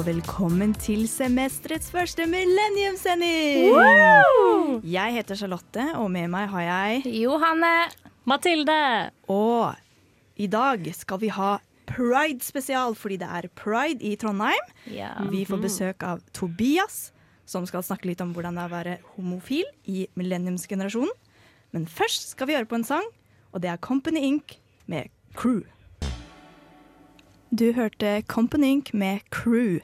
Og 0.00 0.06
velkommen 0.06 0.70
til 0.80 1.02
semesterets 1.04 1.90
første 1.92 2.24
millenniumssending! 2.24 3.74
Jeg 4.88 5.12
heter 5.12 5.36
Charlotte, 5.36 5.82
og 6.00 6.08
med 6.08 6.24
meg 6.32 6.48
har 6.48 6.62
jeg 6.64 7.02
Johanne. 7.20 7.92
Mathilde! 8.24 9.10
Og 9.28 9.76
i 10.40 10.46
dag 10.48 10.88
skal 10.96 11.20
vi 11.20 11.28
ha 11.36 11.58
Pride-spesial, 11.90 12.96
fordi 12.96 13.18
det 13.20 13.28
er 13.28 13.52
pride 13.52 14.00
i 14.00 14.16
Trondheim. 14.16 14.64
Ja. 14.88 15.20
Vi 15.28 15.44
får 15.44 15.60
besøk 15.66 16.00
av 16.08 16.24
Tobias, 16.32 17.12
som 17.44 17.68
skal 17.68 17.84
snakke 17.84 18.08
litt 18.08 18.24
om 18.24 18.32
hvordan 18.32 18.56
det 18.56 18.64
er 18.64 18.72
å 18.72 18.76
være 18.78 18.96
homofil 19.18 19.68
i 19.84 20.08
millenniumsgenerasjonen. 20.16 21.12
Men 21.76 21.84
først 21.84 22.32
skal 22.32 22.48
vi 22.48 22.56
høre 22.56 22.70
på 22.72 22.80
en 22.80 22.88
sang, 22.88 23.04
og 23.52 23.60
det 23.60 23.68
er 23.68 23.76
Company 23.84 24.24
Inc. 24.30 24.56
med 24.88 25.12
Crew. 25.36 25.60
Du 27.50 27.72
hørte 27.74 28.22
Company 28.28 28.66
Inc. 28.76 28.92
med 28.94 29.20
Crew. 29.30 29.80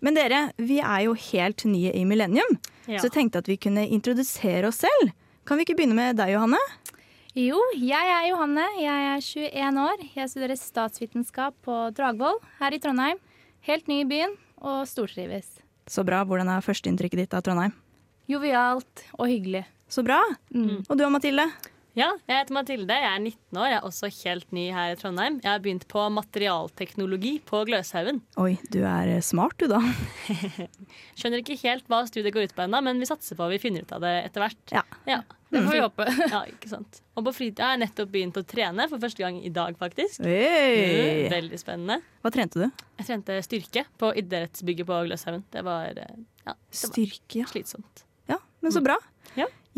Men 0.00 0.14
dere, 0.16 0.52
vi 0.56 0.78
er 0.80 1.04
jo 1.08 1.14
helt 1.14 1.64
nye 1.68 1.90
i 1.92 2.04
millennium, 2.08 2.58
Ja. 2.86 2.98
så 2.98 3.10
jeg 3.10 3.12
tenkte 3.12 3.38
at 3.38 3.46
vi 3.48 3.56
kunne 3.56 3.86
introdusere 3.88 4.66
oss 4.68 4.78
selv. 4.80 5.12
Kan 5.44 5.58
vi 5.58 5.64
ikke 5.64 5.76
begynne 5.76 5.94
med 5.94 6.16
deg, 6.16 6.30
Johanne? 6.32 6.58
Jo, 7.34 7.60
jeg 7.76 8.06
er 8.10 8.28
Johanne. 8.30 8.64
Jeg 8.80 9.06
er 9.10 9.20
21 9.20 9.78
år. 9.78 9.98
Jeg 10.16 10.28
studerer 10.30 10.56
statsvitenskap 10.58 11.54
på 11.62 11.94
Dragvoll 11.94 12.38
her 12.58 12.70
i 12.74 12.78
Trondheim. 12.78 13.18
Helt 13.62 13.86
ny 13.88 14.00
i 14.00 14.04
byen 14.08 14.36
og 14.62 14.86
stortrives. 14.86 15.60
Så 15.86 16.04
bra. 16.04 16.24
Hvordan 16.24 16.48
er 16.48 16.60
førsteinntrykket 16.64 17.16
ditt 17.26 17.34
av 17.34 17.42
Trondheim? 17.42 17.72
Jovialt 18.28 19.04
og 19.18 19.26
hyggelig. 19.28 19.64
Så 19.90 20.02
bra. 20.06 20.20
Mm. 20.54 20.84
Og 20.88 20.96
du 20.98 21.04
og 21.04 21.12
Mathilde? 21.12 21.46
Ja, 22.00 22.06
jeg 22.30 22.32
heter 22.38 22.54
Mathilde, 22.56 22.94
jeg 22.96 23.08
er 23.10 23.18
19 23.20 23.58
år, 23.60 23.66
jeg 23.68 23.76
er 23.76 23.84
også 23.84 24.08
helt 24.22 24.52
ny 24.56 24.62
her 24.72 24.94
i 24.94 24.96
Trondheim. 24.96 25.34
Jeg 25.42 25.50
har 25.50 25.58
begynt 25.60 25.82
på 25.90 26.00
materialteknologi 26.16 27.32
på 27.44 27.58
Gløshaugen. 27.68 28.22
Oi, 28.40 28.54
du 28.72 28.78
er 28.88 29.10
eh, 29.18 29.24
smart 29.24 29.58
du, 29.60 29.66
da. 29.68 29.82
Skjønner 31.18 31.42
ikke 31.42 31.58
helt 31.60 31.84
hva 31.92 31.98
studiet 32.08 32.32
går 32.32 32.48
ut 32.48 32.54
på 32.56 32.64
ennå, 32.64 32.80
men 32.86 33.02
vi 33.02 33.08
satser 33.10 33.36
på 33.36 33.44
at 33.44 33.52
vi 33.52 33.60
finner 33.60 33.84
ut 33.84 33.92
av 33.92 34.00
det 34.06 34.14
etter 34.30 34.46
hvert. 34.46 34.62
Ja. 34.72 34.84
Ja. 35.10 35.18
Det 35.50 35.64
får 35.66 35.76
vi 35.76 35.82
håpe. 35.82 36.06
ja, 36.32 36.40
ikke 36.48 36.70
sant. 36.70 37.02
Og 37.18 37.26
på 37.26 37.34
fritida 37.36 37.68
har 37.68 37.76
jeg 37.76 37.82
nettopp 37.84 38.14
begynt 38.14 38.40
å 38.40 38.46
trene 38.48 38.88
for 38.88 39.02
første 39.02 39.24
gang 39.26 39.42
i 39.44 39.52
dag, 39.60 39.76
faktisk. 39.82 40.22
Mm, 40.24 40.30
Hey. 40.30 41.28
Veldig 41.34 41.60
spennende. 41.60 42.00
Hva 42.24 42.32
trente 42.32 42.62
du? 42.62 42.84
Jeg 43.02 43.10
trente 43.10 43.40
styrke 43.44 43.84
på 44.00 44.14
idrettsbygget 44.22 44.88
på 44.88 45.02
Gløshaugen. 45.10 45.44
Det 45.52 45.66
var, 45.66 45.90
eh, 45.90 46.16
ja, 46.46 46.54
det 46.54 46.80
var 46.80 46.94
Styrke, 46.94 47.42
ja. 47.42 47.50
slitsomt. 47.50 48.06
ja. 48.30 48.40
Men 48.64 48.72
så 48.72 48.80
bra. 48.84 48.96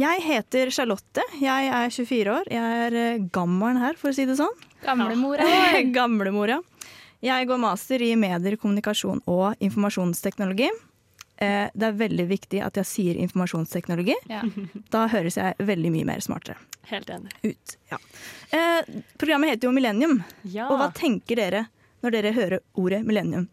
Jeg 0.01 0.23
heter 0.25 0.71
Charlotte. 0.73 1.23
Jeg 1.37 1.67
er 1.69 1.91
24 1.93 2.33
år. 2.33 2.49
Jeg 2.49 2.77
er 2.87 2.95
eh, 2.97 3.25
gammelen 3.33 3.81
her, 3.83 3.97
for 4.01 4.09
å 4.09 4.17
si 4.17 4.25
det 4.29 4.39
sånn. 4.39 4.55
Gamlemora. 4.85 5.45
Gamlemora. 5.97 6.61
Jeg 7.23 7.47
går 7.47 7.61
master 7.61 8.03
i 8.03 8.15
medier, 8.19 8.57
kommunikasjon 8.59 9.21
og 9.31 9.61
informasjonsteknologi. 9.63 10.71
Eh, 11.37 11.67
det 11.75 11.89
er 11.91 11.99
veldig 12.01 12.25
viktig 12.31 12.63
at 12.65 12.81
jeg 12.81 12.89
sier 12.89 13.21
informasjonsteknologi. 13.21 14.17
Ja. 14.33 14.41
Da 14.95 15.05
høres 15.13 15.37
jeg 15.37 15.59
veldig 15.61 15.93
mye 15.95 16.09
mer 16.09 16.25
smartere 16.25 16.57
Helt 16.89 17.11
enig. 17.13 17.35
ut. 17.45 17.75
Ja. 17.93 17.99
Eh, 18.53 18.89
programmet 19.21 19.53
heter 19.53 19.69
jo 19.69 19.75
Millennium. 19.77 20.23
Ja. 20.43 20.71
Og 20.71 20.81
hva 20.81 20.89
tenker 20.97 21.37
dere 21.39 21.67
når 22.03 22.17
dere 22.17 22.33
hører 22.35 22.65
ordet 22.81 23.05
millennium? 23.07 23.45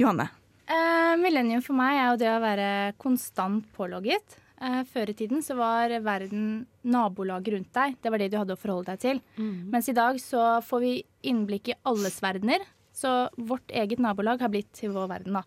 Johanne? 0.00 0.26
Uh, 0.66 1.14
millennium 1.20 1.60
for 1.62 1.76
meg 1.78 1.94
er 2.00 2.08
jo 2.08 2.16
det 2.18 2.30
å 2.32 2.40
være 2.42 2.68
konstant 2.98 3.68
pålogget. 3.76 4.40
Eh, 4.62 4.82
før 4.86 5.10
i 5.10 5.16
tiden 5.18 5.42
så 5.42 5.56
var 5.58 5.92
verden 6.04 6.64
nabolaget 6.86 7.56
rundt 7.56 7.72
deg. 7.74 7.96
Det 8.00 8.12
var 8.12 8.22
det 8.22 8.30
du 8.32 8.38
hadde 8.38 8.54
å 8.54 8.60
forholde 8.60 8.94
deg 8.94 9.02
til. 9.02 9.22
Mm. 9.36 9.70
Mens 9.74 9.90
i 9.90 9.96
dag 9.96 10.20
så 10.22 10.44
får 10.64 10.84
vi 10.84 10.94
innblikk 11.26 11.72
i 11.72 11.78
alles 11.90 12.20
verdener. 12.22 12.62
Så 12.94 13.10
vårt 13.34 13.74
eget 13.74 13.98
nabolag 14.02 14.44
har 14.44 14.52
blitt 14.52 14.70
til 14.78 14.94
vår 14.94 15.10
verden, 15.10 15.40
da. 15.40 15.42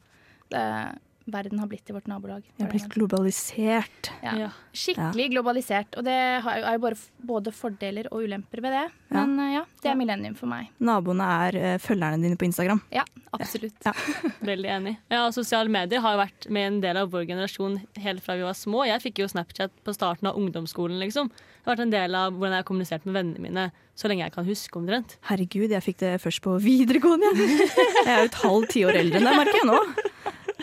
Verden 1.27 1.59
har 1.59 1.67
blitt 1.67 1.83
til 1.85 1.95
vårt 1.97 2.07
nabolag. 2.07 2.43
Vi 2.57 2.63
har 2.63 2.71
blitt 2.71 2.87
globalisert. 2.93 4.09
Ja. 4.23 4.33
Ja. 4.45 4.49
Skikkelig 4.73 5.29
globalisert. 5.33 5.97
Og 5.99 6.05
det 6.07 6.15
har- 6.43 6.63
er 6.63 6.77
jo 6.77 6.91
både 7.27 7.51
fordeler 7.51 8.07
og 8.11 8.23
ulemper 8.23 8.61
ved 8.61 8.71
det. 8.71 8.85
Men 9.11 9.39
eh, 9.39 9.53
ja, 9.57 9.63
det 9.83 9.91
er 9.91 9.95
millennium 9.95 10.35
for 10.35 10.47
meg. 10.47 10.69
Naboene 10.79 11.27
er 11.47 11.55
eh, 11.55 11.77
følgerne 11.77 12.21
dine 12.23 12.37
på 12.39 12.45
Instagram. 12.47 12.81
Ja, 12.91 13.03
absolutt. 13.33 13.75
Ja. 13.85 13.91
Veldig 14.51 14.69
enig. 14.71 14.97
Ja, 15.11 15.25
og 15.27 15.33
Sosiale 15.35 15.69
medier 15.69 15.99
har 16.03 16.15
jo 16.15 16.23
vært 16.23 16.49
med 16.49 16.67
en 16.71 16.79
del 16.81 16.97
av 17.03 17.11
vår 17.11 17.27
generasjon 17.27 17.79
helt 17.99 18.23
fra 18.23 18.35
vi 18.39 18.43
var 18.47 18.55
små. 18.55 18.85
Jeg 18.87 19.01
fikk 19.03 19.19
jo 19.23 19.27
Snapchat 19.27 19.71
på 19.83 19.93
starten 19.95 20.27
av 20.31 20.37
ungdomsskolen. 20.39 20.97
liksom. 21.03 21.27
Det 21.29 21.65
har 21.67 21.75
vært 21.75 21.85
en 21.87 21.91
del 21.97 22.15
av 22.15 22.31
hvordan 22.31 22.53
jeg 22.55 22.63
har 22.63 22.67
kommunisert 22.71 23.05
med 23.05 23.17
vennene 23.19 23.43
mine 23.43 23.71
så 23.97 24.07
lenge 24.07 24.23
jeg 24.23 24.31
kan 24.35 24.45
huske 24.45 24.77
omtrent. 24.77 25.15
Herregud, 25.27 25.71
jeg 25.73 25.81
fikk 25.83 25.97
det 26.03 26.11
først 26.21 26.39
på 26.45 26.53
videregående. 26.61 27.31
Jeg 27.35 28.05
er 28.07 28.19
jo 28.21 28.27
et 28.29 28.37
halvt 28.43 28.69
tiår 28.75 28.99
eldre 29.01 29.17
enn 29.19 29.25
deg, 29.25 29.39
merker 29.41 29.57
jeg 29.57 29.67
nå. 29.67 29.79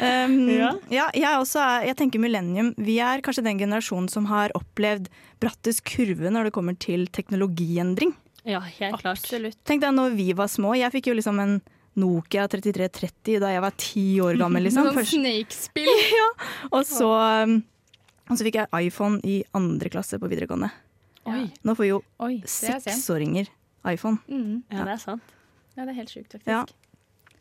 Um, 0.04 0.34
ja. 0.50 0.70
Ja. 0.92 1.06
jeg, 1.16 1.38
også 1.40 1.60
er, 1.62 1.86
jeg 1.90 1.98
tenker 2.00 2.22
millennium. 2.22 2.72
Vi 2.80 2.98
er 3.02 3.22
kanskje 3.24 3.46
den 3.46 3.60
generasjonen 3.60 4.10
som 4.12 4.28
har 4.30 4.54
opplevd 4.58 5.08
brattest 5.42 5.84
kurve 5.88 6.32
når 6.32 6.48
det 6.48 6.54
kommer 6.56 6.76
til 6.80 7.06
teknologiendring. 7.14 8.14
Ja, 8.44 8.60
helt 8.60 9.00
klart. 9.00 9.24
Absolutt. 9.24 9.58
Tenk 9.64 9.82
deg 9.84 9.94
når 9.96 10.16
vi 10.18 10.28
var 10.36 10.50
små. 10.52 10.74
Jeg 10.76 10.92
fikk 10.92 11.08
jo 11.12 11.16
liksom 11.16 11.40
en 11.40 11.58
Nokia 12.00 12.48
3330 12.50 13.38
da 13.42 13.52
jeg 13.52 13.62
var 13.62 13.76
ti 13.78 14.06
år 14.20 14.38
gammel. 14.40 14.62
Liksom. 14.66 14.90
Noen 14.90 15.06
Snake-spill. 15.08 15.90
og, 16.74 16.80
så, 16.88 17.10
um, 17.46 17.60
og 18.28 18.34
så 18.38 18.46
fikk 18.46 18.60
jeg 18.60 18.88
iPhone 18.88 19.20
i 19.24 19.40
andre 19.56 19.92
klasse 19.94 20.18
på 20.20 20.30
videregående. 20.30 20.72
Oi. 21.30 21.46
Nå 21.64 21.72
får 21.78 21.88
jo 21.88 22.00
Oi, 22.20 22.34
er 22.42 22.50
seksåringer 22.50 23.48
iPhone. 23.88 24.18
Mm. 24.28 24.64
Ja, 24.68 24.84
det 24.84 24.96
er 24.98 25.00
sant. 25.00 25.36
Ja, 25.74 25.84
det 25.84 25.94
er 25.94 26.02
helt 26.02 26.12
sjukt, 26.12 26.34
faktisk. 26.34 26.50
Ja. 26.50 26.64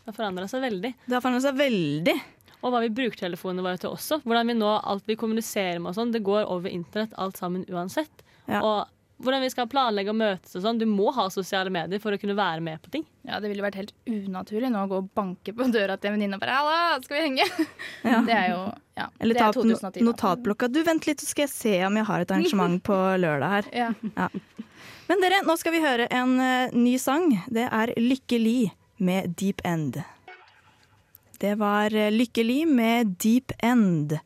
Det 0.03 0.12
har 0.12 0.16
forandra 0.18 0.47
seg 0.52 0.63
veldig. 0.63 0.94
Det 1.06 1.16
har 1.16 1.23
forandret 1.23 1.46
seg 1.46 1.59
veldig. 1.59 2.16
Og 2.63 2.72
hva 2.72 2.79
vi 2.85 2.91
bruker 2.96 3.19
telefonene 3.25 3.66
våre 3.66 3.79
til 3.81 3.91
også. 3.91 4.22
Hvordan 4.24 4.50
vi 4.50 4.57
nå, 4.57 4.72
alt 4.79 5.07
vi 5.09 5.19
kommuniserer 5.19 5.81
med 5.84 5.91
og 5.91 5.97
sånn, 6.00 6.13
det 6.16 6.24
går 6.24 6.47
over 6.47 6.72
internett 6.72 7.16
alt 7.19 7.40
sammen 7.40 7.66
uansett. 7.68 8.24
Ja. 8.47 8.62
Og 8.63 8.85
hvordan 9.24 9.44
vi 9.44 9.50
skal 9.53 9.68
planlegge 9.72 10.12
og 10.12 10.18
møtes 10.19 10.56
og 10.57 10.63
sånn. 10.66 10.79
Du 10.81 10.85
må 10.90 11.12
ha 11.16 11.28
sosiale 11.34 11.72
medier 11.73 12.02
for 12.03 12.16
å 12.16 12.19
kunne 12.19 12.35
være 12.38 12.63
med 12.66 12.81
på 12.84 12.91
ting. 12.94 13.06
Ja, 13.28 13.40
Det 13.40 13.52
ville 13.52 13.63
vært 13.66 13.79
helt 13.79 13.94
unaturlig 14.09 14.72
nå 14.73 14.84
å 14.84 14.90
gå 14.91 15.02
og 15.03 15.12
banke 15.16 15.53
på 15.56 15.68
døra 15.72 15.97
til 15.97 16.12
en 16.12 16.18
venninne 16.18 16.40
og 16.40 16.44
bare 16.44 16.57
'Halla, 16.57 17.02
skal 17.03 17.18
vi 17.18 17.23
henge?' 17.28 17.68
Ja. 18.12 18.22
Det 18.22 18.35
er 18.35 18.47
jo 18.52 18.62
ja, 18.97 19.07
Eller 19.19 19.35
ta 19.35 19.50
opp 19.50 19.63
no 19.63 19.75
2010 19.75 20.02
nå. 20.02 20.12
notatblokka. 20.12 20.68
Du, 20.68 20.84
vent 20.84 21.07
litt, 21.07 21.22
så 21.22 21.28
skal 21.28 21.47
jeg 21.47 21.53
se 21.53 21.75
om 21.85 21.96
jeg 21.97 22.06
har 22.06 22.22
et 22.22 22.31
arrangement 22.31 22.84
på 22.84 22.97
lørdag 23.18 23.50
her. 23.50 23.69
Ja. 23.73 24.29
Men 25.07 25.22
dere, 25.22 25.41
nå 25.44 25.56
skal 25.57 25.73
vi 25.75 25.81
høre 25.84 26.07
en 26.12 26.40
eh, 26.40 26.73
ny 26.73 26.97
sang. 26.97 27.31
Det 27.52 27.68
er 27.69 27.94
Lykkelig 27.97 28.72
med 29.00 29.35
Deep 29.35 29.63
End. 29.66 30.03
Det 31.44 31.56
var 31.59 31.92
eh, 31.96 32.12
Lykkelig 32.12 32.68
med 32.68 33.08
Deep 33.20 33.52
End. 33.59 34.18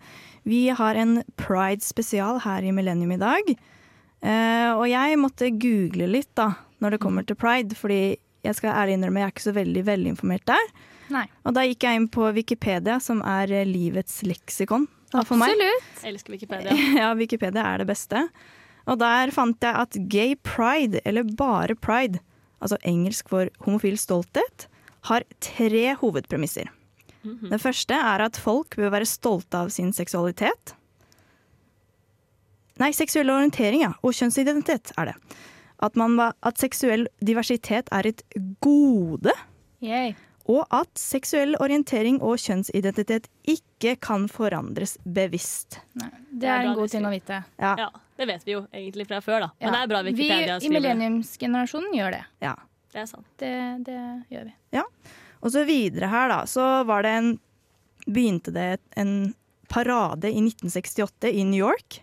Vi 0.44 0.70
har 0.70 0.96
en 0.96 1.24
Pride-spesial 1.36 2.44
her 2.44 2.62
i 2.62 2.72
Millennium 2.72 3.16
i 3.16 3.18
dag. 3.18 3.50
Eh, 4.22 4.70
og 4.76 4.86
jeg 4.86 5.18
måtte 5.18 5.50
google 5.50 6.06
litt 6.12 6.30
da, 6.38 6.52
når 6.78 6.94
det 6.94 7.00
kommer 7.02 7.26
til 7.26 7.40
pride, 7.42 7.74
fordi 7.74 8.20
jeg 8.46 8.60
skal 8.60 8.76
ærlig 8.84 9.00
innrømme 9.00 9.24
jeg 9.24 9.32
er 9.32 9.34
ikke 9.34 9.46
så 9.48 9.56
veldig 9.58 9.84
velinformert 9.90 10.46
der. 10.46 10.70
Nei. 11.18 11.26
Og 11.42 11.58
da 11.58 11.66
gikk 11.66 11.88
jeg 11.88 12.04
inn 12.04 12.08
på 12.14 12.30
Wikipedia, 12.38 13.00
som 13.02 13.26
er 13.26 13.50
eh, 13.64 13.66
livets 13.66 14.22
leksikon 14.22 14.86
da, 15.10 15.26
for 15.26 15.42
meg. 15.42 15.58
Absolutt. 15.58 15.92
Jeg 16.04 16.14
elsker 16.14 16.38
Wikipedia. 16.38 16.80
Ja, 17.02 17.12
Wikipedia 17.18 17.66
er 17.74 17.82
det 17.82 17.90
beste. 17.96 18.28
Og 18.86 19.02
der 19.02 19.34
fant 19.34 19.66
jeg 19.66 19.74
at 19.74 20.04
gay 20.06 20.38
pride, 20.46 21.02
eller 21.02 21.26
bare 21.34 21.74
pride, 21.74 22.22
altså 22.62 22.78
engelsk 22.86 23.34
for 23.34 23.50
homofil 23.66 23.98
stolthet, 23.98 24.70
har 25.10 25.26
tre 25.42 25.88
hovedpremisser. 25.98 26.77
Det 27.24 27.60
første 27.62 27.94
er 27.94 28.22
at 28.26 28.38
folk 28.38 28.76
bør 28.76 28.90
være 28.94 29.06
stolte 29.06 29.58
av 29.58 29.70
sin 29.74 29.94
seksualitet. 29.94 30.76
Nei, 32.78 32.92
seksuell 32.94 33.30
orientering, 33.34 33.82
ja. 33.82 33.92
Og 34.06 34.14
kjønnsidentitet 34.14 34.92
er 35.02 35.12
det. 35.12 35.16
At, 35.84 35.96
man, 35.98 36.18
at 36.20 36.58
seksuell 36.62 37.08
diversitet 37.26 37.90
er 37.94 38.08
et 38.12 38.22
gode. 38.64 39.34
Yay. 39.82 40.14
Og 40.48 40.64
at 40.72 40.90
seksuell 40.98 41.58
orientering 41.60 42.22
og 42.24 42.38
kjønnsidentitet 42.40 43.28
ikke 43.50 43.96
kan 44.02 44.30
forandres 44.32 44.96
bevisst. 45.04 45.80
Nei, 46.00 46.10
det 46.32 46.40
Det 46.46 46.50
er 46.54 46.70
en 46.70 46.78
god 46.78 46.94
ting 46.94 47.06
å 47.06 47.12
vite. 47.12 47.42
Ja, 47.60 47.74
Ja, 47.78 47.90
det 48.18 48.28
vet 48.30 48.46
vi 48.46 48.52
jo 48.56 48.62
egentlig 48.72 49.08
fra 49.10 49.20
før, 49.22 49.40
da. 49.42 49.50
Men 49.60 49.68
Ja. 49.68 49.72
det 49.76 49.82
er 49.84 49.88
bra 49.92 50.02
Wikipedia 50.04 50.60
Vi 50.60 50.66
i 50.66 50.70
millenniumsgenerasjonen 50.70 51.94
gjør 51.94 52.12
det. 52.12 52.26
ja. 52.42 52.56
Det 52.94 53.02
er 53.02 53.06
sant. 53.06 53.26
det. 53.38 53.84
Det 53.86 54.24
gjør 54.32 54.46
vi. 54.46 54.54
Og 55.42 55.54
så 55.54 55.64
videre 55.68 56.10
her, 56.12 56.32
da, 56.32 56.42
så 56.50 56.84
var 56.88 57.06
det 57.06 57.18
en 57.18 57.36
Begynte 58.08 58.54
det 58.56 58.78
en 58.96 59.34
parade 59.68 60.30
i 60.30 60.40
1968 60.40 61.28
i 61.28 61.42
New 61.44 61.60
York. 61.60 61.98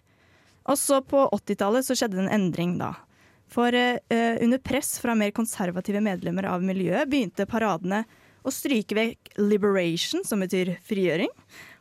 Og 0.68 0.76
så 0.76 0.98
på 1.00 1.22
80-tallet 1.32 1.86
så 1.86 1.96
skjedde 1.96 2.18
det 2.18 2.26
en 2.26 2.34
endring 2.34 2.74
da. 2.76 2.90
For 3.48 3.72
eh, 3.72 4.36
under 4.44 4.60
press 4.60 4.98
fra 5.00 5.14
mer 5.16 5.32
konservative 5.32 6.02
medlemmer 6.04 6.48
av 6.50 6.64
miljøet 6.64 7.08
begynte 7.08 7.48
paradene 7.48 8.02
å 8.44 8.52
stryke 8.52 8.96
vekk 8.96 9.32
'liberation', 9.40 10.24
som 10.28 10.44
betyr 10.44 10.74
frigjøring, 10.84 11.32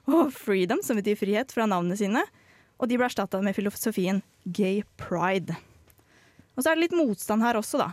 og 0.07 0.31
'freedom', 0.31 0.83
som 0.83 0.99
betyr 0.99 1.19
frihet, 1.19 1.51
fra 1.51 1.67
navnene 1.67 1.99
sine. 1.99 2.23
Og 2.79 2.87
de 2.87 2.99
ble 2.99 3.07
erstatta 3.07 3.41
med 3.43 3.55
filosofien 3.55 4.21
'gay 4.47 4.83
pride'. 4.95 5.57
Og 6.55 6.63
så 6.63 6.71
er 6.71 6.75
det 6.75 6.87
litt 6.87 6.99
motstand 6.99 7.43
her 7.43 7.59
også, 7.59 7.81
da. 7.81 7.91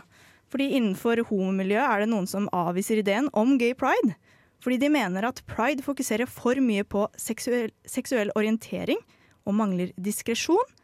Fordi 0.51 0.67
innenfor 0.75 1.23
homomiljøet 1.29 1.85
er 1.85 2.03
det 2.03 2.11
noen 2.11 2.27
som 2.27 2.49
avviser 2.55 2.99
ideen 2.99 3.29
om 3.37 3.55
gay 3.61 3.73
pride. 3.77 4.17
Fordi 4.61 4.77
de 4.83 4.91
mener 4.93 5.25
at 5.25 5.41
pride 5.49 5.83
fokuserer 5.85 6.29
for 6.29 6.59
mye 6.61 6.83
på 6.85 7.07
seksuell, 7.17 7.71
seksuell 7.87 8.33
orientering 8.37 8.99
og 9.47 9.57
mangler 9.57 9.93
diskresjon. 9.97 10.75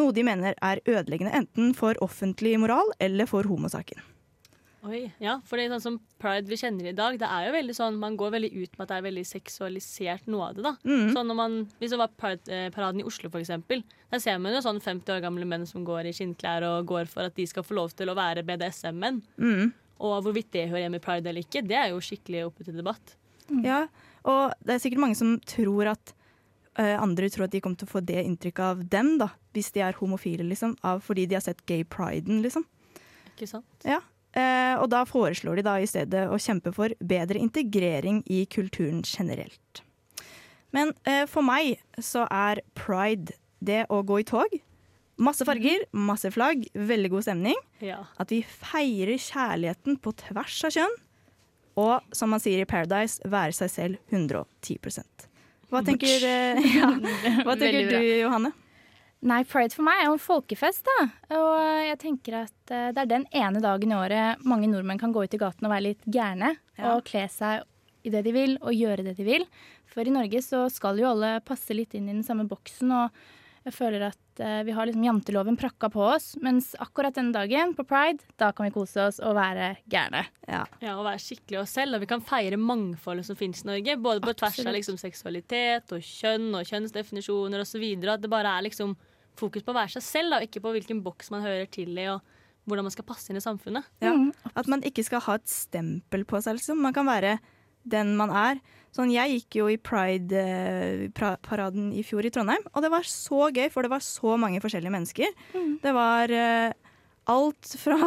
Noe 0.00 0.14
de 0.16 0.24
mener 0.26 0.56
er 0.56 0.82
ødeleggende 0.88 1.34
enten 1.36 1.74
for 1.76 1.98
offentlig 2.02 2.56
moral 2.62 2.90
eller 3.02 3.28
for 3.30 3.46
homosaken. 3.46 4.00
Oi, 4.88 5.02
ja, 5.20 5.34
for 5.44 5.60
det 5.60 5.66
er 5.66 5.74
sånn 5.74 5.82
som 5.82 5.96
pride 6.22 6.48
vi 6.48 6.56
kjenner 6.56 6.86
i 6.88 6.94
dag, 6.96 7.18
det 7.20 7.28
er 7.28 7.46
jo 7.46 7.52
veldig 7.52 7.74
sånn, 7.76 7.98
man 8.00 8.14
går 8.16 8.30
veldig 8.32 8.48
ut 8.54 8.78
med 8.78 8.84
at 8.86 8.92
det 8.92 8.96
er 8.96 9.04
veldig 9.04 9.24
seksualisert 9.28 10.30
noe 10.32 10.46
av 10.46 10.56
det. 10.56 10.64
da. 10.64 10.72
Mm. 10.88 11.10
Sånn 11.12 11.28
når 11.28 11.36
man, 11.36 11.56
Hvis 11.82 11.92
det 11.92 11.98
var 12.00 12.14
Pride-paraden 12.16 13.02
i 13.02 13.04
Oslo, 13.04 13.28
for 13.28 13.42
eksempel, 13.42 13.84
der 14.12 14.22
ser 14.24 14.38
man 14.40 14.56
jo 14.56 14.62
sånn 14.64 14.80
50 14.80 15.12
år 15.12 15.20
gamle 15.26 15.44
menn 15.48 15.66
som 15.68 15.84
går 15.84 16.08
i 16.08 16.14
skinnklær 16.16 16.64
og 16.70 16.88
går 16.88 17.10
for 17.12 17.28
at 17.28 17.36
de 17.36 17.44
skal 17.50 17.66
få 17.66 17.76
lov 17.76 17.92
til 17.92 18.08
å 18.08 18.16
være 18.16 18.44
BDSM-menn. 18.48 19.20
Mm. 19.36 19.74
Og 20.00 20.22
hvorvidt 20.24 20.48
det 20.56 20.70
hører 20.70 20.86
hjemme 20.86 21.00
i 21.00 21.04
pride 21.04 21.28
eller 21.28 21.44
ikke, 21.44 21.60
det 21.66 21.76
er 21.76 21.90
jo 21.92 22.00
skikkelig 22.00 22.46
oppe 22.48 22.64
til 22.64 22.80
debatt. 22.80 23.18
Ja, 23.60 23.82
og 24.24 24.54
det 24.64 24.76
er 24.76 24.82
sikkert 24.82 25.02
mange 25.02 25.18
som 25.18 25.34
tror 25.44 25.90
at 25.92 26.14
uh, 26.78 26.96
andre 27.02 27.28
tror 27.28 27.48
at 27.48 27.52
de 27.52 27.60
kommer 27.60 27.76
til 27.76 27.90
å 27.90 27.92
få 27.98 28.00
det 28.06 28.22
inntrykket 28.24 28.64
av 28.64 28.80
dem, 28.88 29.18
da, 29.20 29.28
hvis 29.52 29.68
de 29.76 29.84
er 29.84 29.98
homofile, 30.00 30.46
liksom, 30.48 30.78
av, 30.86 31.02
fordi 31.04 31.26
de 31.28 31.36
har 31.36 31.44
sett 31.44 31.60
gay 31.68 31.84
priden, 31.84 32.40
liksom. 32.46 32.64
Ikke 33.34 33.50
sant? 33.50 33.68
Ja. 33.84 34.00
Eh, 34.30 34.74
og 34.78 34.86
da 34.92 35.02
foreslår 35.08 35.58
de 35.58 35.66
da 35.66 35.76
i 35.82 35.88
stedet 35.90 36.28
å 36.30 36.38
kjempe 36.38 36.70
for 36.74 36.94
bedre 37.02 37.40
integrering 37.42 38.22
i 38.30 38.44
kulturen 38.50 39.02
generelt. 39.02 39.82
Men 40.74 40.92
eh, 41.02 41.24
for 41.30 41.42
meg 41.42 41.80
så 41.98 42.26
er 42.30 42.62
pride 42.78 43.34
det 43.58 43.84
å 43.90 44.02
gå 44.06 44.20
i 44.22 44.26
tog. 44.28 44.54
Masse 45.20 45.44
farger, 45.44 45.82
masse 45.92 46.30
flagg, 46.32 46.62
veldig 46.72 47.10
god 47.12 47.26
stemning. 47.26 47.58
Ja. 47.84 48.04
At 48.22 48.30
vi 48.32 48.40
feirer 48.46 49.18
kjærligheten 49.20 49.98
på 50.00 50.14
tvers 50.22 50.62
av 50.68 50.76
kjønn. 50.78 50.96
Og 51.80 52.14
som 52.16 52.32
man 52.32 52.40
sier 52.42 52.62
i 52.62 52.68
Paradise, 52.68 53.20
være 53.28 53.54
seg 53.56 53.72
selv 53.72 54.14
110 54.14 54.78
Hva 55.70 55.82
tenker, 55.86 56.24
eh, 56.24 56.70
ja, 56.78 56.94
hva 57.44 57.58
tenker 57.58 57.90
du. 57.90 57.98
Johanne? 58.22 58.54
Nei, 59.20 59.42
pride 59.44 59.76
for 59.76 59.84
meg 59.84 60.00
er 60.00 60.06
jo 60.08 60.14
en 60.16 60.22
folkefest, 60.22 60.86
da. 60.86 61.08
Og 61.36 61.56
jeg 61.84 61.98
tenker 62.00 62.38
at 62.38 62.72
eh, 62.72 62.88
det 62.96 63.02
er 63.02 63.10
den 63.10 63.26
ene 63.36 63.60
dagen 63.60 63.92
i 63.92 63.98
året 63.98 64.46
mange 64.48 64.70
nordmenn 64.70 65.00
kan 65.00 65.12
gå 65.12 65.26
ut 65.26 65.36
i 65.36 65.40
gaten 65.40 65.68
og 65.68 65.74
være 65.74 65.86
litt 65.90 66.06
gærne. 66.08 66.54
Ja. 66.78 66.94
Og 66.94 67.04
kle 67.08 67.26
seg 67.32 67.66
i 68.00 68.12
det 68.14 68.24
de 68.24 68.32
vil, 68.32 68.56
og 68.64 68.72
gjøre 68.72 69.04
det 69.04 69.18
de 69.18 69.26
vil. 69.26 69.44
For 69.90 70.08
i 70.08 70.14
Norge 70.14 70.40
så 70.44 70.64
skal 70.72 71.02
jo 71.02 71.10
alle 71.10 71.34
passe 71.44 71.76
litt 71.76 71.92
inn 71.98 72.08
i 72.08 72.14
den 72.14 72.24
samme 72.24 72.46
boksen, 72.48 72.94
og 72.96 73.20
jeg 73.66 73.74
føler 73.76 74.06
at 74.06 74.40
eh, 74.40 74.62
vi 74.64 74.72
har 74.72 74.88
liksom 74.88 75.04
janteloven 75.04 75.58
prakka 75.60 75.90
på 75.92 76.00
oss. 76.14 76.32
Mens 76.40 76.72
akkurat 76.80 77.12
denne 77.18 77.34
dagen, 77.36 77.74
på 77.76 77.84
pride, 77.84 78.24
da 78.40 78.54
kan 78.56 78.70
vi 78.70 78.72
kose 78.72 79.04
oss 79.04 79.20
og 79.20 79.36
være 79.36 79.74
gærne. 79.92 80.24
Ja. 80.48 80.62
Ja, 80.80 80.94
og 80.96 81.04
være 81.04 81.20
skikkelig 81.20 81.60
oss 81.60 81.76
selv. 81.76 81.98
Og 81.98 82.06
vi 82.06 82.08
kan 82.08 82.24
feire 82.24 82.56
mangfoldet 82.56 83.28
som 83.28 83.36
finnes 83.36 83.60
i 83.66 83.68
Norge. 83.68 83.98
Både 84.00 84.24
på 84.24 84.32
tvers 84.40 84.62
av 84.64 84.72
liksom, 84.78 84.96
seksualitet 85.00 85.92
og 85.92 86.00
kjønn 86.00 86.54
og 86.56 86.72
kjønnsdefinisjoner 86.72 87.66
osv. 87.66 87.84
At 88.08 88.24
det 88.24 88.32
bare 88.32 88.56
er 88.56 88.64
liksom 88.70 88.96
fokus 89.38 89.64
på 89.64 89.72
å 89.72 89.78
være 89.78 89.94
seg 89.94 90.04
selv, 90.04 90.32
da, 90.32 90.40
og 90.40 90.48
ikke 90.48 90.62
på 90.64 90.74
hvilken 90.74 91.02
boks 91.04 91.30
man 91.34 91.44
hører 91.46 91.68
til 91.70 91.98
i. 91.98 92.06
og 92.12 92.20
hvordan 92.68 92.84
man 92.86 92.94
skal 92.94 93.08
passe 93.08 93.32
inn 93.32 93.40
i 93.40 93.42
samfunnet. 93.42 93.86
Ja. 94.04 94.12
Mm. 94.14 94.30
At 94.54 94.68
man 94.70 94.84
ikke 94.86 95.02
skal 95.06 95.22
ha 95.26 95.32
et 95.38 95.48
stempel 95.50 96.22
på 96.28 96.36
seg. 96.44 96.52
Liksom. 96.58 96.76
Man 96.84 96.96
kan 96.96 97.06
være 97.08 97.32
den 97.90 98.08
man 98.18 98.30
er. 98.36 98.54
Sånn, 98.94 99.14
jeg 99.14 99.32
gikk 99.32 99.50
jo 99.60 99.64
i 99.72 99.80
Pride-paraden 99.80 101.86
i 101.96 102.02
fjor 102.04 102.26
i 102.26 102.32
Trondheim, 102.34 102.64
og 102.74 102.80
det 102.84 102.90
var 102.92 103.04
så 103.08 103.40
gøy, 103.54 103.68
for 103.72 103.80
det 103.86 103.92
var 103.92 104.02
så 104.04 104.30
mange 104.40 104.62
forskjellige 104.62 104.92
mennesker. 104.92 105.30
Det 105.80 105.92
var 105.96 106.24
uh, 106.34 106.70
alt 107.30 107.66
fra 107.80 107.98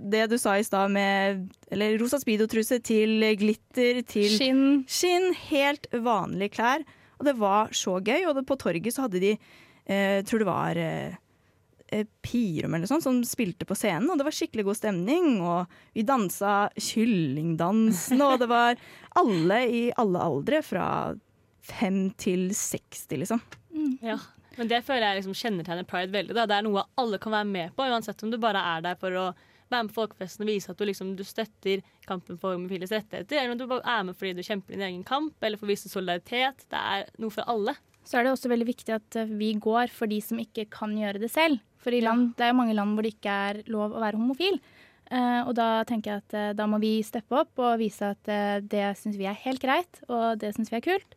det 0.00 0.24
du 0.30 0.36
sa 0.40 0.56
i 0.56 0.64
stad 0.64 0.88
med 0.94 1.50
eller 1.74 1.98
rosa 2.00 2.18
speedotruse 2.22 2.78
til 2.86 3.10
glitter 3.36 4.00
til 4.08 4.30
Skinn. 4.32 4.84
skinn. 4.88 5.34
Helt 5.50 5.84
vanlige 5.92 6.54
klær. 6.56 6.80
Og 7.20 7.24
det 7.28 7.36
var 7.36 7.68
så 7.76 8.00
gøy. 8.00 8.24
Og 8.30 8.34
det, 8.38 8.48
på 8.48 8.56
torget 8.56 8.94
så 8.94 9.02
hadde 9.04 9.20
de 9.20 9.36
eh, 9.84 10.20
tror 10.26 10.42
det 10.42 10.48
var 10.48 10.80
eh, 10.80 11.18
eh, 11.88 12.06
Pirum 12.22 12.74
eller 12.74 12.90
sånt 12.90 13.04
som 13.06 13.22
spilte 13.26 13.68
på 13.68 13.76
scenen, 13.78 14.10
og 14.10 14.20
det 14.20 14.26
var 14.28 14.36
skikkelig 14.36 14.66
god 14.68 14.80
stemning. 14.80 15.30
Og 15.44 15.80
vi 15.96 16.06
dansa 16.06 16.70
kyllingdansen, 16.76 18.20
og 18.26 18.38
det 18.42 18.50
var 18.50 18.80
alle 19.20 19.62
i 19.68 19.86
alle 20.00 20.26
aldre, 20.26 20.62
fra 20.66 20.86
fem 21.70 22.08
til 22.18 22.50
60, 22.56 23.20
liksom. 23.24 23.42
Ja. 24.02 24.18
Men 24.58 24.68
det 24.68 24.82
føler 24.84 25.06
jeg 25.06 25.20
liksom 25.20 25.36
kjennetegner 25.38 25.86
pride 25.88 26.12
veldig. 26.12 26.34
Da. 26.36 26.46
Det 26.48 26.58
er 26.58 26.66
noe 26.66 26.82
alle 27.00 27.20
kan 27.22 27.32
være 27.32 27.48
med 27.48 27.76
på, 27.76 27.86
uansett 27.86 28.24
om 28.26 28.32
du 28.32 28.36
bare 28.40 28.60
er 28.74 28.82
der 28.84 28.98
for 29.00 29.14
å 29.16 29.30
være 29.70 29.86
med 29.86 29.92
på 29.92 30.00
folkefesten 30.00 30.44
og 30.44 30.50
vise 30.50 30.72
at 30.72 30.80
du, 30.80 30.86
liksom, 30.88 31.12
du 31.16 31.22
støtter 31.26 31.84
kampen 32.08 32.38
for 32.40 32.56
homofiles 32.56 32.92
rettigheter, 32.92 33.38
eller 33.38 33.54
om 33.54 33.60
du 33.60 33.68
bare 33.70 33.86
er 33.86 34.02
med 34.08 34.18
fordi 34.18 34.34
du 34.36 34.42
kjemper 34.42 34.74
din 34.74 34.86
egen 34.88 35.04
kamp, 35.06 35.36
eller 35.40 35.60
for 35.60 35.68
å 35.68 35.70
vise 35.70 35.92
solidaritet. 35.92 36.66
Det 36.72 36.80
er 36.94 37.06
noe 37.22 37.34
for 37.34 37.46
alle. 37.50 37.76
Så 38.06 38.18
er 38.18 38.26
det 38.26 38.34
også 38.34 38.50
veldig 38.50 38.68
viktig 38.68 38.94
at 38.96 39.16
eh, 39.20 39.32
vi 39.40 39.52
går 39.60 39.92
for 39.94 40.10
de 40.10 40.20
som 40.24 40.40
ikke 40.40 40.66
kan 40.72 40.94
gjøre 40.96 41.20
det 41.22 41.30
selv. 41.32 41.60
For 41.80 41.94
i 41.96 42.02
land, 42.04 42.34
det 42.36 42.44
er 42.46 42.52
jo 42.52 42.60
mange 42.60 42.76
land 42.76 42.96
hvor 42.96 43.06
det 43.06 43.14
ikke 43.14 43.34
er 43.50 43.60
lov 43.72 43.94
å 43.94 44.02
være 44.02 44.20
homofil. 44.20 44.60
Uh, 45.10 45.42
og 45.48 45.56
da 45.58 45.82
tenker 45.88 46.12
jeg 46.12 46.22
at 46.22 46.34
uh, 46.38 46.50
da 46.54 46.68
må 46.70 46.78
vi 46.78 47.00
steppe 47.02 47.34
opp 47.34 47.58
og 47.58 47.80
vise 47.80 48.12
at 48.12 48.28
uh, 48.30 48.60
det 48.62 48.92
syns 49.00 49.16
vi 49.18 49.26
er 49.26 49.38
helt 49.42 49.62
greit, 49.62 49.98
og 50.06 50.38
det 50.38 50.52
syns 50.54 50.70
vi 50.70 50.78
er 50.78 50.84
kult. 50.84 51.16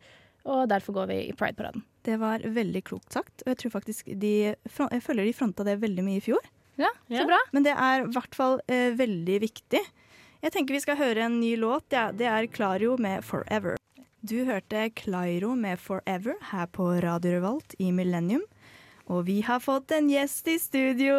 Og 0.50 0.64
derfor 0.68 0.96
går 0.96 1.12
vi 1.12 1.18
i 1.28 1.36
Pride-paraden. 1.36 1.84
Det 2.04 2.16
var 2.20 2.42
veldig 2.42 2.82
klokt 2.84 3.14
sagt, 3.14 3.44
og 3.44 3.52
jeg 3.52 3.60
tror 3.62 3.74
faktisk 3.76 4.10
de, 4.20 4.32
jeg 4.50 5.04
føler 5.04 5.24
de 5.24 5.36
fronta 5.36 5.64
det 5.64 5.78
veldig 5.80 6.04
mye 6.04 6.18
i 6.18 6.24
fjor. 6.24 6.42
Ja, 6.76 6.90
Ja. 7.06 7.22
så 7.22 7.28
bra. 7.30 7.38
Men 7.54 7.64
det 7.64 7.76
er 7.78 8.02
i 8.02 8.10
hvert 8.12 8.34
fall 8.34 8.58
veldig 8.68 9.38
viktig. 9.46 9.80
Jeg 10.42 10.52
tenker 10.52 10.74
vi 10.74 10.82
skal 10.82 10.98
høre 10.98 11.28
en 11.28 11.38
ny 11.40 11.54
låt. 11.56 11.86
Ja, 11.94 12.10
det 12.12 12.26
er 12.26 12.50
Clario 12.50 12.98
med 12.98 13.22
'Forever'. 13.22 13.78
Du 14.24 14.38
hørte 14.48 14.88
Clairo 14.96 15.50
med 15.54 15.76
'Forever' 15.76 16.38
her 16.48 16.66
på 16.72 16.84
Radio 17.04 17.34
Revolt 17.34 17.74
i 17.78 17.90
Millennium. 17.92 18.40
Og 19.12 19.26
vi 19.26 19.42
har 19.44 19.60
fått 19.60 19.92
en 19.92 20.08
gjest 20.08 20.48
i 20.48 20.54
studio. 20.56 21.12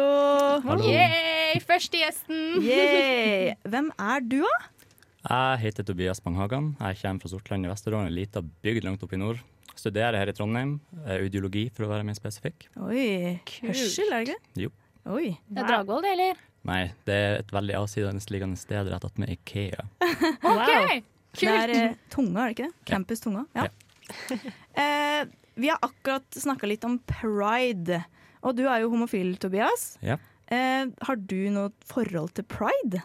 Hallo. 0.64 0.82
Yay! 0.82 1.60
Første 1.62 2.00
gjesten! 2.00 2.58
Yay! 2.66 3.54
Hvem 3.62 3.92
er 3.94 4.26
du, 4.26 4.42
da? 4.42 4.58
Jeg 5.22 5.62
heter 5.62 5.86
Tobias 5.86 6.18
Banghagan. 6.18 6.74
Jeg 6.80 6.98
kommer 7.04 7.22
fra 7.22 7.30
Sortland 7.30 7.68
i 7.68 7.70
Vesterålen, 7.70 8.10
en 8.10 8.18
liten 8.18 8.50
bygd 8.66 8.82
langt 8.90 9.06
oppe 9.06 9.14
i 9.14 9.22
nord. 9.22 9.38
Studerer 9.76 10.18
her 10.18 10.26
i 10.26 10.34
Trondheim, 10.34 10.80
Ideologi, 10.90 11.22
audiologi 11.22 11.66
for 11.70 11.86
å 11.86 11.94
være 11.94 12.10
mer 12.10 12.18
spesifikk. 12.18 12.66
Oi, 12.90 13.38
hørsel, 13.62 14.10
er 14.10 14.24
det 14.24 14.34
ikke? 14.34 14.66
Jo. 14.66 14.74
Oi. 15.14 15.36
Det 15.46 15.62
er 15.62 15.76
Dragvoll, 15.76 16.02
det, 16.02 16.16
eller? 16.18 16.46
Nei, 16.66 16.84
det 17.06 17.14
er 17.14 17.42
et 17.44 17.54
veldig 17.54 17.78
avsidesliggende 17.84 18.58
sted 18.58 18.90
rett 18.90 19.06
attmed 19.06 19.30
Ikea. 19.30 19.92
OK! 20.42 21.06
Det 21.40 21.52
er 21.52 21.74
eh, 21.74 21.96
Tunga, 22.12 22.44
er 22.44 22.52
det 22.52 22.56
ikke 22.56 22.68
det? 22.68 22.86
Campus 22.88 23.24
Tunga. 23.24 23.44
Ja. 23.56 23.66
eh, 24.82 25.26
vi 25.56 25.72
har 25.72 25.82
akkurat 25.84 26.38
snakka 26.38 26.68
litt 26.68 26.84
om 26.86 26.98
pride. 27.08 28.02
Og 28.46 28.56
du 28.58 28.64
er 28.68 28.84
jo 28.84 28.92
homofil, 28.92 29.34
Tobias. 29.42 29.94
Ja. 30.04 30.18
Eh, 30.52 30.86
har 31.08 31.20
du 31.20 31.38
noe 31.54 31.72
forhold 31.88 32.36
til 32.36 32.46
pride? 32.48 33.02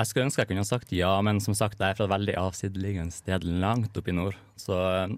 Jeg 0.00 0.08
skulle 0.08 0.26
ønske 0.28 0.42
jeg 0.42 0.50
kunne 0.52 0.64
sagt 0.64 0.92
ja, 0.96 1.12
men 1.24 1.42
som 1.44 1.56
sagt, 1.56 1.80
jeg 1.80 1.92
er 1.92 1.98
fra 1.98 2.06
et 2.08 2.14
veldig 2.14 2.36
avsidesliggende 2.40 3.12
sted 3.12 3.44
langt 3.44 3.96
oppe 4.00 4.12
i 4.12 4.16
nord. 4.16 4.38
Så 4.60 4.76
eh, 4.76 5.16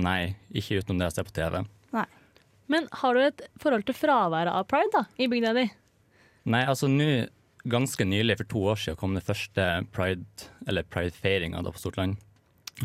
nei, 0.00 0.34
ikke 0.52 0.80
utenom 0.80 1.00
det 1.00 1.10
jeg 1.10 1.18
ser 1.18 1.30
på 1.30 1.38
TV. 1.40 1.62
Men 2.72 2.88
har 3.02 3.14
du 3.14 3.20
et 3.20 3.42
forhold 3.60 3.84
til 3.88 3.96
fraværet 3.96 4.52
av 4.52 4.66
pride 4.70 4.92
da, 4.94 5.04
i 5.20 5.28
bygda 5.28 5.52
di? 5.56 5.66
Nei, 6.52 6.62
altså 6.64 6.88
nå, 6.90 7.08
ganske 7.68 8.04
nylig, 8.08 8.36
for 8.40 8.48
to 8.50 8.62
år 8.72 8.80
siden, 8.80 8.98
kom 8.98 9.14
det 9.14 9.22
første 9.26 9.66
pride, 9.94 10.24
eller 10.66 10.82
pride-feiringa 10.90 11.62
på 11.66 11.78
Stortland. 11.78 12.16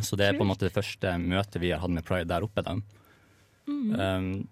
Så 0.03 0.17
det 0.19 0.27
er 0.27 0.37
på 0.37 0.43
en 0.45 0.51
måte 0.51 0.67
det 0.67 0.75
første 0.75 1.15
møtet 1.21 1.61
vi 1.63 1.71
har 1.73 1.79
hatt 1.81 1.93
med 1.95 2.05
pride 2.05 2.27
der 2.29 2.43
oppe. 2.45 2.61
da. 2.61 2.75
Um, 3.67 4.47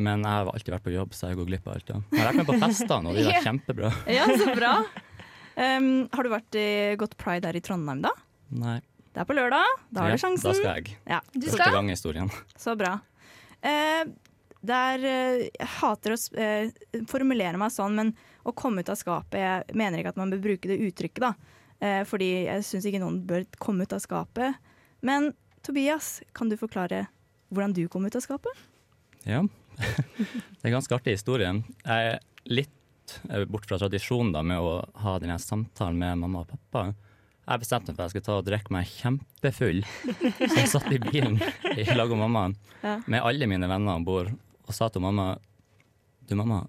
men 0.00 0.22
jeg 0.24 0.32
har 0.32 0.48
alltid 0.48 0.72
vært 0.74 0.86
på 0.86 0.94
jobb, 0.94 1.12
så 1.14 1.30
jeg 1.30 1.38
går 1.40 1.48
glipp 1.50 1.66
av 1.68 1.76
alt. 1.76 1.90
Ja. 1.92 2.00
Jeg 2.10 2.20
har 2.22 2.28
vært 2.30 2.40
med 2.40 2.48
på 2.48 2.58
festene, 2.62 3.10
og 3.12 3.18
de 3.18 3.24
var 3.28 3.44
kjempebra. 3.46 3.92
Ja, 4.10 4.26
så 4.40 4.54
bra. 4.56 4.74
Um, 5.60 6.06
har 6.14 6.24
du 6.24 6.30
vært 6.32 6.56
i, 6.56 6.66
gått 6.96 7.16
pride 7.20 7.44
her 7.50 7.56
i 7.58 7.60
Trondheim, 7.60 7.98
da? 8.00 8.12
Nei. 8.54 8.76
Det 9.12 9.20
er 9.20 9.26
på 9.28 9.34
lørdag. 9.36 9.66
Da 9.92 10.04
har 10.06 10.12
Ja, 10.12 10.16
du 10.16 10.22
sjansen. 10.22 10.46
Da 10.46 10.52
skal 10.56 10.78
jeg. 10.78 10.94
Ja, 11.10 11.18
Du 11.34 11.42
Første 11.42 11.58
skal? 11.58 11.74
gang 11.74 11.90
i 11.90 11.92
historien. 11.92 12.30
Så 12.56 12.72
bra. 12.80 12.92
Eh, 13.60 14.06
der, 14.70 15.04
eh, 15.10 15.42
jeg 15.50 15.68
hater 15.74 16.14
å 16.14 16.18
eh, 16.40 16.70
formulere 17.10 17.60
meg 17.60 17.74
sånn, 17.74 17.98
men 17.98 18.14
å 18.44 18.54
komme 18.56 18.82
ut 18.82 18.90
av 18.92 18.98
skapet 18.98 19.40
Jeg 19.42 19.76
mener 19.78 20.00
ikke 20.00 20.14
at 20.14 20.20
man 20.20 20.32
bør 20.32 20.42
bruke 20.44 20.70
det 20.70 20.80
uttrykket, 20.88 21.22
da. 21.24 21.34
Eh, 21.80 22.02
fordi 22.08 22.30
jeg 22.46 22.66
syns 22.66 22.88
ikke 22.88 23.00
noen 23.02 23.22
bør 23.28 23.46
komme 23.60 23.86
ut 23.86 23.94
av 23.96 24.02
skapet. 24.04 24.58
Men 25.04 25.32
Tobias, 25.64 26.18
kan 26.36 26.50
du 26.50 26.56
forklare 26.60 27.06
hvordan 27.50 27.74
du 27.76 27.86
kom 27.92 28.06
ut 28.06 28.16
av 28.16 28.24
skapet? 28.24 28.66
Ja. 29.28 29.44
det 30.60 30.64
er 30.64 30.74
ganske 30.74 30.96
artig 30.96 31.16
historien. 31.16 31.62
Jeg 31.84 32.14
er 32.14 32.18
litt 32.50 33.16
eh, 33.28 33.46
bort 33.48 33.68
fra 33.68 33.80
tradisjonen 33.80 34.32
da, 34.36 34.44
med 34.46 34.60
å 34.60 34.80
ha 35.04 35.16
denne 35.22 35.38
samtalen 35.40 36.00
med 36.00 36.20
mamma 36.24 36.44
og 36.44 36.52
pappa. 36.52 36.90
Jeg 37.50 37.64
bestemte 37.64 37.90
meg 37.90 37.96
for 37.96 38.02
at 38.02 38.06
jeg 38.06 38.14
skulle 38.14 38.28
ta 38.28 38.36
og 38.38 38.46
drikke 38.46 38.74
meg 38.76 38.90
kjempefull. 38.92 39.80
Så 40.38 40.52
jeg 40.54 40.70
satt 40.70 40.92
i 40.94 41.00
bilen 41.02 41.40
i 41.72 41.86
lag 41.96 42.12
med 42.12 42.22
mammaen, 42.22 42.54
med 43.10 43.24
alle 43.24 43.48
mine 43.50 43.68
venner 43.70 43.96
om 43.96 44.06
bord 44.06 44.30
og 44.70 44.76
sa 44.76 44.86
til 44.92 45.02
mamma 45.02 45.32
Du, 46.28 46.36
mamma, 46.38 46.60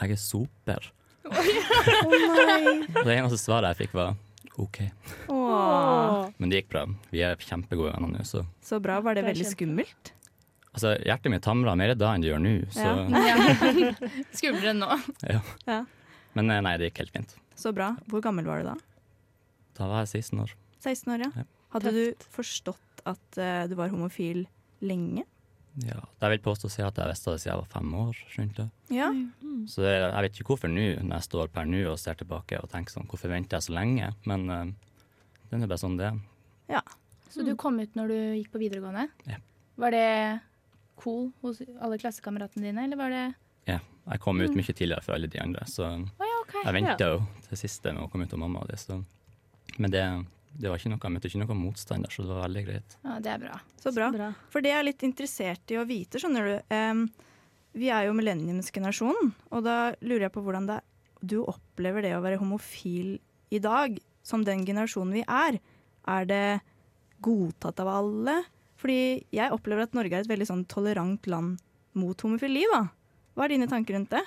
jeg 0.00 0.14
er 0.14 0.20
soper. 0.22 0.90
Oh, 1.28 1.34
det 3.04 3.14
eneste 3.18 3.38
svaret 3.40 3.74
jeg 3.74 3.86
fikk, 3.86 3.96
var 3.98 4.14
OK. 4.58 4.78
Oh. 5.30 6.28
Men 6.38 6.50
det 6.50 6.62
gikk 6.62 6.70
bra. 6.72 6.84
Vi 7.12 7.22
er 7.26 7.36
kjempegode 7.42 7.92
venner 7.94 8.10
nå, 8.16 8.24
så 8.26 8.44
så 8.64 8.80
bra. 8.82 8.98
Var 9.04 9.18
det 9.18 9.22
Det 9.24 9.30
veldig 9.32 9.44
kjempe- 9.44 9.56
skummelt? 9.56 10.12
Altså, 10.78 10.92
hjertet 11.02 11.32
mitt 11.32 11.46
hamra 11.48 11.74
mer 11.78 11.94
da 11.98 12.12
enn 12.14 12.22
det 12.22 12.30
gjør 12.30 12.42
nå, 12.44 12.54
så 12.74 12.88
Ja. 13.10 13.92
Skumlere 14.38 14.74
nå. 14.76 14.90
Ja. 15.26 15.80
Men 16.38 16.50
eh, 16.54 16.60
nei, 16.62 16.74
det 16.78 16.90
gikk 16.90 17.00
helt 17.04 17.14
fint. 17.16 17.36
Så 17.58 17.72
bra. 17.74 17.92
Hvor 18.10 18.22
gammel 18.22 18.46
var 18.46 18.62
du 18.62 18.68
da? 18.70 18.76
Da 19.78 19.88
var 19.90 20.04
jeg 20.04 20.22
16 20.22 20.42
år. 20.44 20.52
16 20.84 21.14
år, 21.14 21.24
ja. 21.26 21.30
Ja. 21.42 21.46
Hadde 21.74 21.90
du 21.92 22.04
forstått 22.34 23.02
at 23.08 23.38
uh, 23.40 23.64
du 23.68 23.74
var 23.78 23.90
homofil 23.92 24.44
lenge? 24.84 25.24
Ja. 25.84 26.00
Jeg 26.22 26.34
vil 26.34 26.42
påstå 26.42 26.66
å 26.68 26.72
si 26.72 26.82
at 26.82 26.96
jeg 26.98 27.10
visste 27.12 27.34
det 27.34 27.42
siden 27.42 27.52
jeg 27.52 27.60
var 27.60 27.70
fem 27.72 27.94
år. 28.00 28.22
skjønte 28.32 28.64
det. 28.64 28.96
Ja. 28.96 29.08
Så 29.70 29.84
det, 29.84 29.92
jeg 29.94 30.24
vet 30.24 30.40
ikke 30.40 30.52
hvorfor 30.54 30.72
nå, 30.72 30.86
når 31.04 31.20
jeg 31.20 31.28
står 31.28 31.52
per 31.54 31.68
nå 31.68 31.84
og 31.92 31.98
ser 32.02 32.18
tilbake 32.18 32.58
og 32.62 32.70
tenker 32.72 32.96
sånn, 32.96 33.06
hvorfor 33.10 33.30
venter 33.30 33.58
jeg 33.58 33.68
så 33.68 33.76
lenge? 33.76 34.10
Men 34.26 34.48
uh, 34.50 34.64
det 35.50 35.60
er 35.60 35.70
bare 35.70 35.82
sånn 35.82 35.98
det 36.00 36.10
er. 36.10 36.18
Så 37.28 37.44
du 37.44 37.52
kom 37.60 37.76
ut 37.80 37.94
når 37.96 38.08
du 38.10 38.18
gikk 38.40 38.52
på 38.54 38.60
videregående? 38.62 39.06
Ja. 39.28 39.38
Var 39.78 39.94
det 39.94 40.08
cool 40.98 41.28
hos 41.44 41.60
alle 41.78 41.98
klassekameratene 42.00 42.70
dine, 42.70 42.86
eller 42.88 42.98
var 42.98 43.14
det 43.14 43.26
Ja, 43.68 43.78
jeg 44.08 44.22
kom 44.24 44.40
ut 44.40 44.56
mye 44.56 44.72
tidligere 44.72 45.04
for 45.04 45.14
alle 45.14 45.28
de 45.30 45.40
andre, 45.42 45.66
så 45.68 45.90
oh, 45.92 46.24
ja, 46.24 46.38
okay. 46.42 46.64
jeg 46.64 46.76
venta 46.78 47.10
jo 47.12 47.20
til 47.46 47.60
siste 47.60 47.92
med 47.92 48.06
å 48.06 48.08
komme 48.10 48.26
ut 48.26 48.34
av 48.34 48.40
mamma 48.42 48.64
og 48.64 48.72
det. 48.72 48.80
Så. 48.80 48.96
Men 49.76 49.92
det, 49.92 50.04
det 50.56 50.70
var 50.70 50.80
ikke 50.80 50.90
noe, 50.92 51.00
jeg 51.02 51.14
møtte 51.14 51.30
ikke 51.30 51.40
noen 51.42 51.60
motstand 51.60 52.06
der, 52.06 52.12
så 52.14 52.24
det 52.24 52.34
var 52.34 52.46
veldig 52.46 52.64
greit. 52.66 52.98
Ja, 53.04 53.16
det 53.22 53.32
er 53.34 53.40
bra. 53.42 53.58
Så 53.78 53.92
bra. 53.94 54.10
Bra. 54.14 54.28
For 54.52 54.64
det 54.64 54.72
er 54.72 54.80
jeg 54.80 54.88
litt 54.90 55.06
interessert 55.06 55.74
i 55.74 55.78
å 55.78 55.86
vite, 55.88 56.20
skjønner 56.22 56.48
du. 56.48 56.54
um, 56.74 57.08
vi 57.78 57.90
er 57.94 58.08
jo 58.08 58.16
millenniumsgenerasjonen, 58.16 59.32
og 59.54 59.64
da 59.66 59.76
lurer 60.00 60.26
jeg 60.26 60.34
på 60.34 60.42
hvordan 60.42 60.68
det, 60.70 60.80
du 61.20 61.40
opplever 61.44 62.04
det 62.06 62.14
å 62.16 62.22
være 62.24 62.40
homofil 62.40 63.18
i 63.54 63.60
dag, 63.62 63.98
som 64.26 64.44
den 64.46 64.64
generasjonen 64.66 65.18
vi 65.18 65.24
er. 65.24 65.58
Er 66.08 66.28
det 66.28 66.60
godtatt 67.24 67.80
av 67.82 67.90
alle? 67.92 68.40
Fordi 68.78 69.26
jeg 69.34 69.54
opplever 69.54 69.86
at 69.86 69.96
Norge 69.96 70.14
er 70.14 70.24
et 70.24 70.30
veldig 70.30 70.48
sånn 70.48 70.66
tolerant 70.70 71.26
land 71.30 71.58
mot 71.98 72.18
homofili, 72.22 72.64
da. 72.70 72.84
Hva 73.34 73.46
er 73.46 73.54
dine 73.54 73.70
tanker 73.70 73.96
rundt 73.98 74.12
det? 74.14 74.24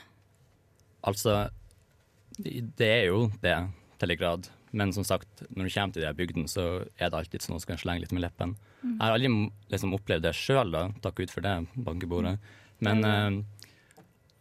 Altså, 1.08 1.50
det 2.38 2.88
er 2.88 3.06
jo 3.10 3.26
det 3.44 3.56
til 4.02 4.14
en 4.14 4.20
grad. 4.20 4.50
Men 4.72 4.94
som 4.96 5.04
sagt, 5.04 5.44
når 5.50 5.68
du 5.68 5.74
kommer 5.74 5.96
til 5.96 6.06
de 6.06 6.12
bygdene, 6.16 6.48
så 6.48 6.66
er 6.96 7.12
det 7.12 7.18
alltid 7.18 7.44
sånn 7.44 7.58
at 7.58 7.64
du 7.64 7.66
skal 7.66 7.80
slenge 7.82 8.06
litt 8.06 8.14
med 8.16 8.24
leppen. 8.24 8.56
Jeg 8.86 9.00
har 9.02 9.16
aldri 9.18 9.32
liksom, 9.74 9.96
opplevd 9.98 10.24
det 10.24 10.36
sjøl. 10.38 10.78
Takk 11.04 11.20
ut 11.20 11.34
for 11.34 11.46
det, 11.46 11.56
bankebordet. 11.76 12.38
Men 12.82 13.04
eh, 13.06 13.42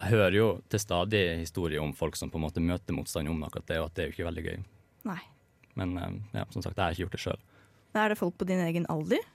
jeg 0.00 0.14
hører 0.14 0.36
jo 0.36 0.46
til 0.72 0.82
stadig 0.82 1.24
historier 1.42 1.82
om 1.82 1.92
folk 1.96 2.16
som 2.16 2.30
på 2.32 2.38
en 2.38 2.46
måte 2.46 2.62
møter 2.62 2.96
motstand 2.96 3.28
om 3.28 3.42
akkurat 3.44 3.68
det, 3.68 3.80
og 3.82 3.90
at 3.90 3.98
det 3.98 4.04
er 4.04 4.08
jo 4.08 4.16
ikke 4.16 4.28
veldig 4.30 4.46
gøy. 4.46 4.62
Nei. 5.10 5.20
Men 5.80 5.98
eh, 5.98 6.14
ja, 6.38 6.46
som 6.54 6.62
sagt, 6.62 6.78
jeg 6.78 6.84
har 6.84 6.94
ikke 6.94 7.06
gjort 7.08 7.18
det 7.18 7.24
sjøl. 7.26 7.44
Er 7.98 8.12
det 8.12 8.20
folk 8.20 8.38
på 8.38 8.46
din 8.46 8.62
egen 8.62 8.86
alder? 8.92 9.26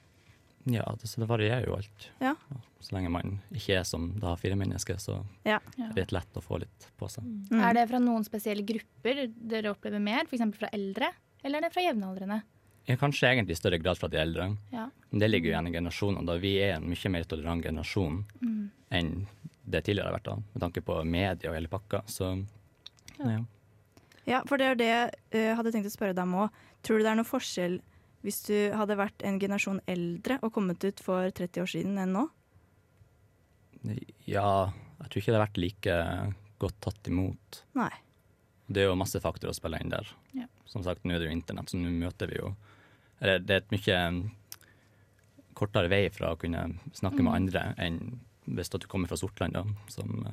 Ja, 0.65 0.86
det, 1.00 1.07
så 1.07 1.22
det 1.22 1.27
varierer 1.29 1.67
jo 1.67 1.75
alt. 1.77 2.07
Ja. 2.19 2.31
Så 2.81 2.95
lenge 2.95 3.10
man 3.13 3.36
ikke 3.53 3.75
er 3.79 3.84
som 3.86 4.07
da 4.22 4.36
fire 4.39 4.55
mennesker, 4.57 4.98
så 5.01 5.19
Ja. 5.45 5.60
Er 5.77 5.91
det 5.93 5.95
litt 6.07 6.12
lett 6.15 6.34
å 6.38 6.41
få 6.41 6.60
litt 6.63 6.88
på 6.98 7.10
seg. 7.10 7.24
Mm. 7.51 7.62
Er 7.62 7.74
det 7.77 7.88
fra 7.89 8.00
noen 8.01 8.25
spesielle 8.25 8.65
grupper 8.65 9.27
dere 9.36 9.72
opplever 9.75 10.01
mer, 10.01 10.25
f.eks. 10.25 10.43
fra 10.57 10.69
eldre, 10.74 11.12
eller 11.43 11.57
er 11.60 11.67
det 11.67 11.74
fra 11.74 11.84
jevnaldrende? 11.86 12.41
Ja, 12.88 12.95
kanskje 13.01 13.29
egentlig 13.31 13.55
i 13.55 13.62
større 13.62 13.77
grad 13.81 13.98
fra 13.98 14.07
de 14.10 14.17
eldre. 14.22 14.57
Ja. 14.72 14.89
Men 15.10 15.19
det 15.24 15.29
ligger 15.31 15.50
jo 15.50 15.53
igjen 15.55 15.67
i 15.69 15.77
generasjonene. 15.77 16.25
da 16.25 16.36
Vi 16.38 16.55
er 16.62 16.75
en 16.75 16.89
mye 16.89 17.10
mer 17.10 17.24
tolerant 17.24 17.63
generasjon 17.65 18.24
Mm. 18.41 18.69
enn 18.91 19.27
det 19.67 19.84
tidligere 19.86 20.12
har 20.12 20.19
vært, 20.19 20.24
da, 20.29 20.36
med 20.53 20.62
tanke 20.62 20.81
på 20.86 21.03
media 21.05 21.50
og 21.50 21.55
hele 21.55 21.67
pakka. 21.67 22.03
Så 22.05 22.45
ja. 23.19 23.39
Ja, 24.27 24.41
for 24.45 24.57
det 24.57 24.65
er 24.65 24.75
det 24.75 24.86
jeg 24.89 25.12
eh, 25.31 25.55
hadde 25.55 25.72
tenkt 25.74 25.89
å 25.89 25.93
spørre 25.93 26.13
deg 26.17 26.24
om 26.25 26.34
òg. 26.45 26.50
Tror 26.86 26.98
du 27.00 27.03
det 27.05 27.12
er 27.12 27.15
noe 27.19 27.29
forskjell 27.29 27.79
hvis 28.25 28.41
du 28.48 28.55
hadde 28.74 28.98
vært 28.98 29.22
en 29.27 29.38
generasjon 29.41 29.79
eldre 29.91 30.39
og 30.41 30.51
kommet 30.55 30.84
ut 30.84 31.00
for 31.05 31.29
30 31.29 31.62
år 31.63 31.72
siden 31.75 32.00
enn 32.01 32.15
nå? 32.17 32.25
ja, 34.25 34.72
jeg 35.03 35.10
tror 35.12 35.22
ikke 35.22 35.32
det 35.34 35.38
har 35.38 35.44
vært 35.46 35.60
like 35.62 35.96
godt 36.62 36.77
tatt 36.82 37.10
imot. 37.12 37.60
Nei. 37.77 37.91
Det 38.65 38.82
er 38.82 38.88
jo 38.89 38.98
masse 38.98 39.20
faktorer 39.22 39.53
å 39.53 39.58
spille 39.58 39.77
inn 39.84 39.91
der. 39.94 40.08
Ja. 40.34 40.48
Som 40.65 40.82
sagt, 40.86 41.03
nå 41.05 41.13
er 41.13 41.22
det 41.22 41.27
jo 41.29 41.36
internett, 41.36 41.70
så 41.70 41.77
nå 41.77 41.91
møter 41.94 42.32
vi 42.32 42.39
jo 42.39 42.55
Eller 43.22 43.39
det 43.39 43.53
er 43.53 43.62
et 43.62 43.72
mye 43.72 44.00
kortere 45.55 45.88
vei 45.88 46.10
fra 46.12 46.34
å 46.34 46.39
kunne 46.39 46.65
snakke 46.98 47.24
med 47.24 47.32
andre 47.32 47.62
enn 47.79 48.00
hvis 48.46 48.70
du 48.74 48.84
kommer 48.91 49.08
fra 49.08 49.17
Sortland, 49.17 49.55
da, 49.55 49.63
som 49.88 50.25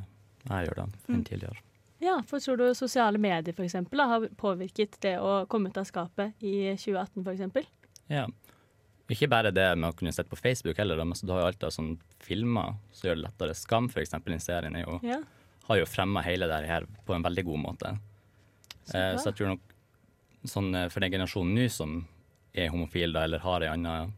jeg 0.49 0.67
gjør 0.67 0.81
da, 0.81 0.87
enn 1.09 1.21
Mm. 1.21 1.25
tidligere. 1.25 1.61
Ja, 2.03 2.17
for 2.27 2.41
tror 2.43 2.59
du 2.59 2.75
sosiale 2.75 3.19
medier 3.19 3.55
for 3.55 3.63
eksempel, 3.63 3.97
da, 4.03 4.07
har 4.11 4.27
påvirket 4.37 4.99
det 5.01 5.15
å 5.21 5.47
komme 5.47 5.71
ut 5.71 5.79
av 5.79 5.85
skapet 5.87 6.35
i 6.43 6.75
2018 6.75 7.23
for 7.23 7.33
eksempel? 7.33 7.67
Ja. 8.09 8.27
Ikke 9.13 9.29
bare 9.29 9.51
det 9.53 9.67
med 9.77 9.91
å 9.93 9.97
kunne 9.97 10.13
sette 10.13 10.31
på 10.31 10.39
Facebook 10.41 10.79
heller, 10.79 10.97
men 11.05 11.13
du 11.21 11.33
har 11.33 11.43
jo 11.43 11.47
alltid 11.51 11.75
sånn 11.75 11.99
filmer 12.25 12.77
som 12.93 13.09
gjør 13.11 13.19
det 13.21 13.25
lettere. 13.27 13.55
Skam, 13.59 13.89
for 13.93 14.01
eksempel, 14.01 14.33
den 14.33 14.41
serien 14.41 14.77
er 14.77 14.85
jo, 14.87 15.01
Ja. 15.03 15.19
har 15.69 15.77
jo 15.77 15.85
fremma 15.85 16.23
hele 16.23 16.47
det 16.49 16.67
her 16.67 16.87
på 17.07 17.15
en 17.15 17.23
veldig 17.23 17.45
god 17.45 17.59
måte. 17.61 17.99
Så 18.87 18.95
Eh, 18.97 19.17
så 19.17 19.25
jeg 19.31 19.35
tror 19.37 19.49
nok 19.49 19.61
sånn 20.47 20.75
eh, 20.75 20.89
for 20.89 21.01
den 21.01 21.13
generasjonen 21.13 21.55
nå 21.55 21.69
som 21.71 22.07
er 22.55 22.69
homofil, 22.71 23.13
da, 23.13 23.25
eller 23.25 23.39
har 23.39 23.61
en 23.63 23.87
annen 23.87 24.13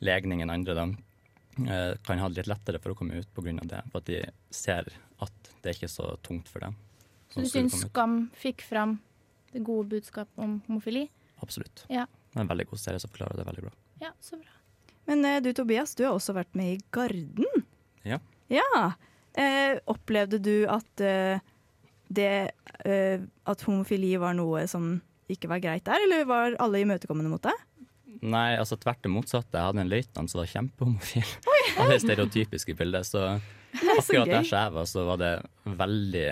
legning 0.00 0.42
enn 0.42 0.50
andre, 0.50 0.74
da, 0.74 0.84
eh, 1.70 1.94
kan 2.04 2.18
ha 2.18 2.28
det 2.28 2.36
litt 2.46 2.46
lettere 2.58 2.80
for 2.80 2.92
å 2.92 2.96
komme 2.96 3.14
ut 3.14 3.26
pga. 3.34 3.60
det. 3.66 3.82
For 3.90 3.98
at 3.98 4.04
de 4.04 4.24
ser 4.50 4.84
at 5.20 5.32
det 5.62 5.70
er 5.70 5.74
ikke 5.78 5.88
så 5.90 6.16
tungt 6.22 6.48
for 6.48 6.60
dem. 6.60 6.76
Så 7.30 7.40
du 7.42 7.46
Sånn 7.48 7.70
syns. 7.70 7.88
Skam 7.88 8.30
fikk 8.34 8.60
fram 8.60 9.00
det 9.52 9.62
gode 9.64 9.88
budskapet 9.88 10.36
om 10.38 10.60
homofili? 10.68 11.08
Absolutt. 11.42 11.86
Ja. 11.88 12.06
En 12.34 12.50
veldig 12.50 12.66
god 12.70 12.82
serie 12.82 13.00
som 13.02 13.12
forklarer 13.12 13.38
det 13.38 13.46
veldig 13.48 13.64
bra. 13.68 13.72
Ja, 14.02 14.12
så 14.20 14.38
bra. 14.40 14.54
Men 15.08 15.24
eh, 15.28 15.40
du 15.44 15.52
Tobias, 15.54 15.94
du 15.94 16.04
har 16.06 16.16
også 16.16 16.34
vært 16.36 16.54
med 16.58 16.76
i 16.76 16.80
Garden. 16.94 17.66
Ja. 18.06 18.18
Ja. 18.52 18.92
Eh, 19.34 19.78
opplevde 19.90 20.38
du 20.42 20.64
at 20.70 21.02
eh, 21.02 21.42
det 22.14 22.50
eh, 22.86 23.22
At 23.50 23.64
homofili 23.66 24.12
var 24.22 24.36
noe 24.38 24.62
som 24.70 25.00
ikke 25.32 25.48
var 25.50 25.62
greit 25.64 25.86
der, 25.88 26.02
eller 26.04 26.26
var 26.28 26.56
alle 26.60 26.82
imøtekommende 26.84 27.32
mot 27.32 27.42
deg? 27.42 27.56
Nei, 28.24 28.54
altså 28.60 28.76
tvert 28.80 29.04
imot 29.04 29.24
motsatte. 29.24 29.56
Jeg 29.56 29.70
hadde 29.70 29.82
en 29.82 29.90
løytnant 29.90 30.30
som 30.30 30.40
var 30.42 30.50
kjempehomofil. 30.52 31.30
Av 31.80 31.90
det 31.90 32.00
stereotypiske 32.04 32.76
bildet. 32.78 33.08
Så 33.08 33.22
akkurat 33.98 34.30
der 34.30 34.46
skjeva, 34.46 34.66
jeg 34.68 34.74
var, 34.76 34.90
så 34.90 35.06
var 35.08 35.22
det 35.22 35.32
veldig 35.64 36.28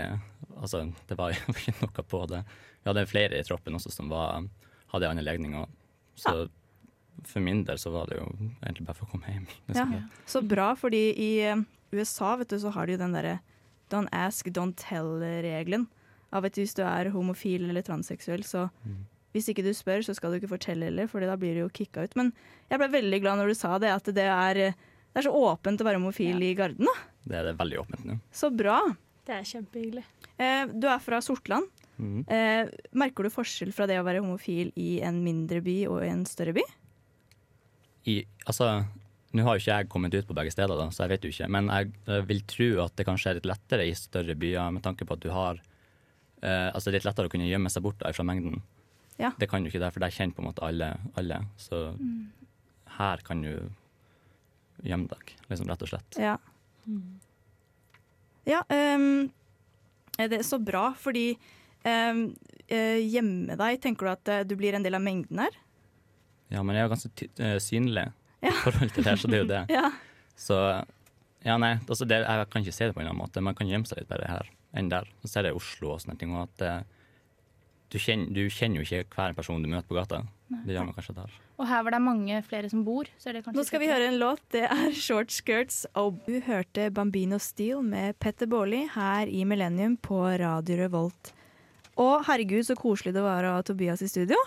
Altså, 0.63 0.85
det 1.09 1.17
var 1.19 1.33
jo 1.33 1.53
ikke 1.57 1.75
noe 1.81 2.05
på 2.07 2.19
det. 2.31 2.43
Vi 2.83 2.91
hadde 2.91 3.09
flere 3.11 3.39
i 3.41 3.47
troppen 3.47 3.75
også 3.75 3.91
som 3.91 4.13
var, 4.13 4.45
hadde 4.93 5.09
andre 5.09 5.25
legninger. 5.27 5.67
Så 6.17 6.49
for 7.29 7.41
min 7.45 7.63
del 7.65 7.79
så 7.79 7.93
var 7.95 8.07
det 8.11 8.19
jo 8.19 8.27
egentlig 8.65 8.87
bare 8.89 8.99
for 8.99 9.07
å 9.07 9.13
komme 9.15 9.31
hjem. 9.31 9.47
Ja. 9.79 9.87
Så 10.27 10.43
bra, 10.47 10.73
fordi 10.79 11.03
i 11.17 11.31
eh, 11.47 11.63
USA 11.93 12.35
vet 12.41 12.49
du, 12.51 12.59
så 12.59 12.73
har 12.75 12.87
de 12.87 12.97
jo 12.97 13.03
den 13.05 13.13
derre 13.17 13.39
don't 13.93 14.09
ask, 14.17 14.47
don't 14.49 14.75
tell-regelen. 14.81 15.87
Av 16.33 16.45
at 16.49 16.57
hvis 16.57 16.73
du 16.75 16.83
er 16.83 17.11
homofil 17.13 17.69
eller 17.69 17.83
transseksuell, 17.85 18.43
så 18.49 18.71
Mm. 18.87 19.05
hvis 19.35 19.49
ikke 19.53 19.63
du 19.65 19.71
spør, 19.77 20.01
så 20.05 20.15
skal 20.17 20.33
du 20.33 20.41
ikke 20.41 20.49
fortelle 20.57 20.85
heller, 20.89 21.07
for 21.07 21.21
da 21.21 21.37
blir 21.37 21.55
du 21.55 21.61
jo 21.67 21.69
kicka 21.69 22.05
ut. 22.05 22.17
Men 22.17 22.33
jeg 22.71 22.79
ble 22.81 22.89
veldig 22.89 23.21
glad 23.21 23.39
når 23.39 23.53
du 23.53 23.55
sa 23.55 23.79
det, 23.79 23.91
at 23.93 24.05
det 24.17 24.25
er, 24.29 24.55
det 24.73 25.21
er 25.21 25.23
så 25.29 25.33
åpent 25.33 25.81
å 25.81 25.85
være 25.85 26.01
homofil 26.01 26.41
i 26.43 26.55
Garden. 26.57 26.85
da. 26.89 26.97
Det 27.29 27.37
er 27.39 27.45
det 27.51 27.57
veldig 27.61 27.79
åpent 27.85 28.05
nå. 28.09 28.17
Så 28.33 28.51
bra. 28.51 28.81
Det 29.25 29.37
er 29.37 29.45
kjempehyggelig. 29.47 30.03
Eh, 30.41 30.67
du 30.73 30.89
er 30.89 30.99
fra 30.99 31.21
Sortland. 31.23 31.69
Mhm. 32.03 32.25
Eh, 32.27 32.71
merker 32.99 33.27
du 33.27 33.33
forskjell 33.33 33.73
fra 33.75 33.87
det 33.87 34.01
å 34.01 34.07
være 34.07 34.25
homofil 34.25 34.73
i 34.81 34.97
en 35.07 35.23
mindre 35.25 35.63
by 35.65 35.77
og 35.91 36.03
i 36.03 36.11
en 36.11 36.25
større 36.27 36.55
by? 36.57 36.65
I, 38.11 38.17
altså, 38.51 38.83
nå 39.33 39.45
har 39.47 39.55
jo 39.55 39.63
ikke 39.63 39.77
jeg 39.77 39.91
kommet 39.93 40.17
ut 40.17 40.27
på 40.27 40.35
begge 40.35 40.53
steder, 40.55 40.75
da, 40.75 40.89
så 40.91 41.05
jeg 41.05 41.13
vet 41.15 41.27
jo 41.27 41.33
ikke. 41.33 41.51
Men 41.55 41.71
jeg, 41.71 41.93
eh, 42.11 42.25
vil 42.27 42.43
tro 42.51 42.71
at 42.85 42.97
det 42.99 43.07
kanskje 43.07 43.31
er 43.31 43.39
litt 43.39 43.51
lettere 43.53 43.87
i 43.87 43.95
større 43.95 44.35
byer, 44.35 44.73
med 44.75 44.83
tanke 44.83 45.07
på 45.07 45.15
at 45.15 45.23
du 45.23 45.31
har 45.31 45.63
eh, 46.43 46.69
Altså 46.73 46.91
det 46.91 46.97
er 46.97 46.99
litt 46.99 47.11
lettere 47.13 47.31
å 47.31 47.33
kunne 47.33 47.47
gjemme 47.47 47.71
seg 47.71 47.85
bort 47.87 48.03
fra 48.03 48.27
mengden. 48.27 48.61
Ja. 49.21 49.31
Det 49.39 49.49
kan 49.49 49.63
du 49.63 49.71
ikke 49.71 49.83
der, 49.83 49.95
for 49.95 50.03
der 50.03 50.11
kjenner 50.11 50.35
på 50.35 50.43
en 50.43 50.51
måte 50.51 50.65
alle. 50.67 50.97
alle. 51.15 51.39
Så 51.61 51.95
her 52.99 53.23
kan 53.23 53.45
du 53.45 53.53
gjemme 54.83 55.07
deg, 55.07 55.37
liksom, 55.49 55.69
rett 55.71 55.85
og 55.87 55.93
slett. 55.93 56.19
Ja. 56.19 56.37
Ja, 58.49 58.65
ehm, 58.75 59.31
eh, 60.19 60.29
det 60.29 60.41
er 60.41 60.47
så 60.47 60.59
bra, 60.59 60.91
fordi 60.99 61.37
ehm, 61.89 62.23
eh, 62.69 63.57
deg, 63.57 63.81
tenker 63.83 64.07
du 64.09 64.13
at 64.13 64.33
eh, 64.33 64.43
du 64.49 64.57
blir 64.59 64.75
en 64.79 64.85
del 64.85 64.97
av 64.99 65.05
mengden 65.05 65.43
her? 65.45 65.59
Ja, 66.53 66.63
men 66.63 66.77
jeg 66.77 66.85
er 66.85 66.89
jo 66.89 66.95
ganske 66.95 67.13
ty 67.17 67.29
eh, 67.39 67.59
synlig 67.63 68.09
Ja. 68.43 68.51
i 68.51 68.57
forhold 68.65 68.91
til 68.93 69.05
det 69.05 69.11
her, 69.13 69.21
så 69.21 69.31
det 69.31 69.39
er 69.39 69.45
jo 69.45 69.53
det. 69.53 69.63
Ja. 69.79 69.91
Så 70.37 70.57
ja, 71.45 71.57
nei, 71.59 71.77
altså 71.89 72.07
det, 72.09 72.23
jeg 72.23 72.49
kan 72.51 72.63
ikke 72.65 72.75
se 72.75 72.89
det 72.89 72.95
på 72.97 73.03
en 73.03 73.09
annen 73.11 73.21
måte. 73.21 73.43
Man 73.45 73.55
kan 73.59 73.69
gjemme 73.71 73.87
seg 73.89 74.01
litt 74.03 74.11
bedre 74.11 74.31
her 74.31 74.51
enn 74.79 74.89
der. 74.91 75.09
Så 75.23 75.31
ser 75.31 75.47
jeg 75.47 75.55
i 75.55 75.59
Oslo 75.59 75.95
og 75.95 76.03
sånne 76.03 76.19
ting, 76.19 76.33
og 76.35 76.47
at 76.49 76.65
eh, 76.67 76.83
du, 77.93 77.99
kjenner, 78.01 78.31
du 78.33 78.47
kjenner 78.51 78.81
jo 78.81 78.87
ikke 78.87 79.17
hver 79.17 79.35
person 79.37 79.63
du 79.63 79.69
møter 79.71 79.89
på 79.91 79.99
gata. 79.99 80.23
Det 80.53 80.75
gjør 80.75 80.87
man 80.89 80.97
kanskje 80.97 81.17
der. 81.17 81.35
Og 81.61 81.69
her 81.69 81.85
var 81.87 81.95
det 81.95 82.01
mange 82.03 82.39
flere 82.47 82.71
som 82.73 82.83
bor. 82.87 83.09
Så 83.21 83.31
er 83.31 83.37
det 83.39 83.45
kanskje 83.45 83.61
Nå 83.61 83.67
skal 83.69 83.83
vi 83.83 83.91
høre 83.91 84.09
en 84.11 84.19
låt. 84.21 84.43
Det 84.55 84.65
er 84.67 84.97
Short 84.97 85.33
Skirts. 85.35 85.83
Og 85.99 86.19
du 86.27 86.41
hørte 86.47 86.89
Bambino 86.95 87.39
Steel 87.43 87.85
med 87.87 88.19
Petter 88.23 88.49
Baarli 88.51 88.83
her 88.95 89.31
i 89.31 89.45
Millennium 89.49 89.99
på 90.01 90.19
Radio 90.43 90.81
Revolt. 90.81 91.33
Og 92.01 92.25
herregud, 92.27 92.65
så 92.65 92.77
koselig 92.79 93.13
det 93.15 93.23
var 93.25 93.45
å 93.45 93.57
ha 93.59 93.63
Tobias 93.67 94.03
i 94.03 94.09
studio. 94.09 94.39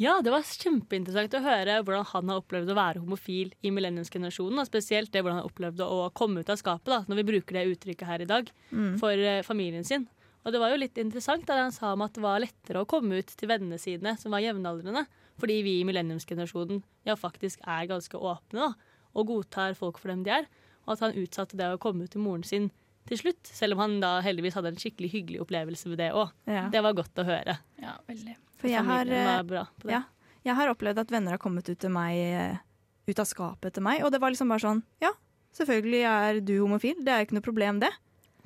Ja, 0.00 0.14
det 0.24 0.32
var 0.32 0.40
kjempeinteressant 0.46 1.34
å 1.36 1.42
høre 1.44 1.80
hvordan 1.84 2.06
han 2.08 2.30
har 2.32 2.40
opplevd 2.40 2.70
å 2.72 2.76
være 2.78 3.02
homofil 3.02 3.50
i 3.62 3.70
millenniumsgenerasjonen. 3.74 4.62
Og 4.62 4.66
spesielt 4.70 5.10
det 5.12 5.20
hvordan 5.20 5.36
han 5.40 5.44
har 5.44 5.50
opplevd 5.50 5.82
å 5.84 5.98
komme 6.16 6.40
ut 6.40 6.50
av 6.50 6.56
skapet, 6.60 6.88
da, 6.88 7.02
når 7.10 7.20
vi 7.20 7.26
bruker 7.28 7.58
det 7.58 7.66
uttrykket 7.74 8.08
her 8.08 8.24
i 8.24 8.28
dag, 8.30 8.50
Mm. 8.72 8.98
for 8.98 9.12
eh, 9.12 9.42
familien 9.42 9.84
sin. 9.84 10.08
Og 10.44 10.52
det 10.52 10.58
var 10.58 10.70
jo 10.72 10.80
litt 10.80 10.96
interessant 10.98 11.44
da 11.46 11.58
han 11.60 11.70
sa 11.72 11.92
om 11.92 12.02
at 12.02 12.14
det 12.14 12.22
var 12.22 12.40
lettere 12.40 12.80
å 12.82 12.86
komme 12.88 13.18
ut 13.20 13.26
til 13.36 13.48
vennene 13.48 13.78
sine 13.78 14.16
som 14.18 14.32
var 14.32 14.40
jevnaldrende. 14.40 15.04
Fordi 15.38 15.62
vi 15.62 15.80
i 15.80 15.84
millenniumsgenerasjonen 15.84 16.82
ja, 17.06 17.14
faktisk 17.14 17.60
er 17.66 17.86
ganske 17.86 18.16
åpne 18.18 18.58
da, 18.58 18.72
og 19.14 19.26
godtar 19.28 19.74
folk 19.78 19.98
for 19.98 20.08
dem 20.08 20.24
de 20.24 20.30
er. 20.30 20.46
Og 20.86 20.94
at 20.96 21.00
han 21.04 21.14
utsatte 21.14 21.56
det 21.56 21.68
å 21.68 21.78
komme 21.78 22.04
ut 22.04 22.10
til 22.10 22.22
moren 22.24 22.42
sin 22.42 22.70
til 23.08 23.18
slutt, 23.18 23.42
selv 23.48 23.76
om 23.76 23.82
han 23.82 23.96
da 24.02 24.12
heldigvis 24.24 24.56
hadde 24.58 24.72
en 24.72 24.80
skikkelig 24.80 25.10
hyggelig 25.12 25.42
opplevelse 25.44 25.90
med 25.90 25.98
det 26.00 26.10
òg. 26.16 26.30
Ja. 26.46 26.66
Det 26.72 26.82
var 26.84 26.96
godt 26.98 27.22
å 27.22 27.26
høre. 27.26 27.56
Ja, 27.82 27.96
veldig. 28.08 28.36
For 28.62 28.70
jeg 28.70 28.86
har, 28.86 29.08
eh, 29.10 29.26
var 29.26 29.48
bra 29.48 29.64
på 29.80 29.88
det. 29.88 29.96
ja, 29.96 30.02
jeg 30.46 30.58
har 30.58 30.70
opplevd 30.70 31.02
at 31.02 31.10
venner 31.10 31.34
har 31.34 31.42
kommet 31.42 31.68
ut 31.68 31.78
til 31.78 31.90
meg 31.90 32.18
eh, 32.22 32.62
ut 33.10 33.18
av 33.18 33.26
skapet 33.26 33.74
til 33.74 33.82
meg, 33.82 34.04
og 34.06 34.12
det 34.14 34.20
var 34.22 34.30
liksom 34.30 34.52
bare 34.52 34.62
sånn 34.62 34.82
Ja, 35.02 35.10
selvfølgelig 35.58 36.02
er 36.12 36.40
du 36.40 36.54
homofil, 36.60 37.02
det 37.02 37.12
er 37.12 37.26
ikke 37.26 37.38
noe 37.38 37.48
problem, 37.48 37.80
det. 37.82 37.90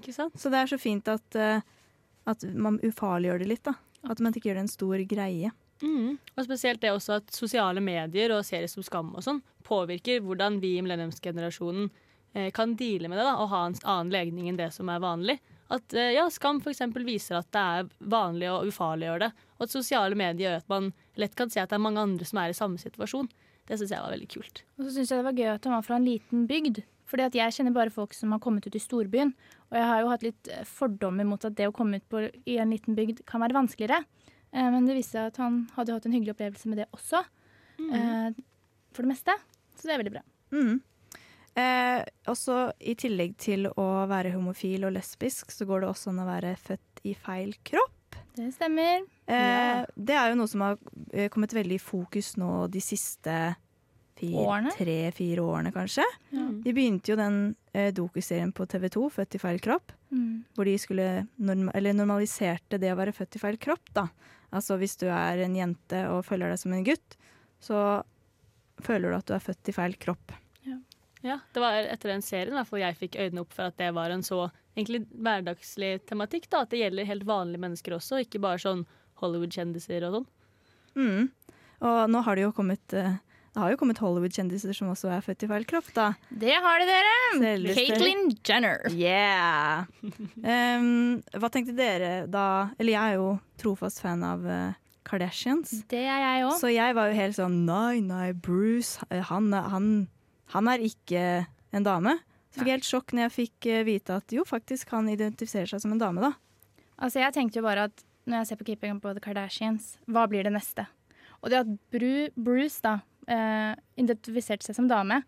Ikke 0.01 0.15
sant? 0.17 0.37
Så 0.41 0.53
det 0.53 0.63
er 0.63 0.73
så 0.73 0.81
fint 0.81 1.09
at, 1.09 1.37
eh, 1.37 1.61
at 2.27 2.49
man 2.55 2.81
ufarliggjør 2.85 3.45
det 3.45 3.53
litt, 3.53 3.65
da. 3.69 3.77
At 4.09 4.21
man 4.21 4.33
ikke 4.33 4.51
gjør 4.51 4.61
det 4.61 4.67
en 4.67 4.73
stor 4.73 5.05
greie. 5.09 5.53
Mm. 5.83 6.17
Og 6.17 6.45
spesielt 6.47 6.81
det 6.81 6.93
også 6.95 7.19
at 7.21 7.33
sosiale 7.35 7.83
medier 7.85 8.33
og 8.33 8.45
serier 8.49 8.71
som 8.71 8.85
Skam 8.87 9.13
og 9.13 9.25
sånn 9.25 9.43
påvirker 9.67 10.23
hvordan 10.25 10.61
vi 10.63 10.77
i 10.79 10.85
millenniumsgenerasjonen 10.85 11.91
eh, 11.91 12.06
kan 12.57 12.75
deale 12.77 13.09
med 13.09 13.19
det 13.21 13.27
da, 13.27 13.37
og 13.41 13.51
ha 13.53 13.63
en 13.67 13.77
annen 13.83 14.13
legning 14.13 14.51
enn 14.51 14.59
det 14.59 14.71
som 14.75 14.91
er 14.93 15.03
vanlig. 15.03 15.39
At 15.73 15.95
eh, 15.95 16.13
ja, 16.15 16.27
Skam 16.31 16.61
f.eks. 16.63 16.83
viser 17.07 17.41
at 17.41 17.49
det 17.55 17.63
er 17.63 17.89
vanlig 18.13 18.51
å 18.53 18.63
ufarliggjøre 18.69 19.27
det, 19.27 19.47
og 19.57 19.67
at 19.67 19.75
sosiale 19.75 20.19
medier 20.19 20.51
gjør 20.51 20.61
at 20.61 20.69
man 20.71 20.93
lett 21.19 21.35
kan 21.39 21.51
se 21.51 21.63
at 21.63 21.73
det 21.73 21.79
er 21.79 21.87
mange 21.87 22.03
andre 22.03 22.29
som 22.29 22.43
er 22.43 22.53
i 22.53 22.59
samme 22.59 22.79
situasjon. 22.83 23.31
Det 23.67 23.79
syns 23.81 23.95
jeg 23.97 24.03
var 24.05 24.15
veldig 24.15 24.29
kult. 24.31 24.63
Og 24.79 24.87
så 24.87 24.93
syns 24.95 25.11
jeg 25.11 25.19
det 25.19 25.27
var 25.27 25.41
gøy 25.41 25.51
at 25.57 25.67
han 25.67 25.75
var 25.75 25.87
fra 25.89 25.99
en 25.99 26.07
liten 26.07 26.45
bygd. 26.47 26.85
Fordi 27.07 27.23
at 27.23 27.37
jeg 27.39 27.55
kjenner 27.55 27.75
bare 27.75 27.95
folk 27.95 28.15
som 28.15 28.33
har 28.35 28.43
kommet 28.43 28.67
ut 28.67 28.77
i 28.79 28.83
storbyen. 28.83 29.33
Og 29.71 29.79
jeg 29.79 29.89
har 29.91 30.03
jo 30.03 30.11
hatt 30.11 30.27
litt 30.27 30.51
eh, 30.51 30.67
fordommer 30.67 31.27
mot 31.27 31.43
at 31.47 31.55
det 31.59 31.69
å 31.71 31.75
komme 31.75 31.99
ut 31.99 32.07
på, 32.11 32.23
i 32.47 32.59
en 32.63 32.75
liten 32.75 32.99
bygd 32.99 33.25
kan 33.27 33.43
være 33.43 33.59
vanskeligere. 33.59 34.03
Eh, 34.53 34.69
men 34.75 34.87
det 34.87 34.99
viste 34.99 35.19
seg 35.19 35.33
at 35.33 35.41
han 35.43 35.65
hadde 35.75 35.95
hatt 35.95 36.07
en 36.07 36.15
hyggelig 36.15 36.35
opplevelse 36.37 36.71
med 36.71 36.83
det 36.83 36.89
også. 36.95 37.23
Eh, 37.79 38.29
for 38.95 39.07
det 39.07 39.13
meste. 39.13 39.35
Så 39.75 39.87
det 39.89 39.97
er 39.97 40.03
veldig 40.03 40.15
bra. 40.19 40.25
Mm. 40.55 40.79
Eh, 41.57 42.05
også 42.29 42.71
i 42.85 42.95
tillegg 43.01 43.37
til 43.41 43.67
å 43.73 43.87
være 44.11 44.35
homofil 44.35 44.85
og 44.85 44.93
lesbisk, 44.93 45.51
så 45.55 45.65
går 45.69 45.81
det 45.81 45.89
også 45.89 46.11
an 46.13 46.19
å 46.21 46.27
være 46.29 46.55
født 46.61 47.01
i 47.09 47.15
feil 47.15 47.55
kropp. 47.65 47.93
Det 48.37 48.51
stemmer. 48.55 49.07
Eh, 49.27 49.35
Ja. 49.37 49.87
Det 49.97 50.15
er 50.15 50.29
jo 50.31 50.37
noe 50.43 50.49
som 50.53 50.61
har 50.61 50.77
eh, 51.13 51.29
kommet 51.33 51.55
veldig 51.57 51.79
i 51.79 51.83
fokus 51.83 52.35
nå 52.37 52.69
de 52.71 52.81
siste 52.85 53.57
tre-fire 54.77 55.43
årene, 55.45 55.73
kanskje. 55.73 56.05
Ja. 56.33 56.47
De 56.65 56.73
begynte 56.73 57.11
jo 57.13 57.17
den 57.17 57.55
eh, 57.75 57.91
dokuserien 57.93 58.53
på 58.53 58.67
TV 58.69 58.89
2, 58.89 59.09
'Født 59.13 59.35
i 59.35 59.39
feil 59.39 59.59
kropp', 59.61 59.93
Mm. 60.13 60.45
hvor 60.55 60.65
de 60.65 60.77
skulle 60.79 61.27
norm 61.39 61.69
eller 61.75 61.93
normaliserte 61.93 62.79
det 62.79 62.93
å 62.93 62.97
være 62.97 63.13
født 63.13 63.37
i 63.37 63.39
feil 63.43 63.57
kropp. 63.59 63.93
da. 63.93 64.07
Altså 64.53 64.79
hvis 64.79 64.97
du 64.97 65.07
er 65.11 65.43
en 65.45 65.55
jente 65.57 66.05
og 66.09 66.25
føler 66.25 66.49
deg 66.51 66.59
som 66.59 66.73
en 66.73 66.85
gutt, 66.85 67.17
så 67.61 68.05
føler 68.81 69.11
du 69.11 69.17
at 69.17 69.27
du 69.27 69.35
er 69.35 69.41
født 69.41 69.69
i 69.69 69.73
feil 69.73 69.97
kropp. 69.99 70.33
Ja, 71.27 71.41
Det 71.53 71.63
var 71.63 71.79
etter 71.83 72.13
den 72.15 72.25
serien 72.25 72.55
i 72.55 72.59
hvert 72.61 72.71
fall 72.71 72.83
jeg 72.85 72.99
fikk 73.01 73.19
øynene 73.19 73.43
opp 73.43 73.53
for 73.57 73.69
at 73.71 73.77
det 73.81 73.91
var 73.97 74.15
en 74.15 74.25
så 74.27 74.47
egentlig 74.77 75.05
hverdagslig 75.11 75.93
tematikk. 76.07 76.49
da, 76.53 76.63
At 76.63 76.71
det 76.71 76.83
gjelder 76.85 77.09
helt 77.09 77.27
vanlige 77.29 77.65
mennesker 77.67 77.97
også, 77.99 78.23
ikke 78.25 78.43
bare 78.45 78.63
sånn 78.63 78.87
Hollywood-kjendiser 79.23 80.07
og 80.09 80.19
sånn. 80.19 80.27
Mm. 80.97 81.31
Og 81.87 82.03
nå 82.13 82.23
har 82.25 82.37
det 82.37 82.47
jo 82.47 82.53
kommet 82.57 82.97
uh 82.97 83.17
det 83.57 83.63
har 83.63 83.71
jo 83.73 83.79
kommet 83.81 84.01
Hollywood-kjendiser 84.05 84.75
som 84.77 84.91
også 84.93 85.09
er 85.17 85.23
født 85.25 85.47
i 85.47 85.49
feil 85.49 85.63
kropp, 85.65 85.87
da. 85.97 86.11
Det 86.29 86.53
har 86.61 86.83
det, 86.83 86.91
dere! 86.91 87.13
Selveste- 87.41 87.87
Caitlyn 87.87 88.27
Jenner. 88.45 88.83
Yeah! 88.93 89.87
Um, 90.45 91.23
hva 91.33 91.49
tenkte 91.49 91.73
dere 91.73 92.11
da 92.29 92.75
Eller 92.77 92.93
jeg 92.93 93.15
er 93.15 93.17
jo 93.17 93.31
trofast 93.57 94.03
fan 94.05 94.21
av 94.29 94.45
eh, 94.45 94.77
Kardashians. 95.09 95.73
Det 95.89 96.03
er 96.05 96.21
jeg 96.21 96.45
òg. 96.51 96.53
Så 96.61 96.69
jeg 96.75 96.99
var 96.99 97.09
jo 97.09 97.17
helt 97.17 97.39
sånn 97.39 97.57
Nei, 97.65 98.03
nei, 98.05 98.35
Bruce, 98.37 99.01
eh, 99.09 99.25
han, 99.25 99.49
han, 99.57 99.89
han 100.55 100.71
er 100.71 100.85
ikke 100.85 101.23
en 101.75 101.87
dame. 101.87 102.17
Så 102.51 102.61
fikk 102.63 102.71
jeg 102.71 102.79
helt 102.79 102.89
sjokk 102.89 103.13
når 103.13 103.27
jeg 103.27 103.35
fikk 103.35 103.69
eh, 103.73 103.87
vite 103.87 104.19
at 104.21 104.33
jo, 104.33 104.45
faktisk 104.49 104.93
han 104.95 105.09
identifiserer 105.13 105.69
seg 105.71 105.83
som 105.83 105.93
en 105.93 106.01
dame, 106.01 106.23
da. 106.25 106.33
Altså, 106.97 107.21
jeg 107.21 107.35
tenkte 107.37 107.61
jo 107.61 107.67
bare 107.67 107.89
at 107.91 108.05
når 108.27 108.41
jeg 108.41 108.49
ser 108.49 108.61
på 108.61 108.67
Keeping 108.71 108.97
Up 108.97 109.05
with 109.05 109.19
the 109.19 109.23
Kardashians, 109.23 109.97
hva 110.11 110.25
blir 110.31 110.47
det 110.47 110.55
neste? 110.55 110.87
Og 111.43 111.53
det 111.53 111.61
at 111.63 111.73
Bru, 111.93 112.27
Bruce 112.35 112.81
da 112.83 112.99
eh, 113.31 113.77
identifiserte 114.01 114.67
seg 114.67 114.79
som 114.79 114.89
dame, 114.91 115.21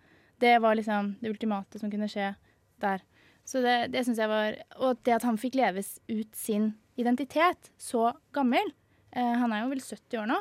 det 0.42 0.56
var 0.62 0.78
liksom 0.78 1.16
det 1.20 1.30
ultimate 1.30 1.80
som 1.80 1.90
kunne 1.92 2.08
skje 2.10 2.32
der. 2.82 3.04
Så 3.48 3.62
det, 3.64 3.90
det 3.94 4.04
syns 4.04 4.18
jeg 4.20 4.28
var 4.28 4.58
Og 4.84 4.98
det 5.08 5.14
at 5.16 5.24
han 5.24 5.38
fikk 5.40 5.54
leves 5.56 5.94
ut 6.10 6.28
sin 6.36 6.74
identitet 7.00 7.70
så 7.80 8.10
gammel 8.36 8.60
eh, 9.16 9.34
Han 9.40 9.54
er 9.54 9.62
jo 9.62 9.70
vel 9.70 9.80
70 9.80 10.20
år 10.20 10.28
nå. 10.28 10.36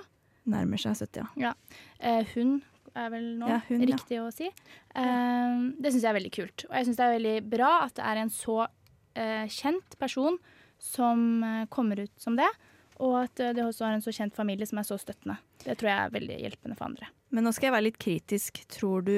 Nærmer 0.51 0.81
seg 0.81 0.97
70, 0.99 1.29
ja. 1.39 1.53
Eh, 1.99 2.27
hun 2.35 2.59
er 2.99 3.11
vel 3.13 3.25
nå 3.39 3.49
Ja, 3.51 3.61
hun, 3.69 3.81
ja. 3.83 3.89
riktig 3.93 4.21
å 4.21 4.27
si. 4.33 4.51
Uh, 4.93 5.73
det 5.77 5.93
syns 5.93 6.03
jeg 6.03 6.11
er 6.11 6.19
veldig 6.19 6.35
kult. 6.35 6.67
Og 6.69 6.77
jeg 6.77 6.89
syns 6.89 6.99
det 6.99 7.07
er 7.07 7.17
veldig 7.17 7.35
bra 7.55 7.71
at 7.85 7.97
det 7.99 8.05
er 8.09 8.21
en 8.23 8.33
så 8.33 8.59
uh, 8.67 9.45
kjent 9.53 9.99
person 10.01 10.39
som 10.77 11.43
eh, 11.43 11.65
kommer 11.65 11.99
ut 11.99 12.21
som 12.21 12.35
det. 12.35 12.49
Og 12.97 13.15
at 13.23 13.39
eh, 13.39 13.53
det 13.53 13.65
også 13.65 13.85
har 13.85 13.97
en 13.97 14.03
så 14.03 14.13
kjent 14.13 14.35
familie 14.35 14.67
som 14.69 14.81
er 14.81 14.87
så 14.87 14.97
støttende. 15.01 15.37
Det 15.63 15.77
tror 15.77 15.91
jeg 15.91 15.99
er 15.99 16.13
veldig 16.15 16.39
hjelpende 16.41 16.77
for 16.77 16.89
andre. 16.89 17.09
Men 17.33 17.47
nå 17.47 17.53
skal 17.55 17.69
jeg 17.69 17.77
være 17.77 17.87
litt 17.89 18.01
kritisk. 18.01 18.61
Tror 18.71 19.05
du 19.07 19.15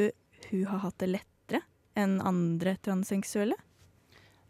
hun 0.50 0.66
har 0.72 0.84
hatt 0.86 1.00
det 1.04 1.12
lettere 1.18 1.64
enn 2.00 2.20
andre 2.26 2.78
transseksuelle? 2.86 3.58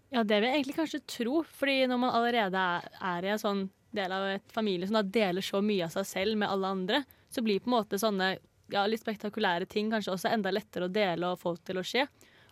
Ja, 0.09 0.23
det 0.23 0.39
vil 0.39 0.49
jeg 0.49 0.57
egentlig 0.57 0.77
kanskje 0.79 1.03
tro, 1.05 1.43
fordi 1.45 1.83
når 1.89 1.99
man 2.01 2.15
allerede 2.17 2.61
er, 2.77 2.87
er 3.11 3.25
i 3.25 3.33
en 3.35 3.41
sånn 3.41 3.67
del 3.93 4.13
av 4.13 4.25
et 4.31 4.53
familie 4.53 4.89
som 4.89 4.97
da 4.97 5.03
deler 5.05 5.45
så 5.45 5.61
mye 5.65 5.85
av 5.85 5.93
seg 5.93 6.07
selv 6.09 6.37
med 6.41 6.49
alle 6.49 6.71
andre, 6.73 7.01
så 7.29 7.43
blir 7.45 7.61
på 7.61 7.69
en 7.69 7.75
måte 7.75 7.99
sånne 8.01 8.31
ja, 8.71 8.85
litt 8.89 9.03
spektakulære 9.03 9.67
ting 9.69 9.91
kanskje 9.93 10.13
også 10.15 10.31
enda 10.33 10.53
lettere 10.53 10.87
å 10.87 10.93
dele 10.93 11.33
og 11.33 11.41
få 11.41 11.55
til 11.65 11.81
å 11.81 11.85
skje. 11.85 12.07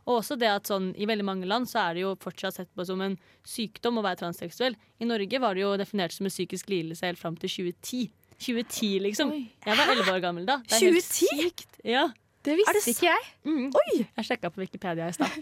Og 0.08 0.21
også 0.21 0.38
det 0.39 0.47
at 0.47 0.69
sånn, 0.69 0.93
I 0.95 1.08
veldig 1.10 1.25
mange 1.27 1.47
land 1.49 1.67
så 1.67 1.82
er 1.84 1.97
det 1.97 2.06
jo 2.06 2.13
fortsatt 2.23 2.56
sett 2.62 2.69
på 2.75 2.86
som 2.88 3.01
en 3.03 3.17
sykdom 3.47 3.99
å 3.99 4.06
være 4.06 4.21
transseksuell. 4.21 4.77
I 5.03 5.10
Norge 5.10 5.41
var 5.43 5.58
det 5.58 5.65
jo 5.65 5.73
definert 5.80 6.15
som 6.15 6.30
en 6.30 6.34
psykisk 6.34 6.71
lidelse 6.71 7.10
helt 7.10 7.19
fram 7.19 7.36
til 7.41 7.51
2010. 7.51 8.08
2010, 8.38 8.93
liksom. 9.03 9.34
Oi. 9.36 9.43
Jeg 9.65 9.80
var 9.82 9.91
elleve 9.91 10.13
år 10.13 10.23
gammel 10.23 10.47
da. 10.47 10.62
Det 10.63 10.77
er 10.77 10.86
helt 10.88 11.12
2010? 11.12 11.43
sykt. 11.43 11.77
Ja. 11.84 12.06
Det 12.47 12.56
visste 12.56 12.77
det 12.77 12.93
ikke 12.93 13.10
jeg. 13.10 13.27
Mm. 13.49 13.67
Oi! 13.75 13.93
Jeg 14.06 14.30
sjekka 14.30 14.51
på 14.53 14.63
Wikipedia 14.63 15.10
i 15.12 15.15
stad. 15.17 15.34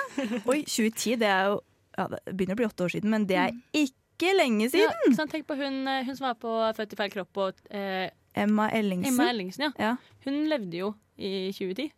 Oi, 0.50 0.62
2010, 0.64 1.18
det 1.20 1.28
er 1.28 1.50
jo 1.50 1.60
ja, 1.94 2.06
Det 2.10 2.32
begynner 2.32 2.56
å 2.56 2.60
bli 2.62 2.68
åtte 2.70 2.86
år 2.86 2.94
siden, 2.94 3.12
men 3.12 3.26
det 3.28 3.36
er 3.38 3.52
ikke 3.76 4.32
lenge 4.34 4.70
siden! 4.72 5.12
Ja? 5.12 5.26
Tenk 5.30 5.44
på 5.50 5.58
hun, 5.58 5.82
eh, 5.90 6.06
hun 6.06 6.16
som 6.16 6.30
var 6.30 6.38
på 6.40 6.54
Født 6.78 6.96
i 6.96 6.98
feil 6.98 7.12
kropp 7.12 7.42
og 7.44 7.60
eh, 7.68 8.08
Emma 8.34 8.68
Ellingsen. 8.74 9.14
Emma 9.14 9.28
Ellingsen, 9.30 9.68
ja. 9.68 9.72
Ja. 9.78 9.96
Hun 10.26 10.40
levde 10.50 10.80
jo 10.80 10.94
i 11.16 11.50
2010. 11.54 11.90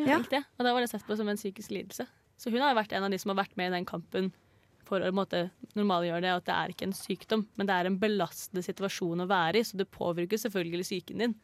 Ja. 0.00 0.18
Det? 0.30 0.42
Og 0.58 0.64
da 0.66 0.72
var 0.72 0.84
det 0.84 0.90
sett 0.92 1.04
på 1.06 1.16
som 1.16 1.28
en 1.28 1.36
psykisk 1.40 1.72
lidelse. 1.72 2.06
Så 2.40 2.50
hun 2.52 2.62
har 2.64 2.74
vært 2.76 2.92
en 2.96 3.04
av 3.06 3.12
de 3.12 3.18
som 3.20 3.32
har 3.32 3.42
vært 3.44 3.56
med 3.60 3.70
i 3.70 3.76
den 3.76 3.86
kampen 3.88 4.32
for 4.88 5.04
å 5.04 5.12
måte, 5.14 5.46
normalgjøre 5.78 6.24
det, 6.24 6.32
at 6.34 6.46
det 6.48 6.54
er 6.56 6.72
ikke 6.74 6.88
en 6.88 6.96
sykdom, 6.96 7.46
men 7.56 7.68
det 7.68 7.76
er 7.76 7.88
en 7.88 7.98
belastende 8.02 8.64
situasjon 8.66 9.24
å 9.24 9.28
være 9.30 9.60
i, 9.62 9.64
så 9.64 9.78
det 9.80 9.86
påvirker 9.94 10.40
selvfølgelig 10.42 10.88
psyken 10.88 11.22
din. 11.22 11.34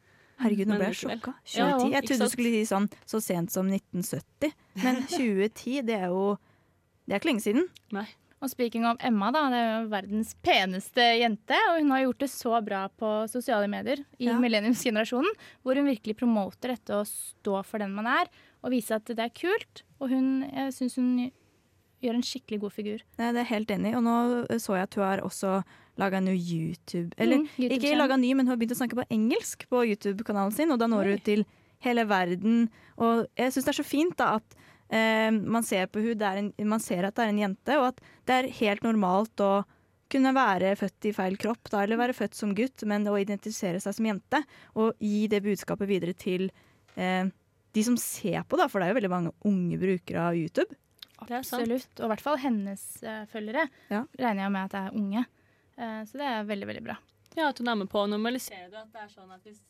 Herregud, 0.43 0.69
nå 0.71 0.77
ble 0.79 0.91
jeg 0.91 0.99
sjokka. 1.01 1.35
sjokka. 1.43 1.59
Ja, 1.59 1.69
Jeg 1.97 2.07
trodde 2.07 2.27
du 2.29 2.35
skulle 2.35 2.53
si 2.55 2.67
sånn 2.69 2.89
så 3.09 3.21
sent 3.23 3.55
som 3.55 3.71
1970, 3.71 4.53
men 4.85 5.01
2010, 5.11 5.83
det 5.89 5.97
er 5.99 6.13
jo 6.13 6.37
Det 7.09 7.15
er 7.17 7.23
ikke 7.23 7.31
lenge 7.31 7.41
siden. 7.47 7.65
Nei. 7.97 8.05
Og 8.41 8.51
speaking 8.53 8.85
of 8.87 8.97
Emma, 9.03 9.33
da, 9.35 9.41
det 9.51 9.59
er 9.59 9.71
jo 9.83 9.89
verdens 9.91 10.35
peneste 10.47 11.03
jente. 11.19 11.57
Og 11.73 11.81
hun 11.81 11.91
har 11.91 12.05
gjort 12.05 12.21
det 12.23 12.29
så 12.31 12.61
bra 12.63 12.85
på 12.89 13.09
sosiale 13.33 13.67
medier 13.69 14.05
i 14.21 14.29
Ja. 14.29 14.37
millenniumsgenerasjonen. 14.39 15.33
Hvor 15.65 15.75
hun 15.75 15.87
virkelig 15.91 16.17
promoter 16.21 16.69
dette 16.77 16.95
å 16.95 17.03
stå 17.09 17.65
for 17.67 17.79
den 17.83 17.93
man 17.97 18.07
er, 18.07 18.31
og 18.63 18.71
vise 18.71 18.95
at 18.95 19.05
det 19.11 19.19
er 19.19 19.35
kult. 19.35 19.83
Og 20.01 20.11
hun, 20.11 20.47
jeg 20.55 20.73
syns 20.73 20.95
hun 20.97 21.31
gjør 22.01 22.15
en 22.15 22.23
skikkelig 22.23 22.61
god 22.63 22.73
figur. 22.73 23.01
Nei, 23.19 23.33
det 23.35 23.41
er 23.43 23.51
helt 23.51 23.71
enig. 23.75 23.97
Og 23.99 24.03
nå 24.07 24.17
så 24.63 24.77
jeg 24.79 24.83
at 24.87 24.95
hun 24.95 25.05
har 25.05 25.19
også 25.27 25.65
laga 25.99 26.21
ny 26.23 26.37
YouTube 26.39 27.11
Eller 27.19 27.39
Mm, 27.43 27.49
YouTube 27.59 27.75
ikke 27.75 27.97
laga 27.99 28.17
ny, 28.17 28.35
men 28.35 28.47
hun 28.47 28.53
har 28.55 28.57
begynt 28.61 28.77
å 28.77 28.79
snakke 28.79 28.95
på 29.03 29.09
engelsk 29.11 29.67
på 29.69 29.83
YouTube-kanalen 29.83 30.53
sin, 30.55 30.71
og 30.71 30.79
da 30.79 30.87
når 30.87 31.03
hun 31.11 31.17
hun 31.19 31.25
til 31.27 31.45
hele 31.83 32.05
verden. 32.07 32.69
Og 32.99 33.27
jeg 33.37 33.51
syns 33.51 33.65
det 33.67 33.73
er 33.75 33.83
så 33.83 33.85
fint 33.85 34.17
da 34.17 34.37
at 34.37 34.55
eh, 34.55 34.61
man, 34.89 35.65
ser 35.67 35.91
på 35.93 36.01
hun, 36.01 36.15
det 36.17 36.25
er 36.25 36.39
en, 36.41 36.47
man 36.65 36.81
ser 36.81 37.05
at 37.05 37.17
det 37.19 37.27
er 37.27 37.33
en 37.35 37.41
jente, 37.43 37.75
og 37.77 37.91
at 37.91 37.99
det 38.25 38.37
er 38.39 38.49
helt 38.61 38.87
normalt 38.87 39.43
å 39.45 39.51
kunne 40.09 40.33
være 40.33 40.73
født 40.81 41.09
i 41.11 41.13
feil 41.13 41.37
kropp, 41.41 41.69
da, 41.69 41.83
eller 41.85 42.01
være 42.01 42.17
født 42.17 42.39
som 42.39 42.55
gutt, 42.57 42.85
men 42.89 43.05
å 43.09 43.19
identifisere 43.21 43.81
seg 43.85 43.97
som 43.99 44.09
jente. 44.09 44.41
Og 44.81 44.97
gi 45.05 45.27
det 45.29 45.43
budskapet 45.45 45.91
videre 45.91 46.17
til 46.17 46.49
eh, 46.97 47.29
de 47.77 47.85
som 47.85 47.99
ser 48.01 48.41
på, 48.49 48.59
da, 48.61 48.69
for 48.71 48.81
det 48.81 48.89
er 48.89 48.95
jo 48.95 49.01
veldig 49.03 49.13
mange 49.13 49.35
unge 49.49 49.81
brukere 49.81 50.31
av 50.31 50.39
YouTube. 50.39 50.73
Det 51.19 51.35
er 51.35 51.43
sant. 51.43 51.65
Absolutt. 51.65 51.93
Og 51.99 52.07
i 52.07 52.11
hvert 52.13 52.25
fall 52.25 52.41
hennes 52.41 52.85
uh, 53.03 53.25
følgere 53.33 53.67
Ja. 53.91 54.05
regner 54.21 54.45
jeg 54.45 54.55
med 54.55 54.69
at 54.69 54.75
det 54.75 54.83
er 54.85 54.99
unge. 55.01 55.25
Uh, 55.79 56.01
så 56.07 56.21
det 56.21 56.29
er 56.31 56.49
veldig, 56.49 56.69
veldig 56.71 56.85
bra. 56.87 56.99
Ja, 57.35 57.49
At 57.51 57.59
hun 57.59 57.71
er 57.71 57.79
med 57.79 57.91
på 57.91 58.05
å 58.05 58.09
normalisere 58.11 58.71
det. 58.71 58.85
At 58.87 58.95
det 58.95 59.03
er 59.03 59.11
sånn 59.13 59.33
at 59.35 59.43
hvis 59.47 59.61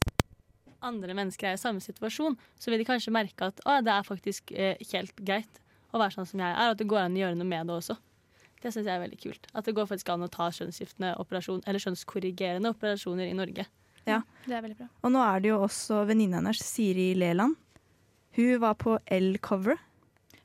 andre 0.84 1.14
mennesker 1.16 1.50
er 1.50 1.56
i 1.56 1.60
samme 1.60 1.82
situasjon, 1.82 2.36
så 2.58 2.70
vil 2.70 2.82
de 2.82 2.86
kanskje 2.88 3.14
merke 3.14 3.50
at 3.50 3.62
å, 3.66 3.78
det 3.84 3.94
er 3.94 4.06
faktisk 4.06 4.52
eh, 4.54 4.78
helt 4.92 5.16
greit 5.18 5.62
å 5.92 6.00
være 6.00 6.14
sånn 6.18 6.28
som 6.28 6.42
jeg 6.42 6.52
er, 6.52 6.68
og 6.68 6.76
at 6.76 6.82
det 6.82 6.88
går 6.90 7.04
an 7.04 7.16
å 7.16 7.22
gjøre 7.22 7.38
noe 7.38 7.48
med 7.48 7.70
det 7.70 7.78
også. 7.78 7.98
Det 8.58 8.72
syns 8.74 8.88
jeg 8.88 8.94
er 8.94 9.02
veldig 9.04 9.20
kult. 9.22 9.46
At 9.54 9.68
det 9.68 9.74
går 9.76 9.86
faktisk 9.86 10.10
an 10.12 10.26
å 10.26 10.30
ta 10.32 10.48
skjønnsskiftende 10.54 11.14
operasjon, 11.22 11.62
eller 11.66 11.82
skjønnskorrigerende 11.82 12.72
operasjoner 12.74 13.30
i 13.30 13.36
Norge. 13.38 13.68
Ja. 14.08 14.22
Det 14.46 14.56
er 14.56 14.64
veldig 14.64 14.78
bra. 14.80 14.88
Og 15.04 15.14
nå 15.14 15.22
er 15.22 15.42
det 15.44 15.52
jo 15.52 15.60
også 15.66 16.02
venninna 16.08 16.40
hennes, 16.40 16.62
Siri 16.64 17.12
Leland. 17.18 17.56
Hun 18.38 18.58
var 18.62 18.78
på 18.80 18.96
L-coveret. 19.18 19.84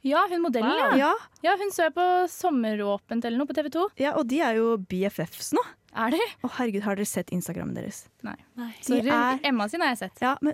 Ja, 0.04 0.26
hun 0.30 0.42
modellen, 0.44 0.70
Wow. 0.70 0.98
ja. 1.00 1.14
Ja. 1.46 1.56
Hun 1.60 1.70
så 1.72 1.86
jeg 1.88 1.94
på 1.96 2.06
Sommeråpent 2.30 3.24
eller 3.26 3.38
noe 3.40 3.48
på 3.48 3.56
TV 3.56 3.70
2. 3.72 3.86
ja, 4.04 4.12
og 4.20 4.28
de 4.28 4.42
er 4.44 4.58
jo 4.60 4.78
BFFs 4.78 5.54
nå. 5.56 5.64
Er 5.96 6.12
de? 6.12 6.20
Å 6.44 6.50
herregud, 6.58 6.82
har 6.84 6.96
dere 6.98 7.06
sett 7.06 7.30
Instagrammen 7.32 7.76
deres? 7.78 8.08
Nei. 8.26 8.36
Nei. 8.58 8.72
De 8.88 9.00
er- 9.08 9.40
Emma 9.44 9.68
sin 9.70 9.82
har 9.82 9.94
jeg 9.94 9.98
sett. 10.10 10.22
Ja, 10.22 10.38
men 10.42 10.54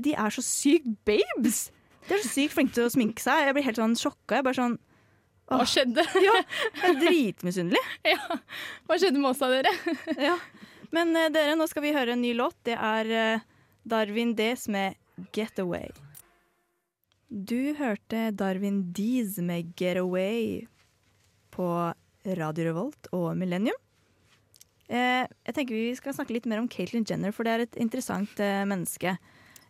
de 0.00 0.12
er 0.14 0.28
så 0.34 0.42
sykt 0.44 0.90
babes! 1.06 1.70
De 2.08 2.14
er 2.14 2.18
så 2.22 2.28
sykt 2.34 2.52
flinke 2.54 2.74
til 2.74 2.84
å 2.84 2.90
sminke 2.92 3.18
seg. 3.22 3.46
Jeg 3.46 3.54
blir 3.56 3.64
helt 3.64 3.76
sånn 3.80 3.96
sjokka. 3.96 4.36
Jeg 4.40 4.44
bare 4.44 4.54
sånn 4.58 4.78
Hva 5.48 5.62
skjedde? 5.64 6.02
Ja, 6.26 6.34
jeg 6.82 6.90
er 6.90 7.00
dritmisunnelig. 7.00 7.82
ja. 8.12 8.18
Hva 8.86 8.98
skjedde 8.98 9.18
med 9.22 9.30
oss 9.30 9.42
av 9.46 9.54
dere? 9.54 9.72
Ja. 10.28 10.36
Men 10.92 11.14
uh, 11.16 11.28
dere, 11.34 11.56
nå 11.58 11.66
skal 11.70 11.82
vi 11.82 11.92
høre 11.96 12.12
en 12.14 12.20
ny 12.22 12.34
låt. 12.34 12.54
Det 12.66 12.74
er 12.76 13.10
uh, 13.36 13.40
Darwin 13.86 14.34
Des 14.38 14.68
med 14.68 14.94
'Getaway'. 15.32 15.94
Du 17.26 17.74
hørte 17.74 18.30
Darwin 18.36 18.92
Dees 18.94 19.38
med 19.38 19.74
'Get 19.74 19.96
Away' 19.98 20.66
på 21.50 21.94
Radio 22.24 22.64
Revolt 22.64 23.08
og 23.12 23.36
Millennium. 23.36 23.74
Eh, 24.88 25.26
jeg 25.46 25.54
tenker 25.54 25.74
Vi 25.74 25.94
skal 25.96 26.14
snakke 26.14 26.34
litt 26.34 26.46
mer 26.46 26.58
om 26.58 26.68
Caitlyn 26.68 27.04
Jenner, 27.04 27.32
for 27.32 27.42
det 27.42 27.52
er 27.52 27.60
et 27.64 27.76
interessant 27.76 28.38
eh, 28.38 28.64
menneske. 28.64 29.18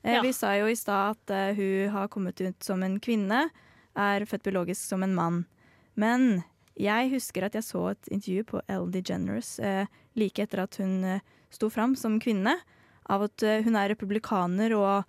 Eh, 0.05 0.13
Ja. 0.13 0.21
Vi 0.23 0.33
sa 0.33 0.53
jo 0.59 0.67
i 0.67 0.75
stad 0.77 1.17
at 1.17 1.57
hun 1.57 1.89
har 1.91 2.09
kommet 2.09 2.41
ut 2.41 2.63
som 2.63 2.83
en 2.83 3.01
kvinne, 3.01 3.51
er 3.97 4.21
født 4.27 4.43
biologisk 4.45 4.83
som 4.85 5.03
en 5.03 5.15
mann. 5.15 5.47
Men 5.97 6.45
jeg 6.77 7.11
husker 7.11 7.45
at 7.45 7.55
jeg 7.55 7.63
så 7.65 7.91
et 7.93 8.09
intervju 8.13 8.45
på 8.45 8.61
Ellen 8.69 8.93
DeGeneres 8.93 9.59
like 10.15 10.39
etter 10.39 10.63
at 10.63 10.77
hun 10.77 11.21
sto 11.51 11.71
fram 11.71 11.97
som 11.97 12.21
kvinne, 12.21 12.61
av 13.09 13.23
at 13.23 13.41
hun 13.65 13.75
er 13.75 13.89
republikaner 13.89 14.77
og 14.77 15.05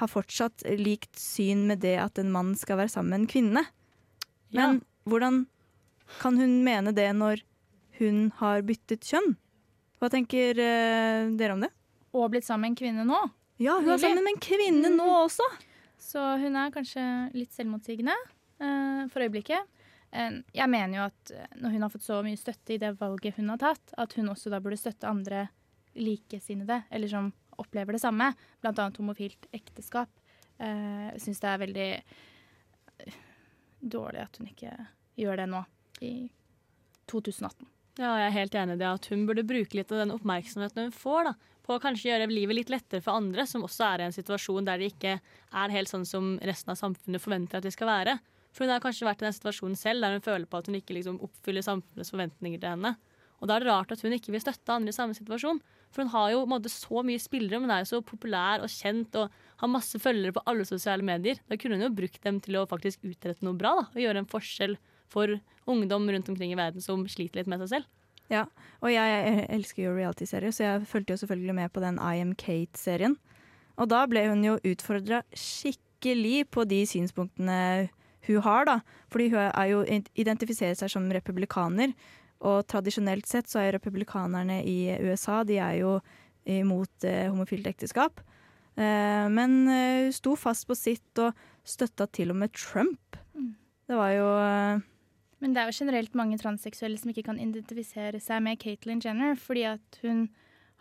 har 0.00 0.10
fortsatt 0.12 0.64
likt 0.76 1.16
syn 1.18 1.64
med 1.70 1.80
det 1.84 1.96
at 2.02 2.20
en 2.20 2.32
mann 2.32 2.52
skal 2.58 2.80
være 2.82 2.92
sammen 2.92 3.14
med 3.14 3.22
en 3.22 3.30
kvinne. 3.32 3.62
Men 4.56 4.82
hvordan 5.08 5.44
kan 6.20 6.36
hun 6.38 6.60
mene 6.66 6.92
det 6.96 7.08
når 7.16 7.42
hun 7.98 8.30
har 8.40 8.64
byttet 8.66 9.06
kjønn? 9.08 9.36
Hva 9.96 10.10
tenker 10.12 10.58
uh, 10.60 11.32
dere 11.38 11.56
om 11.56 11.64
det? 11.64 11.72
Og 12.16 12.28
blitt 12.32 12.46
sammen 12.46 12.66
med 12.66 12.74
en 12.74 12.80
kvinne 12.82 13.06
nå. 13.08 13.22
Ja, 13.62 13.78
hun 13.80 13.94
er 13.94 14.02
sammen 14.02 14.24
med 14.24 14.36
en 14.36 14.44
kvinne 14.44 14.92
nå 14.92 15.06
også! 15.22 15.46
Så 16.06 16.20
hun 16.42 16.58
er 16.60 16.74
kanskje 16.74 17.02
litt 17.34 17.56
selvmotsigende 17.56 18.12
uh, 18.12 19.08
for 19.12 19.24
øyeblikket. 19.24 19.64
Uh, 20.12 20.42
jeg 20.54 20.68
mener 20.70 21.00
jo 21.00 21.06
at 21.08 21.32
når 21.56 21.72
hun 21.72 21.86
har 21.86 21.94
fått 21.94 22.04
så 22.06 22.20
mye 22.24 22.40
støtte 22.40 22.76
i 22.76 22.80
det 22.82 22.92
valget 23.00 23.40
hun 23.40 23.48
har 23.54 23.62
tatt, 23.64 23.96
at 23.96 24.12
hun 24.20 24.28
også 24.32 24.52
da 24.52 24.60
burde 24.60 24.80
støtte 24.80 25.08
andre 25.08 25.46
likesinnede, 25.96 26.82
eller 26.92 27.08
som 27.08 27.32
opplever 27.62 27.96
det 27.96 28.02
samme, 28.02 28.32
annet 28.66 29.00
homofilt 29.00 29.48
ekteskap. 29.56 30.12
Jeg 30.58 30.96
jeg 31.16 31.24
syns 31.24 31.40
det 31.42 31.48
er 31.50 31.62
veldig 31.62 31.88
eh, 33.06 33.16
dårlig 33.96 34.22
at 34.24 34.38
hun 34.40 34.50
ikke 34.50 34.72
gjør 35.20 35.40
det 35.40 35.48
nå, 35.52 35.62
i 36.04 36.12
2018. 37.08 37.66
Ja, 37.96 38.12
jeg 38.20 38.26
er 38.26 38.34
helt 38.34 38.56
enig 38.60 38.76
i 38.76 38.80
det 38.82 38.88
at 38.90 39.06
hun 39.08 39.24
burde 39.28 39.46
bruke 39.48 39.78
litt 39.78 39.92
av 39.92 40.02
den 40.02 40.12
oppmerksomheten 40.12 40.88
hun 40.88 40.96
får, 40.96 41.30
da, 41.30 41.34
på 41.64 41.76
å 41.76 41.82
kanskje 41.82 42.10
gjøre 42.10 42.28
livet 42.30 42.58
litt 42.58 42.72
lettere 42.72 43.02
for 43.02 43.16
andre, 43.16 43.46
som 43.48 43.64
også 43.66 43.86
er 43.88 44.02
i 44.02 44.06
en 44.10 44.14
situasjon 44.14 44.68
der 44.68 44.82
de 44.82 44.90
ikke 44.92 45.16
er 45.16 45.74
helt 45.74 45.90
sånn 45.90 46.04
som 46.08 46.34
resten 46.44 46.74
av 46.74 46.80
samfunnet 46.80 47.22
forventer 47.22 47.58
at 47.58 47.66
de 47.66 47.72
skal 47.74 47.88
være. 47.90 48.18
For 48.52 48.64
hun 48.64 48.74
har 48.74 48.84
kanskje 48.84 49.08
vært 49.08 49.24
i 49.24 49.26
den 49.26 49.36
situasjonen 49.36 49.80
selv 49.80 50.04
der 50.04 50.16
hun 50.16 50.24
føler 50.24 50.48
på 50.48 50.60
at 50.60 50.68
hun 50.68 50.78
ikke 50.78 50.96
liksom 50.96 51.18
oppfyller 51.24 51.64
samfunnets 51.64 52.12
forventninger 52.12 52.60
til 52.62 52.74
henne. 52.76 52.94
Og 53.40 53.48
da 53.48 53.56
er 53.56 53.64
det 53.64 53.70
rart 53.70 53.92
at 53.92 54.02
hun 54.04 54.14
ikke 54.16 54.32
vil 54.34 54.42
støtte 54.42 54.72
andre 54.72 54.92
i 54.92 54.96
samme 54.96 55.16
situasjon. 55.16 55.60
For 55.92 56.02
hun 56.02 56.12
har 56.12 56.30
jo 56.32 56.44
måte, 56.50 56.70
så 56.72 57.02
mye 57.06 57.20
spillere, 57.20 57.60
men 57.62 57.72
er 57.72 57.84
jo 57.84 57.90
så 57.94 58.00
populær 58.04 58.64
og 58.64 58.72
kjent 58.72 59.16
og 59.20 59.32
har 59.60 59.70
masse 59.72 60.00
følgere 60.02 60.34
på 60.36 60.44
alle 60.48 60.66
sosiale 60.68 61.04
medier. 61.06 61.40
Da 61.48 61.58
kunne 61.60 61.78
hun 61.78 61.86
jo 61.86 61.92
brukt 61.96 62.22
dem 62.24 62.40
til 62.44 62.58
å 62.60 62.66
faktisk 62.68 63.04
utrette 63.06 63.44
noe 63.46 63.56
bra 63.58 63.74
da, 63.80 63.84
og 63.92 64.00
gjøre 64.02 64.24
en 64.24 64.30
forskjell 64.30 64.76
for 65.12 65.36
ungdom 65.70 66.08
rundt 66.10 66.28
omkring 66.32 66.52
i 66.52 66.58
verden 66.58 66.84
som 66.84 67.04
sliter 67.10 67.40
litt 67.40 67.50
med 67.50 67.62
seg 67.64 67.76
selv. 67.76 67.92
Ja, 68.32 68.42
og 68.82 68.90
jeg 68.90 69.44
elsker 69.54 69.84
jo 69.84 69.94
reality-serier, 69.94 70.50
så 70.50 70.64
jeg 70.64 70.86
fulgte 70.90 71.14
jo 71.14 71.20
selvfølgelig 71.22 71.54
med 71.60 71.72
på 71.72 71.82
den 71.84 72.00
I 72.02 72.18
Am 72.24 72.32
Kate-serien. 72.34 73.14
Og 73.78 73.86
da 73.92 74.02
ble 74.10 74.24
hun 74.26 74.42
jo 74.42 74.56
utfordra 74.66 75.20
skikkelig 75.36 76.48
på 76.50 76.64
de 76.66 76.80
synspunktene 76.90 77.60
hun 78.26 78.42
har, 78.42 78.66
da. 78.66 78.80
Fordi 79.14 79.28
hun 79.30 79.60
jo 79.70 79.84
identifiserer 80.18 80.74
seg 80.74 80.90
som 80.90 81.06
republikaner. 81.14 81.92
Og 82.44 82.66
tradisjonelt 82.68 83.28
sett 83.28 83.48
så 83.48 83.62
er 83.62 83.74
republikanerne 83.76 84.60
i 84.66 84.92
USA 85.00 85.42
de 85.46 85.60
er 85.62 85.78
jo 85.80 85.98
imot 86.46 87.06
eh, 87.06 87.26
homofilt 87.30 87.66
ekteskap. 87.66 88.20
Eh, 88.76 89.28
men 89.32 89.62
eh, 89.72 90.02
hun 90.06 90.12
sto 90.14 90.34
fast 90.36 90.66
på 90.68 90.76
sitt 90.76 91.22
og 91.22 91.36
støtta 91.66 92.06
til 92.12 92.34
og 92.34 92.40
med 92.42 92.52
Trump. 92.54 93.16
Mm. 93.34 93.54
Det 93.88 93.98
var 93.98 94.12
jo 94.12 94.26
eh, 94.42 94.84
Men 95.42 95.54
det 95.54 95.62
er 95.62 95.70
jo 95.70 95.78
generelt 95.80 96.18
mange 96.18 96.38
transseksuelle 96.40 97.00
som 97.00 97.12
ikke 97.12 97.26
kan 97.30 97.40
identifisere 97.40 98.20
seg 98.22 98.44
med 98.44 98.60
Caitlyn 98.60 99.02
Jenner, 99.04 99.36
fordi 99.40 99.66
at 99.72 100.00
hun 100.04 100.28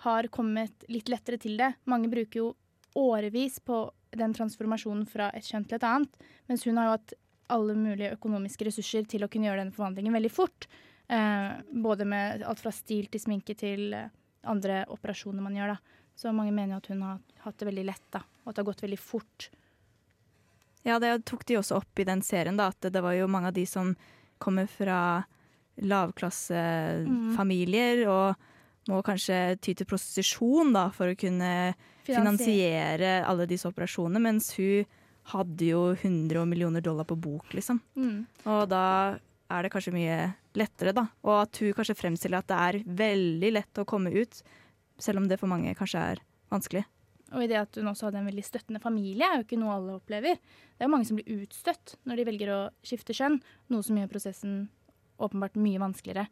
har 0.03 0.27
kommet 0.27 0.83
litt 0.91 1.09
lettere 1.09 1.39
til 1.39 1.55
det. 1.59 1.71
Mange 1.87 2.11
bruker 2.11 2.41
jo 2.41 2.49
årevis 2.99 3.61
på 3.63 3.85
den 4.15 4.35
transformasjonen 4.35 5.05
fra 5.07 5.29
et 5.35 5.47
kjønn 5.47 5.65
til 5.67 5.79
et 5.79 5.87
annet, 5.87 6.25
mens 6.47 6.63
hun 6.67 6.77
har 6.79 6.87
jo 6.87 6.97
hatt 6.97 7.15
alle 7.51 7.75
mulige 7.77 8.13
økonomiske 8.15 8.67
ressurser 8.67 9.07
til 9.07 9.23
å 9.23 9.29
kunne 9.31 9.47
gjøre 9.49 9.63
den 9.63 9.73
forvandlingen 9.75 10.15
veldig 10.15 10.31
fort. 10.33 10.67
Eh, 11.07 11.51
både 11.69 12.05
med 12.05 12.43
alt 12.43 12.59
fra 12.63 12.71
stil 12.73 13.05
til 13.13 13.21
sminke 13.21 13.53
til 13.57 13.93
eh, 13.93 14.09
andre 14.49 14.85
operasjoner 14.93 15.41
man 15.43 15.55
gjør. 15.57 15.67
da. 15.75 15.79
Så 16.15 16.31
mange 16.33 16.51
mener 16.55 16.77
at 16.77 16.87
hun 16.89 17.01
har 17.05 17.17
hatt 17.43 17.59
det 17.59 17.67
veldig 17.69 17.85
lett, 17.85 18.11
da, 18.13 18.19
og 18.43 18.49
at 18.49 18.55
det 18.55 18.61
har 18.63 18.71
gått 18.71 18.85
veldig 18.85 19.01
fort. 19.01 19.39
Ja, 20.85 20.95
det 21.01 21.25
tok 21.25 21.45
de 21.49 21.57
også 21.59 21.75
opp 21.81 21.99
i 21.99 22.07
den 22.07 22.21
serien, 22.23 22.57
da, 22.57 22.65
at 22.71 22.81
det 22.93 23.01
var 23.03 23.13
jo 23.17 23.27
mange 23.27 23.47
av 23.51 23.57
de 23.57 23.65
som 23.67 23.95
kommer 24.41 24.65
fra 24.69 25.23
lavklassefamilier 25.81 28.07
og 28.07 28.35
må 28.87 29.01
kanskje 29.03 29.57
ty 29.65 29.73
til 29.73 29.85
prostitusjon 29.89 30.73
da, 30.75 30.89
for 30.93 31.07
å 31.11 31.15
kunne 31.19 31.73
finansiere 32.05 33.25
alle 33.25 33.45
disse 33.49 33.67
operasjonene, 33.67 34.19
mens 34.23 34.53
hun 34.59 34.85
hadde 35.33 35.65
jo 35.71 35.81
100 35.95 36.45
millioner 36.45 36.81
dollar 36.85 37.05
på 37.09 37.15
bok, 37.17 37.53
liksom. 37.57 37.79
Mm. 37.97 38.25
Og 38.45 38.69
da 38.69 39.17
er 39.51 39.65
det 39.65 39.71
kanskje 39.73 39.93
mye 39.93 40.17
lettere, 40.57 40.93
da. 40.95 41.05
Og 41.25 41.35
at 41.43 41.61
hun 41.61 41.73
kanskje 41.77 41.97
fremstiller 41.99 42.41
at 42.41 42.49
det 42.49 42.59
er 42.67 42.81
veldig 43.03 43.51
lett 43.53 43.81
å 43.81 43.87
komme 43.87 44.13
ut, 44.15 44.41
selv 45.01 45.21
om 45.21 45.29
det 45.29 45.39
for 45.41 45.51
mange 45.51 45.73
kanskje 45.77 46.01
er 46.13 46.21
vanskelig. 46.53 46.85
Og 47.33 47.43
i 47.43 47.49
det 47.49 47.57
at 47.59 47.77
hun 47.79 47.89
også 47.89 48.07
hadde 48.07 48.21
en 48.21 48.29
veldig 48.29 48.45
støttende 48.45 48.81
familie, 48.81 49.27
er 49.27 49.39
jo 49.39 49.45
ikke 49.47 49.59
noe 49.59 49.75
alle 49.75 49.95
opplever. 49.97 50.37
Det 50.39 50.83
er 50.83 50.89
jo 50.89 50.93
mange 50.93 51.07
som 51.09 51.17
blir 51.19 51.41
utstøtt 51.41 51.95
når 52.05 52.21
de 52.21 52.27
velger 52.29 52.51
å 52.53 52.59
skifte 52.85 53.15
kjønn, 53.17 53.39
noe 53.73 53.85
som 53.85 53.97
gjør 53.97 54.11
prosessen 54.11 54.59
åpenbart 55.21 55.57
mye 55.59 55.81
vanskeligere. 55.81 56.27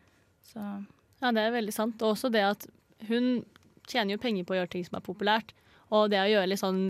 Så 0.45 0.61
Ja, 1.23 1.31
det 1.31 1.39
er 1.39 1.55
veldig 1.55 1.73
sant. 1.73 2.01
Og 2.03 2.17
også 2.17 2.29
det 2.33 2.43
at 2.43 2.65
hun 3.07 3.45
tjener 3.87 4.15
jo 4.15 4.21
penger 4.21 4.45
på 4.45 4.55
å 4.55 4.57
gjøre 4.61 4.73
ting 4.75 4.85
som 4.85 4.97
er 4.99 5.05
populært. 5.05 5.53
Og 5.93 6.09
det 6.11 6.19
å 6.19 6.29
gjøre 6.29 6.49
litt 6.51 6.61
sånn 6.61 6.85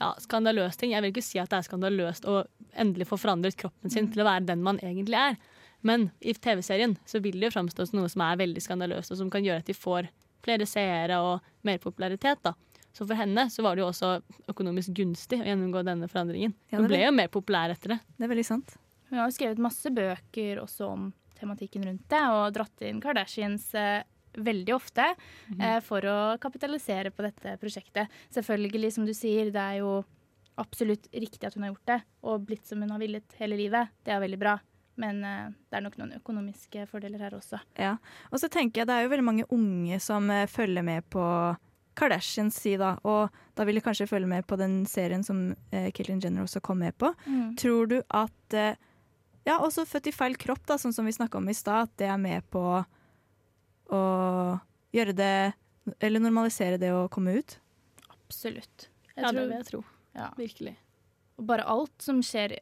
ja, 0.00 0.14
skandaløse 0.20 0.80
ting 0.80 0.94
Jeg 0.94 1.04
vil 1.04 1.12
ikke 1.12 1.24
si 1.24 1.40
at 1.40 1.50
det 1.52 1.60
er 1.60 1.66
skandaløst 1.66 2.28
å 2.28 2.42
endelig 2.80 3.08
få 3.10 3.18
forandret 3.20 3.58
kroppen 3.60 3.92
sin 3.92 4.08
til 4.12 4.22
å 4.22 4.28
være 4.28 4.46
den 4.48 4.62
man 4.64 4.80
egentlig 4.84 5.18
er. 5.18 5.40
Men 5.86 6.10
i 6.20 6.34
TV-serien 6.34 6.96
så 7.08 7.20
vil 7.24 7.38
det 7.40 7.48
jo 7.50 7.54
framstå 7.56 7.86
som 7.88 8.00
noe 8.00 8.10
som 8.12 8.24
er 8.26 8.40
veldig 8.40 8.62
skandaløst, 8.64 9.12
og 9.14 9.20
som 9.20 9.30
kan 9.32 9.44
gjøre 9.46 9.62
at 9.64 9.70
de 9.70 9.76
får 9.76 10.10
flere 10.44 10.66
seere 10.68 11.20
og 11.24 11.46
mer 11.66 11.80
popularitet. 11.82 12.40
da. 12.44 12.54
Så 12.92 13.06
for 13.06 13.14
henne 13.14 13.46
så 13.52 13.62
var 13.62 13.76
det 13.76 13.84
jo 13.84 13.88
også 13.90 14.14
økonomisk 14.50 14.94
gunstig 14.98 15.40
å 15.40 15.46
gjennomgå 15.46 15.82
denne 15.86 16.08
forandringen. 16.10 16.54
Ja, 16.72 16.80
Hun 16.80 16.88
ble 16.90 17.02
jo 17.04 17.12
mer 17.14 17.30
populær 17.32 17.72
etter 17.72 17.94
det. 17.94 17.98
Det 18.18 18.26
er 18.26 18.32
veldig 18.32 18.46
sant. 18.46 18.76
hun 19.10 19.18
har 19.18 19.28
jo 19.28 19.34
skrevet 19.34 19.58
masse 19.62 19.90
bøker 19.90 20.60
også 20.62 20.86
om 20.86 21.10
tematikken 21.38 21.84
rundt 21.86 22.08
det, 22.12 22.20
og 22.30 22.52
dratt 22.54 22.82
inn 22.84 23.00
Kardashians 23.00 23.70
eh, 23.74 24.02
veldig 24.36 24.74
ofte 24.74 25.06
eh, 25.58 25.80
for 25.82 26.04
å 26.06 26.16
kapitalisere 26.42 27.10
på 27.10 27.24
dette 27.24 27.56
prosjektet. 27.62 28.10
Selvfølgelig, 28.34 28.92
som 28.92 29.06
du 29.08 29.14
sier, 29.16 29.50
det 29.54 29.60
er 29.60 29.80
jo 29.80 30.00
absolutt 30.60 31.08
riktig 31.14 31.46
at 31.48 31.56
hun 31.56 31.64
har 31.64 31.72
gjort 31.72 31.88
det, 31.88 32.00
og 32.26 32.44
blitt 32.46 32.66
som 32.68 32.82
hun 32.82 32.90
har 32.92 33.00
villet 33.00 33.38
hele 33.40 33.56
livet. 33.58 33.90
Det 34.04 34.12
er 34.12 34.20
veldig 34.22 34.38
bra. 34.42 34.58
Men 35.00 35.22
eh, 35.24 35.48
det 35.70 35.78
er 35.80 35.84
nok 35.86 35.96
noen 36.00 36.12
økonomiske 36.18 36.84
fordeler 36.90 37.22
her 37.24 37.36
også. 37.38 37.60
Ja. 37.80 37.94
Og 38.30 38.42
så 38.42 38.50
tenker 38.52 38.82
jeg 38.82 38.90
det 38.90 38.98
er 38.98 39.06
jo 39.06 39.12
veldig 39.14 39.26
mange 39.30 39.46
unge 39.54 39.98
som 40.04 40.28
eh, 40.34 40.46
følger 40.50 40.84
med 40.84 41.06
på 41.12 41.24
Kardashians 42.00 42.54
side, 42.62 42.86
og 43.04 43.32
da 43.58 43.64
vil 43.66 43.76
de 43.76 43.82
kanskje 43.84 44.06
følge 44.08 44.28
med 44.30 44.46
på 44.48 44.56
den 44.60 44.84
serien 44.88 45.24
som 45.26 45.50
eh, 45.74 45.88
Jenner 45.90 46.44
også 46.46 46.60
kom 46.64 46.78
med 46.84 46.94
på. 47.00 47.10
Tror 47.60 47.88
du 47.90 47.98
at 48.08 48.54
eh, 48.56 48.76
Ja, 49.48 49.56
også 49.64 49.86
født 49.88 50.06
i 50.06 50.12
feil 50.12 50.36
kropp, 50.36 50.62
da, 50.68 50.76
sånn 50.78 50.92
som 50.92 51.06
vi 51.08 51.12
snakka 51.16 51.38
om 51.40 51.48
i 51.48 51.54
stad, 51.56 51.88
at 51.88 51.96
det 51.98 52.08
er 52.12 52.20
med 52.20 52.44
på 52.52 52.62
å 53.90 54.00
gjøre 54.94 55.14
det 55.16 55.32
Eller 55.98 56.20
normalisere 56.22 56.78
det 56.78 56.92
å 56.94 57.08
komme 57.10 57.38
ut? 57.40 57.56
Absolutt. 58.20 58.88
Jeg 59.16 59.24
Ja, 59.24 59.32
det 59.32 59.40
tror, 59.40 59.48
vil 59.48 59.56
jeg 59.56 59.66
tro. 59.70 59.80
ja. 60.14 60.28
Virkelig. 60.38 60.76
Og 61.40 61.46
bare 61.48 61.64
alt 61.66 62.04
som 62.04 62.20
skjer 62.22 62.58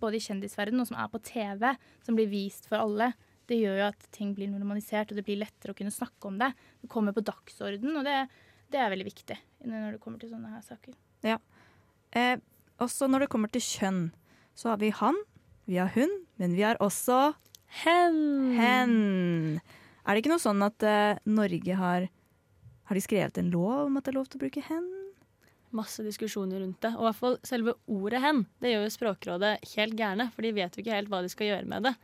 både 0.00 0.18
i 0.18 0.24
kjendisverdenen 0.24 0.84
og 0.84 0.90
som 0.90 0.98
er 1.00 1.08
på 1.12 1.20
TV, 1.24 1.64
som 2.06 2.18
blir 2.18 2.30
vist 2.30 2.68
for 2.70 2.80
alle, 2.80 3.12
det 3.48 3.60
gjør 3.62 3.78
jo 3.80 3.86
at 3.88 4.06
ting 4.12 4.34
blir 4.36 4.50
normalisert, 4.52 5.10
og 5.10 5.18
det 5.18 5.24
blir 5.24 5.40
lettere 5.40 5.72
å 5.72 5.78
kunne 5.78 5.94
snakke 5.94 6.28
om 6.28 6.36
det. 6.40 6.50
Det 6.82 6.90
kommer 6.92 7.16
på 7.16 7.24
dagsorden, 7.24 7.96
og 7.96 8.04
det, 8.04 8.18
det 8.72 8.80
er 8.82 8.92
veldig 8.92 9.08
viktig 9.08 9.38
når 9.68 9.96
det 9.96 10.02
kommer 10.02 10.20
til 10.20 10.32
sånne 10.34 10.52
her 10.52 10.64
saker. 10.66 10.96
Eh, 12.12 12.36
også 12.82 13.08
når 13.08 13.24
det 13.24 13.32
kommer 13.32 13.52
til 13.52 13.64
kjønn, 13.64 14.02
så 14.58 14.74
har 14.74 14.82
vi 14.82 14.92
han, 14.94 15.16
vi 15.68 15.80
har 15.80 15.90
hun, 15.96 16.12
men 16.40 16.56
vi 16.56 16.66
har 16.66 16.80
også 16.84 17.32
Hen! 17.82 18.54
hen. 18.56 19.60
Er 20.08 20.16
det 20.16 20.22
ikke 20.22 20.32
noe 20.32 20.40
sånn 20.40 20.62
at 20.64 20.84
eh, 20.88 21.18
Norge 21.28 21.74
har 21.76 22.06
Har 22.88 22.96
de 22.96 23.02
skrevet 23.04 23.36
en 23.36 23.50
lov 23.52 23.90
om 23.90 23.98
at 24.00 24.06
det 24.06 24.14
er 24.14 24.16
lov 24.16 24.30
til 24.32 24.38
å 24.38 24.44
bruke 24.46 24.62
hen? 24.64 24.86
Masse 25.76 26.04
diskusjoner 26.06 26.62
rundt 26.62 26.80
det. 26.84 26.94
Og 26.96 27.02
i 27.02 27.08
hvert 27.08 27.18
fall 27.18 27.38
selve 27.46 27.74
ordet 27.92 28.22
hen. 28.24 28.44
Det 28.62 28.72
gjør 28.72 28.86
jo 28.86 28.94
Språkrådet 28.94 29.52
helt 29.74 29.96
gærne, 29.98 30.30
for 30.34 30.46
de 30.46 30.54
vet 30.56 30.76
jo 30.76 30.84
ikke 30.84 30.96
helt 30.96 31.12
hva 31.12 31.20
de 31.24 31.32
skal 31.32 31.50
gjøre 31.50 31.68
med 31.68 31.88
det. 31.88 31.94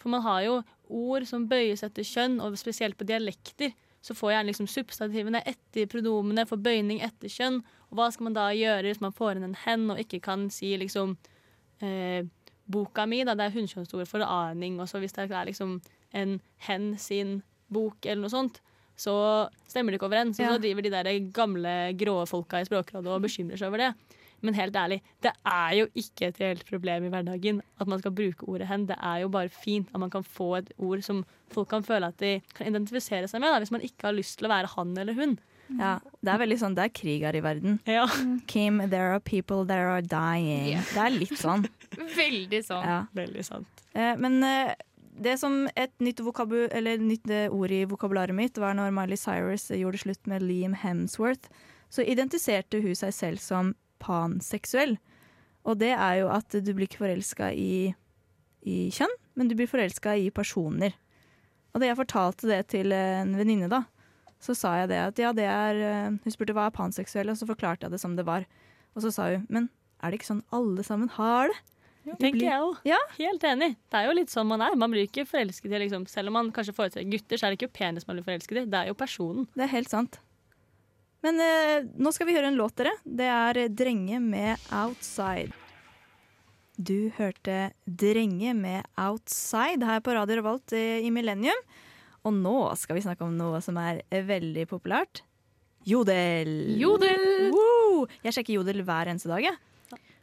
For 0.00 0.12
man 0.12 0.24
har 0.24 0.40
jo 0.46 0.56
ord 0.88 1.26
som 1.28 1.44
bøyes 1.50 1.84
etter 1.84 2.06
kjønn, 2.06 2.38
og 2.40 2.56
spesielt 2.58 2.96
på 2.98 3.08
dialekter. 3.08 3.74
Så 4.00 4.16
får 4.16 4.32
gjerne 4.32 4.48
liksom 4.48 4.68
substantivene 4.72 5.42
etter 5.44 5.88
pronomene, 5.92 6.46
får 6.48 6.62
bøyning 6.64 7.02
etter 7.04 7.28
kjønn. 7.28 7.60
Og 7.90 7.98
hva 7.98 8.08
skal 8.14 8.30
man 8.30 8.38
da 8.38 8.48
gjøre 8.56 8.88
hvis 8.88 9.02
man 9.04 9.12
får 9.16 9.36
inn 9.36 9.50
en 9.50 9.58
hen 9.66 9.90
og 9.92 10.00
ikke 10.00 10.22
kan 10.24 10.48
si 10.52 10.72
liksom 10.80 11.18
eh, 11.84 12.24
boka 12.70 13.04
mi, 13.10 13.20
da 13.26 13.36
det 13.36 13.50
er 13.50 13.56
hunnkjønnsord 13.58 14.08
for 14.08 14.24
aning. 14.24 14.80
Og 14.80 14.88
så 14.88 15.02
hvis 15.02 15.12
det 15.18 15.28
er 15.28 15.50
liksom 15.50 15.80
en 16.16 16.38
hen 16.66 16.92
sin 16.98 17.40
bok 17.70 18.06
eller 18.06 18.24
noe 18.24 18.32
sånt, 18.32 18.62
så 19.00 19.14
stemmer 19.70 19.94
det 19.94 20.00
ikke 20.00 20.08
overens. 20.10 20.38
Og 20.40 20.44
Ja. 20.46 20.52
så 20.54 20.60
driver 20.62 20.84
de 20.84 20.90
der 20.92 21.10
gamle 21.32 21.74
grå 21.96 22.18
folka 22.28 22.60
i 22.60 22.68
Språkrådet 22.68 23.06
og 23.14 23.22
bekymrer 23.24 23.56
seg 23.60 23.68
over 23.72 23.78
det. 23.86 23.94
Men 24.42 24.54
helt 24.56 24.72
ærlig, 24.76 25.02
det 25.20 25.32
er 25.44 25.72
jo 25.76 25.86
ikke 26.00 26.28
et 26.30 26.38
reelt 26.40 26.62
problem 26.64 27.04
i 27.04 27.10
hverdagen 27.12 27.58
at 27.80 27.86
man 27.86 27.98
skal 28.00 28.14
bruke 28.16 28.46
ordet 28.48 28.68
hen. 28.70 28.86
Det 28.88 28.96
er 28.96 29.18
jo 29.20 29.28
bare 29.28 29.50
fint 29.52 29.88
at 29.92 30.00
man 30.00 30.08
kan 30.12 30.24
få 30.24 30.54
et 30.62 30.70
ord 30.78 31.02
som 31.04 31.24
folk 31.52 31.68
kan 31.68 31.82
føle 31.84 32.08
at 32.08 32.16
de 32.22 32.40
kan 32.56 32.66
identifisere 32.70 33.28
seg 33.28 33.40
med, 33.42 33.52
da, 33.52 33.58
hvis 33.60 33.70
man 33.74 33.82
ikke 33.84 34.08
har 34.08 34.16
lyst 34.16 34.38
til 34.38 34.48
å 34.48 34.52
være 34.54 34.70
han 34.76 34.96
eller 34.96 35.12
hun. 35.18 35.38
Ja, 35.78 35.98
Det 36.24 36.32
er 36.32 36.38
veldig 36.40 36.58
sånn, 36.58 36.74
det 36.74 36.82
er 36.88 36.88
krig 36.88 37.22
her 37.22 37.36
i 37.36 37.40
verden. 37.44 37.76
Ja. 37.86 38.06
Kim, 38.48 38.78
there 38.90 39.12
are 39.12 39.20
people 39.20 39.64
that 39.66 39.78
are 39.78 40.00
dying. 40.02 40.72
Yeah. 40.72 40.82
Det 40.88 41.04
er 41.04 41.10
litt 41.18 41.36
sånn. 41.38 41.68
Veldig 42.16 42.64
sånn. 42.64 42.82
Ja. 42.86 43.06
Veldig 43.14 43.44
sant. 43.44 43.68
Eh, 43.94 44.16
men 44.16 44.42
eh, 44.42 44.72
det 45.10 45.36
som 45.40 45.66
et 45.74 45.92
nytt, 46.02 46.20
nytt 46.20 47.30
eh, 47.30 47.52
ord 47.52 47.72
i 47.74 47.84
vokabularet 47.88 48.36
mitt 48.36 48.58
var 48.58 48.76
når 48.78 48.92
Miley 48.94 49.18
Cyrus 49.18 49.68
gjorde 49.74 50.02
slutt 50.04 50.26
med 50.30 50.44
Liam 50.46 50.74
Hemsworth, 50.78 51.50
så 51.90 52.06
identifiserte 52.06 52.80
hun 52.80 52.94
seg 52.94 53.14
selv 53.14 53.42
som 53.42 53.74
panseksuell. 54.00 54.96
Og 55.66 55.80
det 55.80 55.92
er 55.92 56.20
jo 56.22 56.30
at 56.32 56.54
du 56.54 56.72
blir 56.72 56.86
ikke 56.86 57.02
forelska 57.02 57.50
i, 57.52 57.90
i 58.62 58.76
kjønn, 58.94 59.16
men 59.36 59.50
du 59.50 59.56
blir 59.58 59.68
forelska 59.70 60.14
i 60.16 60.30
personer. 60.32 60.94
Og 61.74 61.82
da 61.82 61.90
jeg 61.90 61.98
fortalte 61.98 62.48
det 62.48 62.62
til 62.72 62.94
en 62.94 63.34
venninne, 63.38 63.68
da, 63.70 63.84
så 64.40 64.56
sa 64.56 64.76
jeg 64.80 64.90
det 64.90 65.00
at 65.02 65.20
ja, 65.20 65.34
det 65.36 65.44
er 65.44 65.82
eh, 65.84 66.14
Hun 66.22 66.32
spurte 66.32 66.54
hva 66.56 66.70
er 66.70 66.76
panseksuell, 66.76 67.28
og 67.28 67.36
så 67.36 67.48
forklarte 67.50 67.86
jeg 67.86 67.94
det 67.94 68.00
som 68.02 68.16
det 68.16 68.24
var. 68.28 68.46
Og 68.96 69.04
så 69.04 69.12
sa 69.14 69.28
hun 69.34 69.44
men 69.52 69.68
er 70.00 70.10
det 70.10 70.20
ikke 70.20 70.30
sånn 70.30 70.46
alle 70.56 70.84
sammen 70.86 71.12
har 71.18 71.50
det? 71.52 71.58
Tenker 72.18 72.46
jeg 72.46 72.64
òg. 72.64 72.80
Ja. 72.88 72.98
Helt 73.18 73.44
enig. 73.46 73.74
Det 73.90 74.00
er 74.00 74.08
jo 74.08 74.16
litt 74.16 74.32
sånn 74.32 74.48
man 74.50 74.64
er. 74.64 74.74
Man 74.78 74.92
blir 74.92 75.06
ikke 75.06 75.26
forelsket 75.28 75.70
i 75.70 75.82
liksom, 75.84 76.08
Selv 76.10 76.32
om 76.32 76.38
man 76.40 76.50
kanskje 76.54 76.74
foretrekker 76.76 77.12
gutter, 77.12 77.38
så 77.38 77.46
er 77.46 77.54
det 77.54 77.60
ikke 77.60 77.78
penis 77.78 78.08
man 78.08 78.18
blir 78.18 78.26
forelsket 78.26 78.62
i. 78.62 78.66
Det 78.72 78.80
er 78.80 78.90
jo 78.90 78.98
personen. 78.98 79.46
Det 79.54 79.66
er 79.66 79.72
helt 79.76 79.92
sant. 79.92 80.20
Men 81.24 81.40
eh, 81.44 81.86
nå 82.00 82.12
skal 82.16 82.30
vi 82.30 82.36
høre 82.36 82.48
en 82.48 82.58
låt, 82.58 82.78
dere. 82.80 82.94
Det 83.04 83.28
er 83.28 83.68
'Drenge 83.68 84.20
med 84.24 84.58
Outside'. 84.72 85.52
Du 86.80 87.12
hørte 87.18 87.72
'Drenge 87.84 88.54
med 88.56 88.86
Outside' 88.96 89.84
her 89.84 90.00
på 90.00 90.16
Radio 90.16 90.40
Revolt 90.40 90.72
i 90.72 91.10
Millennium. 91.12 91.60
Og 92.24 92.32
nå 92.36 92.56
skal 92.76 92.96
vi 92.96 93.04
snakke 93.04 93.24
om 93.24 93.36
noe 93.36 93.60
som 93.64 93.76
er 93.80 94.00
veldig 94.08 94.66
populært. 94.68 95.22
Jodel! 95.88 96.76
Jodel! 96.76 97.52
Woo! 97.54 98.06
Jeg 98.24 98.36
sjekker 98.36 98.58
Jodel 98.58 98.82
hver 98.84 99.08
eneste 99.08 99.30
dag. 99.32 99.44
Jeg. 99.44 99.56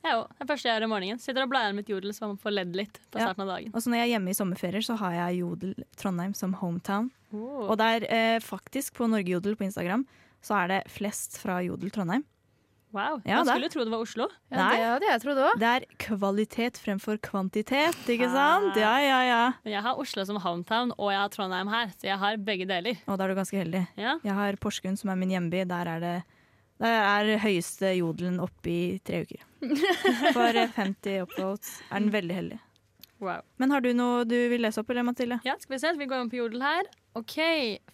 Jeg 0.04 0.14
òg. 0.20 0.28
Det 0.40 0.48
første 0.48 0.70
jeg 0.70 0.78
gjør 0.78 0.86
om 0.88 0.94
morgenen. 0.94 1.20
Sitter 1.20 1.44
og 1.44 1.50
blar 1.52 1.74
mitt 1.76 1.90
jodel 1.92 2.14
så 2.16 2.28
man 2.30 2.38
får 2.38 2.54
ledd 2.54 2.76
litt 2.76 3.00
på 3.12 3.20
Ja. 3.20 3.28
starten 3.28 3.42
av 3.44 3.48
dagen. 3.56 3.72
Og 3.74 3.82
så 3.82 3.90
når 3.90 3.98
jeg 4.02 4.08
er 4.08 4.14
hjemme 4.20 4.30
i 4.30 4.38
sommerferier, 4.38 4.84
så 4.86 4.98
har 4.98 5.12
jeg 5.18 5.40
Jodel 5.42 5.74
Trondheim 5.98 6.34
som 6.36 6.54
hometown. 6.54 7.12
Oh. 7.34 7.70
Og 7.72 7.78
der 7.78 8.06
eh, 8.10 8.40
faktisk 8.40 8.94
på 8.96 9.10
Norge 9.10 9.28
Jodel 9.28 9.56
på 9.56 9.66
Instagram 9.68 10.06
så 10.42 10.64
er 10.64 10.68
det 10.68 10.82
flest 10.92 11.38
fra 11.42 11.60
Jodel 11.66 11.90
Trondheim. 11.92 12.24
Wow. 12.96 13.20
Ja, 13.26 13.44
Man 13.44 13.46
skulle 13.46 13.68
skulle 13.68 13.70
tro 13.70 13.84
det 13.84 13.92
var 13.92 14.00
Oslo. 14.06 14.28
Ja, 14.50 14.58
Nei. 14.58 14.78
det 14.78 14.86
hadde 14.88 15.08
jeg 15.10 15.22
trodd 15.22 15.40
òg. 15.44 15.58
Det 15.60 15.68
er 15.74 15.86
kvalitet 16.00 16.78
fremfor 16.80 17.18
kvantitet, 17.20 18.00
ikke 18.08 18.30
sant? 18.32 18.78
Ja, 18.80 18.94
ja, 19.04 19.18
ja. 19.28 19.42
Men 19.66 19.74
jeg 19.74 19.84
har 19.84 20.00
Oslo 20.00 20.24
som 20.24 20.40
hometown, 20.40 20.94
og 20.98 21.12
jeg 21.12 21.20
har 21.20 21.30
Trondheim 21.36 21.68
her, 21.68 21.92
så 22.00 22.08
jeg 22.08 22.18
har 22.18 22.38
begge 22.38 22.66
deler. 22.70 22.96
Og 23.06 23.18
da 23.20 23.26
er 23.28 23.34
du 23.34 23.36
ganske 23.42 23.60
heldig. 23.60 23.84
Ja. 24.00 24.16
Jeg 24.24 24.34
har 24.40 24.56
Porsgrunn, 24.56 24.96
som 24.98 25.12
er 25.12 25.20
min 25.20 25.30
hjemby. 25.36 25.66
Der 25.68 25.92
er 25.98 26.00
det 26.00 26.16
der 26.80 27.02
er 27.34 27.40
høyeste 27.42 27.90
jodelen 27.98 28.40
oppe 28.40 28.70
i 28.70 28.82
tre 29.04 29.24
uker. 29.26 29.42
For 30.36 30.56
eh, 30.58 30.70
50 30.76 31.22
upvotes 31.26 31.78
er 31.90 32.00
den 32.04 32.12
veldig 32.14 32.36
heldig. 32.38 32.60
Wow. 33.20 33.42
Men 33.58 33.72
har 33.74 33.82
du 33.82 33.90
noe 33.98 34.26
du 34.30 34.36
vil 34.52 34.62
lese 34.62 34.78
opp, 34.84 34.92
eller 34.94 35.06
Mathilde? 35.08 35.40
Ja, 35.48 35.56
skal 35.58 35.74
vi 35.74 35.80
se. 35.82 35.92
Vi 35.98 36.06
går 36.06 36.20
om 36.22 36.30
på 36.30 36.38
jodel 36.38 36.62
her. 36.62 36.90
Ok, 37.18 37.34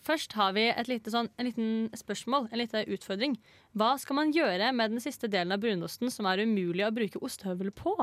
Først 0.04 0.34
har 0.36 0.52
vi 0.52 0.66
et 0.68 0.90
lite 0.92 1.14
sånn, 1.14 1.30
en 1.40 1.48
liten 1.48 1.70
spørsmål, 1.96 2.50
en 2.52 2.60
liten 2.60 2.90
utfordring. 2.92 3.38
Hva 3.80 3.94
skal 4.02 4.18
man 4.20 4.34
gjøre 4.36 4.74
med 4.76 4.92
den 4.92 5.00
siste 5.04 5.30
delen 5.32 5.56
av 5.56 5.62
brunosten 5.64 6.12
som 6.12 6.28
er 6.28 6.42
umulig 6.44 6.84
å 6.84 6.92
bruke 6.92 7.22
ostehøvel 7.24 7.72
på? 7.72 7.94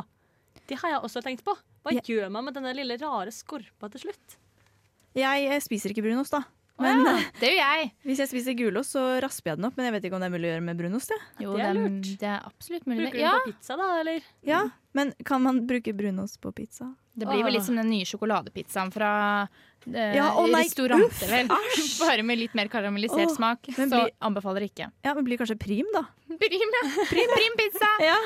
Det 0.70 0.78
har 0.80 0.94
jeg 0.94 1.02
også 1.04 1.20
tenkt 1.26 1.44
på. 1.44 1.52
Hva 1.84 1.92
Ja. 1.92 2.00
gjør 2.08 2.30
man 2.32 2.46
med 2.48 2.56
denne 2.56 2.72
lille 2.74 2.96
rare 3.02 3.28
skorpa 3.36 3.90
til 3.92 4.06
slutt? 4.06 4.38
Jeg 5.12 5.44
eh, 5.50 5.60
spiser 5.60 5.92
ikke 5.92 6.06
brunost, 6.08 6.32
da. 6.32 6.40
Men 6.80 7.02
ja, 7.06 7.14
det 7.40 7.50
gjør 7.52 7.60
jeg. 7.60 7.90
hvis 8.08 8.22
jeg 8.24 8.30
spiser 8.32 8.56
gulost, 8.58 8.96
så 8.96 9.04
rasper 9.24 9.52
jeg 9.52 9.60
den 9.60 9.68
opp. 9.68 9.76
Men 9.78 9.88
jeg 9.90 9.96
vet 9.98 10.08
ikke 10.08 10.18
om 10.18 10.24
det 10.24 10.30
er 10.30 10.34
mulig 10.36 10.48
å 10.48 10.52
gjøre 10.54 10.66
med 10.70 10.80
brunost. 10.80 11.12
Ja. 11.14 11.20
Jo, 11.44 11.56
det 11.58 11.66
er 11.68 11.76
lurt. 11.78 12.10
det 12.22 12.30
er 12.32 12.48
absolutt 12.48 12.88
mulig. 12.90 13.04
Bruker 13.06 13.18
du 13.20 13.24
Ja, 13.24 13.34
den 13.36 13.46
på 13.46 13.52
pizza, 13.54 13.76
da, 13.80 13.88
eller? 14.00 14.26
ja, 14.48 14.62
Men 14.96 15.12
kan 15.24 15.42
man 15.44 15.62
bruke 15.70 15.92
brunost 15.94 16.40
på 16.42 16.52
pizza? 16.56 16.90
Det 17.20 17.28
blir 17.28 17.44
vel 17.46 17.54
litt 17.58 17.66
som 17.66 17.76
den 17.78 17.90
nye 17.92 18.06
sjokoladepizzaen 18.08 18.90
fra 18.94 19.10
eh, 19.86 20.16
Ja, 20.16 20.30
oh 20.40 20.48
restauranter, 20.50 21.28
vel. 21.30 21.50
Bare 22.02 22.24
med 22.26 22.40
litt 22.40 22.54
mer 22.58 22.70
karamellisert 22.72 23.28
oh, 23.30 23.34
smak. 23.36 23.68
Så 23.76 23.86
blir- 23.90 24.12
anbefaler 24.26 24.66
ikke. 24.66 24.90
Ja, 25.06 25.14
men 25.16 25.26
blir 25.28 25.40
kanskje 25.40 25.56
prim, 25.60 25.88
da? 25.96 26.04
Prim, 26.40 26.74
ja. 26.76 26.82
Prim, 27.10 27.32
prim 27.36 27.56
pizza! 27.60 27.88
Ja. 28.10 28.16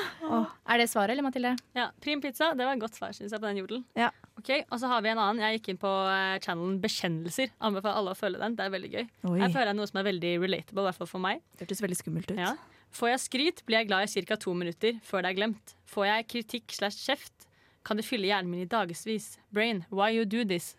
Er 0.71 0.79
det 0.81 0.85
svaret, 0.91 1.13
eller 1.15 1.25
Mathilde? 1.25 1.55
Ja, 1.75 1.89
Prim 2.01 2.21
pizza, 2.23 2.53
det 2.55 2.65
var 2.67 2.77
et 2.77 2.83
godt 2.83 2.95
svar, 2.97 3.11
synes 3.17 3.33
jeg, 3.33 3.41
på 3.41 3.47
den 3.49 3.59
jodelen. 3.63 3.83
Ja. 3.97 4.11
Ok, 4.39 4.51
Og 4.69 4.79
så 4.81 4.87
har 4.91 5.01
vi 5.03 5.09
en 5.11 5.19
annen. 5.21 5.41
Jeg 5.43 5.59
gikk 5.59 5.73
inn 5.73 5.81
på 5.81 5.91
eh, 6.11 6.37
channelen 6.43 6.77
Bekjennelser. 6.83 7.51
Anbefaler 7.59 7.99
alle 8.01 8.13
å 8.15 8.19
følge 8.19 8.41
den. 8.41 8.55
Det 8.59 8.65
er 8.67 8.73
veldig 8.75 8.91
gøy. 8.93 9.03
Oi, 9.31 9.35
Her 9.41 9.51
føler 9.53 9.71
jeg 9.73 9.79
noe 9.79 9.89
som 9.91 9.99
er 10.01 10.07
veldig 10.11 10.31
relatable, 10.43 10.83
i 10.85 10.89
hvert 10.89 10.99
fall 11.01 11.11
for 11.11 11.23
meg. 11.23 11.43
det 11.55 11.65
hørtes 11.67 11.83
veldig 11.85 11.99
skummelt 12.03 12.31
ut. 12.31 12.39
Ja. 12.39 12.53
Får 12.95 13.09
jeg 13.11 13.23
skryt, 13.25 13.63
blir 13.67 13.81
jeg 13.81 13.89
glad 13.89 14.07
i 14.07 14.23
ca. 14.29 14.37
to 14.39 14.53
minutter 14.55 14.99
før 15.03 15.25
det 15.25 15.33
er 15.33 15.39
glemt. 15.39 15.73
Får 15.91 16.05
jeg 16.07 16.27
kritikk 16.31 16.75
slash 16.77 17.01
kjeft, 17.09 17.47
kan 17.85 17.97
det 17.99 18.05
fylle 18.07 18.27
hjernen 18.31 18.49
min 18.51 18.63
i 18.65 18.69
dagevis. 18.69 19.37
Brain, 19.53 19.83
why 19.91 20.09
you 20.15 20.25
do 20.25 20.43
this? 20.43 20.73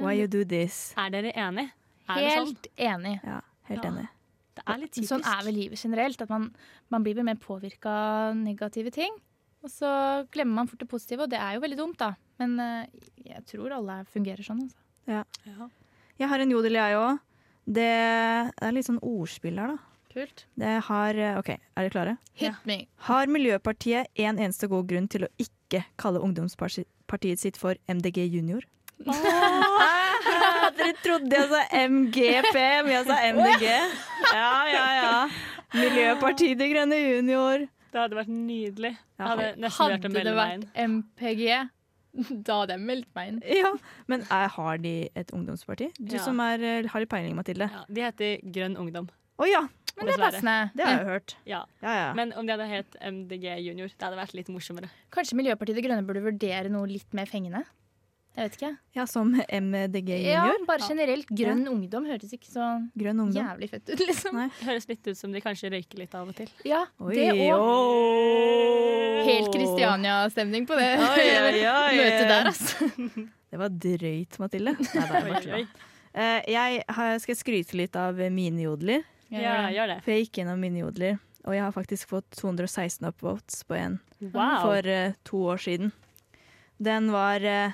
Why 0.00 0.14
you 0.18 0.26
do 0.30 0.44
this? 0.48 0.94
Er 0.98 1.10
dere 1.12 1.32
enig? 1.36 1.68
Er 2.08 2.14
det 2.24 2.30
sånn? 2.32 2.46
Helt 2.54 2.68
enig. 2.80 3.16
Ja, 3.24 3.40
helt 3.68 3.84
Ja. 3.84 3.90
enig. 3.90 4.06
Det 4.56 4.62
er 4.66 4.78
litt 4.82 4.92
typisk. 4.92 5.08
Sånn 5.12 5.24
er 5.24 5.44
vel 5.46 5.54
livet 5.54 5.78
generelt. 5.82 6.20
At 6.22 6.28
man, 6.32 6.48
man 6.90 7.04
blir 7.04 7.14
vel 7.14 7.24
mer 7.24 7.36
påvirka 7.40 7.92
av 8.30 8.36
negative 8.36 8.90
ting. 8.92 9.12
Og 9.62 9.68
så 9.70 9.90
glemmer 10.32 10.54
man 10.62 10.66
fort 10.70 10.80
det 10.80 10.88
positive, 10.88 11.22
og 11.26 11.30
det 11.30 11.38
er 11.38 11.54
jo 11.54 11.60
veldig 11.60 11.76
dumt, 11.78 11.98
da. 12.00 12.14
Men 12.40 12.58
eh, 12.60 12.86
jeg 13.26 13.44
tror 13.46 13.74
alle 13.76 13.98
fungerer 14.08 14.42
sånn. 14.46 14.62
Altså. 14.64 14.80
Ja. 15.06 15.68
Jeg 16.18 16.28
har 16.32 16.40
en 16.40 16.50
jodel, 16.50 16.72
jeg 16.80 16.96
òg. 16.96 17.20
Det 17.70 17.86
er 17.86 18.72
litt 18.72 18.88
sånn 18.88 19.00
ordspill 19.04 19.60
her, 19.60 19.76
da. 19.76 19.78
Kult. 20.10 20.46
Det 20.58 20.72
har 20.88 21.14
eh, 21.14 21.36
OK, 21.38 21.50
er 21.54 21.84
dere 21.84 21.92
klare? 21.94 22.16
Hit 22.40 22.64
me. 22.66 22.80
Har 23.06 23.26
Miljøpartiet 23.30 24.08
en 24.16 24.40
eneste 24.42 24.66
god 24.72 24.88
grunn 24.90 25.06
til 25.12 25.28
å 25.28 25.30
ikke 25.38 25.54
kalle 25.98 26.20
ungdomspartiet 26.24 27.38
sitt 27.38 27.56
for 27.60 27.74
MDG 27.88 28.26
Junior? 28.32 28.62
dere 30.76 30.92
trodde 31.02 31.32
jeg 31.36 31.48
sa 31.50 31.60
MGP, 31.88 32.54
men 32.84 32.92
jeg 32.94 33.06
sa 33.08 33.16
MDG. 33.32 33.66
Ja, 34.34 34.52
ja, 34.70 34.84
ja. 35.00 35.12
Miljøpartiet 35.74 36.58
De 36.60 36.68
Grønne 36.72 36.98
Junior. 37.00 37.66
Det 37.90 37.98
hadde 37.98 38.18
vært 38.20 38.30
nydelig. 38.30 38.92
Jeg 39.18 39.26
hadde 39.26 39.46
nesten 39.58 39.80
Hadde 39.82 39.94
vært 39.96 40.04
å 40.04 40.08
det 40.08 40.14
melde 40.14 40.34
meg 40.36 40.52
inn. 40.54 40.64
vært 40.64 40.82
MPG, 40.90 41.44
da 42.46 42.58
hadde 42.60 42.76
jeg 42.76 42.84
meldt 42.86 43.08
meg 43.18 43.32
inn. 43.32 43.40
Ja, 43.60 43.72
Men 44.10 44.24
er, 44.30 44.48
har 44.56 44.78
de 44.82 44.94
et 45.18 45.32
ungdomsparti? 45.34 45.90
Du 45.98 46.14
Ja. 46.16 46.22
som 46.22 46.40
er, 46.44 46.62
eh, 46.62 46.86
har 46.90 47.00
litt 47.04 47.10
peiling, 47.10 47.34
Mathilde. 47.38 47.70
Ja, 47.70 47.84
de 47.88 48.00
heter 48.06 48.44
Grønn 48.54 48.76
ungdom. 48.78 49.08
Å 49.40 49.46
ja, 49.48 49.62
Men 49.96 50.06
det 50.06 50.14
er 50.14 50.22
passende. 50.22 50.54
det 50.76 50.86
har 50.86 50.96
jeg 50.98 51.06
hørt. 51.10 51.34
Ja. 51.48 51.64
Ja, 51.82 51.94
ja. 51.98 52.06
Men 52.14 52.32
om 52.38 52.46
de 52.46 52.54
hadde 52.54 52.68
hett 52.70 52.96
MDG 53.00 53.44
junior, 53.66 53.88
det 53.90 54.06
hadde 54.06 54.20
vært 54.20 54.34
litt 54.38 54.48
morsommere. 54.52 54.88
Kanskje 55.12 55.36
Miljøpartiet 55.40 55.76
De 55.80 55.84
Grønne 55.84 56.06
burde 56.06 56.22
vurdere 56.24 56.70
noe 56.72 56.88
litt 56.88 57.12
mer 57.16 57.26
fengende? 57.30 57.64
Jeg 58.38 58.46
vet 58.46 58.56
ikke. 58.60 58.68
Ja, 58.94 59.04
som 59.10 59.32
MDG 59.34 60.10
junior? 60.14 60.52
Ja, 60.52 60.52
bare 60.68 60.86
generelt. 60.86 61.26
Grønn 61.34 61.64
ungdom 61.68 62.06
høres 62.06 62.30
ikke 62.32 62.46
så 62.48 62.68
Grønn 62.96 63.18
ungdom. 63.26 63.42
jævlig 63.42 63.68
fett 63.72 63.90
ut, 63.90 63.98
liksom. 64.06 64.38
Nei. 64.38 64.46
Høres 64.62 64.86
litt 64.88 65.10
ut 65.10 65.18
som 65.18 65.34
de 65.34 65.42
kanskje 65.42 65.72
røyker 65.74 65.98
litt 65.98 66.14
av 66.14 66.30
og 66.30 66.36
til. 66.38 66.48
Ja, 66.64 66.84
Oi, 67.02 67.16
det 67.18 67.26
òg. 67.50 69.26
Helt 69.26 69.50
Kristiania-stemning 69.52 70.66
på 70.70 70.78
det 70.78 70.88
Oi, 71.02 71.26
oi, 71.42 71.60
oi. 71.66 71.94
møtet 72.00 72.30
der, 72.30 72.50
altså. 72.52 72.90
Det 73.50 73.58
var 73.58 73.74
drøyt, 73.82 74.38
Mathilde. 74.40 74.76
Nei, 74.94 75.06
det 75.10 75.50
var. 75.50 75.66
Eh, 76.10 76.50
jeg 76.54 76.84
skal 77.26 77.38
skryte 77.38 77.76
litt 77.78 77.98
av 77.98 78.18
mine 78.32 78.62
jodler. 78.64 79.02
Ja, 79.30 79.68
gjør 79.70 79.92
det. 79.94 79.98
For 80.04 80.12
jeg 80.14 80.26
gikk 80.26 80.40
gjennom 80.40 80.60
mine 80.62 80.82
jodler, 80.82 81.18
og 81.46 81.54
jeg 81.56 81.62
har 81.64 81.74
faktisk 81.74 82.10
fått 82.10 82.28
216 82.40 83.06
upvotes 83.12 83.62
på 83.68 83.76
en 83.78 83.98
Wow. 84.20 84.60
for 84.66 84.84
uh, 84.90 85.14
to 85.24 85.38
år 85.54 85.60
siden. 85.62 85.92
Den 86.76 87.06
var 87.14 87.40
uh, 87.40 87.72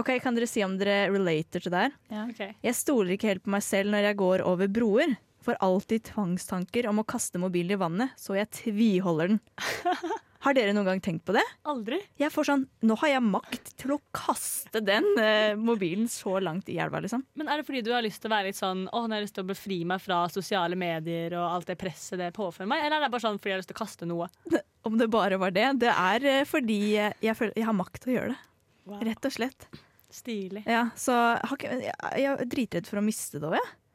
OK, 0.00 0.14
kan 0.22 0.36
dere 0.38 0.46
si 0.48 0.62
om 0.64 0.78
dere 0.80 1.10
relater 1.12 1.60
til 1.60 1.72
det 1.74 1.82
her? 1.88 1.96
Ok. 2.28 2.40
Jeg 2.64 2.76
stoler 2.78 3.16
ikke 3.16 3.28
helt 3.32 3.44
på 3.44 3.52
meg 3.52 3.64
selv 3.66 3.90
når 3.92 4.06
jeg 4.08 4.16
går 4.22 4.44
over 4.48 4.70
broer. 4.70 5.16
Får 5.44 5.58
alltid 5.64 6.06
tvangstanker 6.12 6.88
om 6.90 7.02
å 7.02 7.06
kaste 7.08 7.40
mobilen 7.40 7.74
i 7.76 7.80
vannet, 7.80 8.14
så 8.20 8.36
jeg 8.38 8.48
tviholder 8.62 9.34
den. 9.34 9.40
Har 10.46 10.54
dere 10.54 10.72
noen 10.74 10.86
gang 10.86 11.00
tenkt 11.02 11.24
på 11.26 11.34
det? 11.34 11.42
Aldri. 11.68 11.98
Jeg 12.20 12.30
får 12.30 12.46
sånn, 12.46 12.64
Nå 12.86 12.94
har 13.00 13.10
jeg 13.10 13.24
makt 13.26 13.72
til 13.80 13.96
å 13.96 13.98
kaste 14.14 14.82
den 14.84 15.06
eh, 15.18 15.58
mobilen 15.58 16.06
så 16.10 16.36
langt 16.42 16.70
i 16.70 16.76
elva, 16.78 17.00
liksom. 17.02 17.24
Men 17.38 17.50
er 17.50 17.60
det 17.60 17.66
fordi 17.66 17.82
du 17.86 17.90
har 17.94 18.04
lyst 18.06 18.22
til 18.22 18.30
å 18.30 18.36
være 18.36 18.52
litt 18.52 18.58
sånn 18.60 18.84
Åh, 18.86 19.08
nå 19.08 19.16
har 19.16 19.18
jeg 19.18 19.26
lyst 19.26 19.36
til 19.38 19.46
å 19.46 19.50
befri 19.50 19.80
meg 19.88 20.02
fra 20.04 20.20
sosiale 20.30 20.78
medier 20.78 21.34
og 21.40 21.56
alt 21.56 21.72
det 21.72 21.78
presset 21.80 22.20
det 22.22 22.30
påfører 22.36 22.70
meg? 22.70 22.84
Eller 22.86 23.00
er 23.00 23.08
det 23.08 23.12
bare 23.16 23.26
sånn 23.26 23.40
fordi 23.40 23.50
jeg 23.50 23.58
har 23.58 23.64
lyst 23.64 23.72
til 23.72 23.78
å 23.78 23.82
kaste 23.82 24.08
noe? 24.10 24.30
Om 24.88 25.00
det 25.00 25.10
bare 25.12 25.40
var 25.42 25.54
det. 25.56 25.66
Det 25.82 25.90
er 25.90 26.30
eh, 26.30 26.46
fordi 26.48 26.80
jeg, 26.94 27.34
føler, 27.34 27.56
jeg 27.58 27.66
har 27.66 27.78
makt 27.80 28.02
til 28.04 28.14
å 28.14 28.18
gjøre 28.18 28.32
det. 28.36 28.40
Wow. 28.88 29.02
Rett 29.10 29.28
og 29.28 29.34
slett. 29.34 29.68
Stilig. 30.08 30.62
Ja, 30.70 30.86
så 30.96 31.18
jeg, 31.60 31.92
er 32.22 32.46
dritredd 32.48 32.88
for 32.88 33.02
å 33.02 33.04
miste 33.04 33.42
det 33.42 33.50
òg, 33.50 33.58
jeg. 33.58 33.68
Nei, 33.68 33.87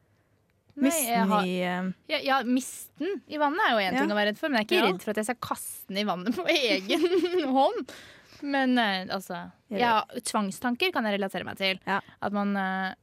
Miste 0.81 1.03
jeg 1.05 1.27
har, 1.29 1.43
i 1.45 1.57
eh, 1.61 1.89
ja, 2.09 2.19
ja, 2.25 2.37
misten 2.47 3.19
i 3.29 3.37
vannet 3.37 3.61
er 3.67 3.73
jo 3.75 3.81
én 3.83 3.93
Ja. 3.93 3.99
ting 4.01 4.11
å 4.11 4.17
være 4.17 4.31
redd 4.31 4.39
for, 4.39 4.49
men 4.49 4.57
jeg 4.61 4.65
er 4.65 4.69
ikke 4.71 4.87
redd 4.87 5.03
for 5.03 5.11
at 5.13 5.19
jeg 5.21 5.27
skal 5.27 5.41
kaste 5.45 5.87
den 5.93 5.99
i 6.01 6.05
vannet 6.09 6.35
på 6.39 6.45
egen 6.49 7.53
hånd. 7.53 7.93
Men 8.41 8.73
eh, 8.81 9.05
altså 9.13 9.43
ja, 9.69 9.99
Tvangstanker 10.25 10.91
kan 10.91 11.05
jeg 11.05 11.19
relatere 11.19 11.45
meg 11.47 11.57
til. 11.61 11.79
At 11.85 12.33
man 12.33 12.55
eh, 12.57 12.93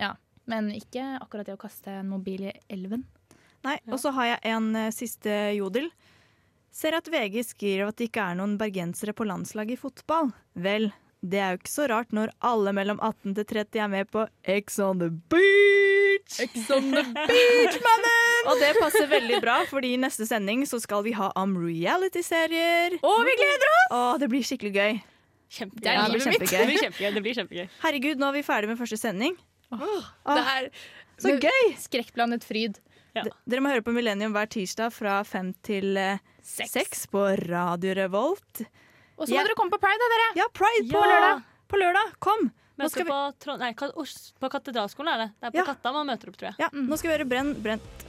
Ja. 0.00 0.14
Men 0.48 0.70
ikke 0.72 1.18
akkurat 1.20 1.44
det 1.44 1.58
å 1.58 1.60
kaste 1.60 1.92
en 2.00 2.08
mobil 2.08 2.46
i 2.48 2.52
elven. 2.72 3.02
Nei, 3.66 3.74
og 3.92 3.98
så 4.00 4.14
har 4.16 4.30
jeg 4.30 4.54
en 4.54 4.70
siste 4.96 5.34
jodel. 5.58 5.90
Ser 6.72 6.96
at 6.96 7.10
VG 7.12 7.42
skriver 7.44 7.90
at 7.90 7.98
det 8.00 8.08
ikke 8.08 8.24
er 8.30 8.38
noen 8.38 8.56
bergensere 8.56 9.12
på 9.12 9.26
landslaget 9.28 9.76
i 9.76 9.80
fotball. 9.82 10.30
Vel, 10.56 10.88
det 11.20 11.42
er 11.44 11.52
jo 11.52 11.60
ikke 11.60 11.74
så 11.74 11.88
rart 11.92 12.16
når 12.16 12.32
alle 12.40 12.72
mellom 12.72 12.96
18 13.04 13.34
til 13.36 13.44
30 13.52 13.82
er 13.84 13.92
med 13.92 14.08
på 14.14 14.24
X 14.56 14.78
on 14.80 15.04
the 15.04 15.10
beach! 15.12 16.07
X 16.26 16.70
on 16.74 16.90
the 16.92 17.02
beach, 17.28 17.76
mannen! 17.84 18.48
Og 18.50 18.58
det 18.62 18.72
passer 18.80 19.06
veldig 19.10 19.40
bra, 19.44 19.58
fordi 19.70 19.94
i 19.94 20.00
neste 20.00 20.26
sending 20.28 20.64
så 20.68 20.80
skal 20.82 21.02
vi 21.06 21.12
ha 21.18 21.30
om 21.38 21.54
reality-serier. 21.62 22.98
Og 23.02 23.20
vi 23.26 23.34
gleder 23.38 23.72
oss! 23.74 23.92
Og 23.98 24.20
det 24.22 24.28
blir 24.32 24.44
skikkelig 24.46 24.72
gøy. 24.74 24.98
Kjempegøy. 25.58 25.84
Det 25.84 25.94
Ja, 25.94 26.02
det 26.04 26.12
blir 26.12 26.24
kjempegøy. 26.26 26.58
Det 26.58 26.66
blir 26.68 26.82
kjempegøy. 26.82 27.12
Det 27.14 27.22
blir 27.24 27.38
kjempegøy. 27.38 27.68
Herregud, 27.84 28.20
nå 28.20 28.28
er 28.28 28.36
vi 28.38 28.42
ferdig 28.46 28.68
med 28.72 28.78
første 28.80 28.98
sending. 29.00 29.38
Det 29.72 30.42
er 30.42 30.68
Så 31.20 31.34
gøy! 31.42 31.64
skrekkblandet 31.80 32.44
fryd. 32.46 32.78
Ja. 33.16 33.24
Dere 33.48 33.62
må 33.64 33.70
høre 33.72 33.82
på 33.82 33.92
Millennium 33.96 34.34
hver 34.36 34.46
tirsdag 34.52 34.92
fra 34.94 35.22
fem 35.26 35.54
til 35.66 35.96
eh, 35.98 36.20
Seks. 36.44 36.70
seks 36.76 37.06
på 37.10 37.24
Radio 37.48 37.94
Revolt. 37.96 38.60
Og 39.18 39.26
så 39.26 39.32
må 39.32 39.40
Ja. 39.40 39.44
dere 39.48 39.56
komme 39.58 39.72
på 39.72 39.80
Pride, 39.82 39.98
da, 39.98 40.08
dere. 40.14 40.28
Ja, 40.38 40.46
Pride 40.54 40.86
på 40.92 41.00
lørdag! 41.02 41.42
På 41.68 41.76
lørdag, 41.80 42.12
kom! 42.22 42.50
Nå 42.78 42.84
Møter 42.86 42.94
skal 42.94 43.04
vi, 43.04 43.10
på, 43.10 43.20
Trond- 43.42 43.58
nei, 43.64 43.72
på 44.38 44.48
Katedralskolen 44.54 45.10
er 45.14 45.18
det. 45.24 45.28
Det 45.40 45.46
er 45.48 45.50
på 45.50 45.58
Ja. 45.58 45.64
Katta 45.72 45.92
man 45.96 46.06
møter 46.06 46.30
opp, 46.30 46.36
tror 46.38 46.48
jeg. 46.52 46.56
ja, 46.62 46.68
nå 46.72 46.96
skal 47.00 47.10
vi 47.10 47.16
høre 47.16 47.26
Brenn, 47.28 47.54
Brent 47.64 48.04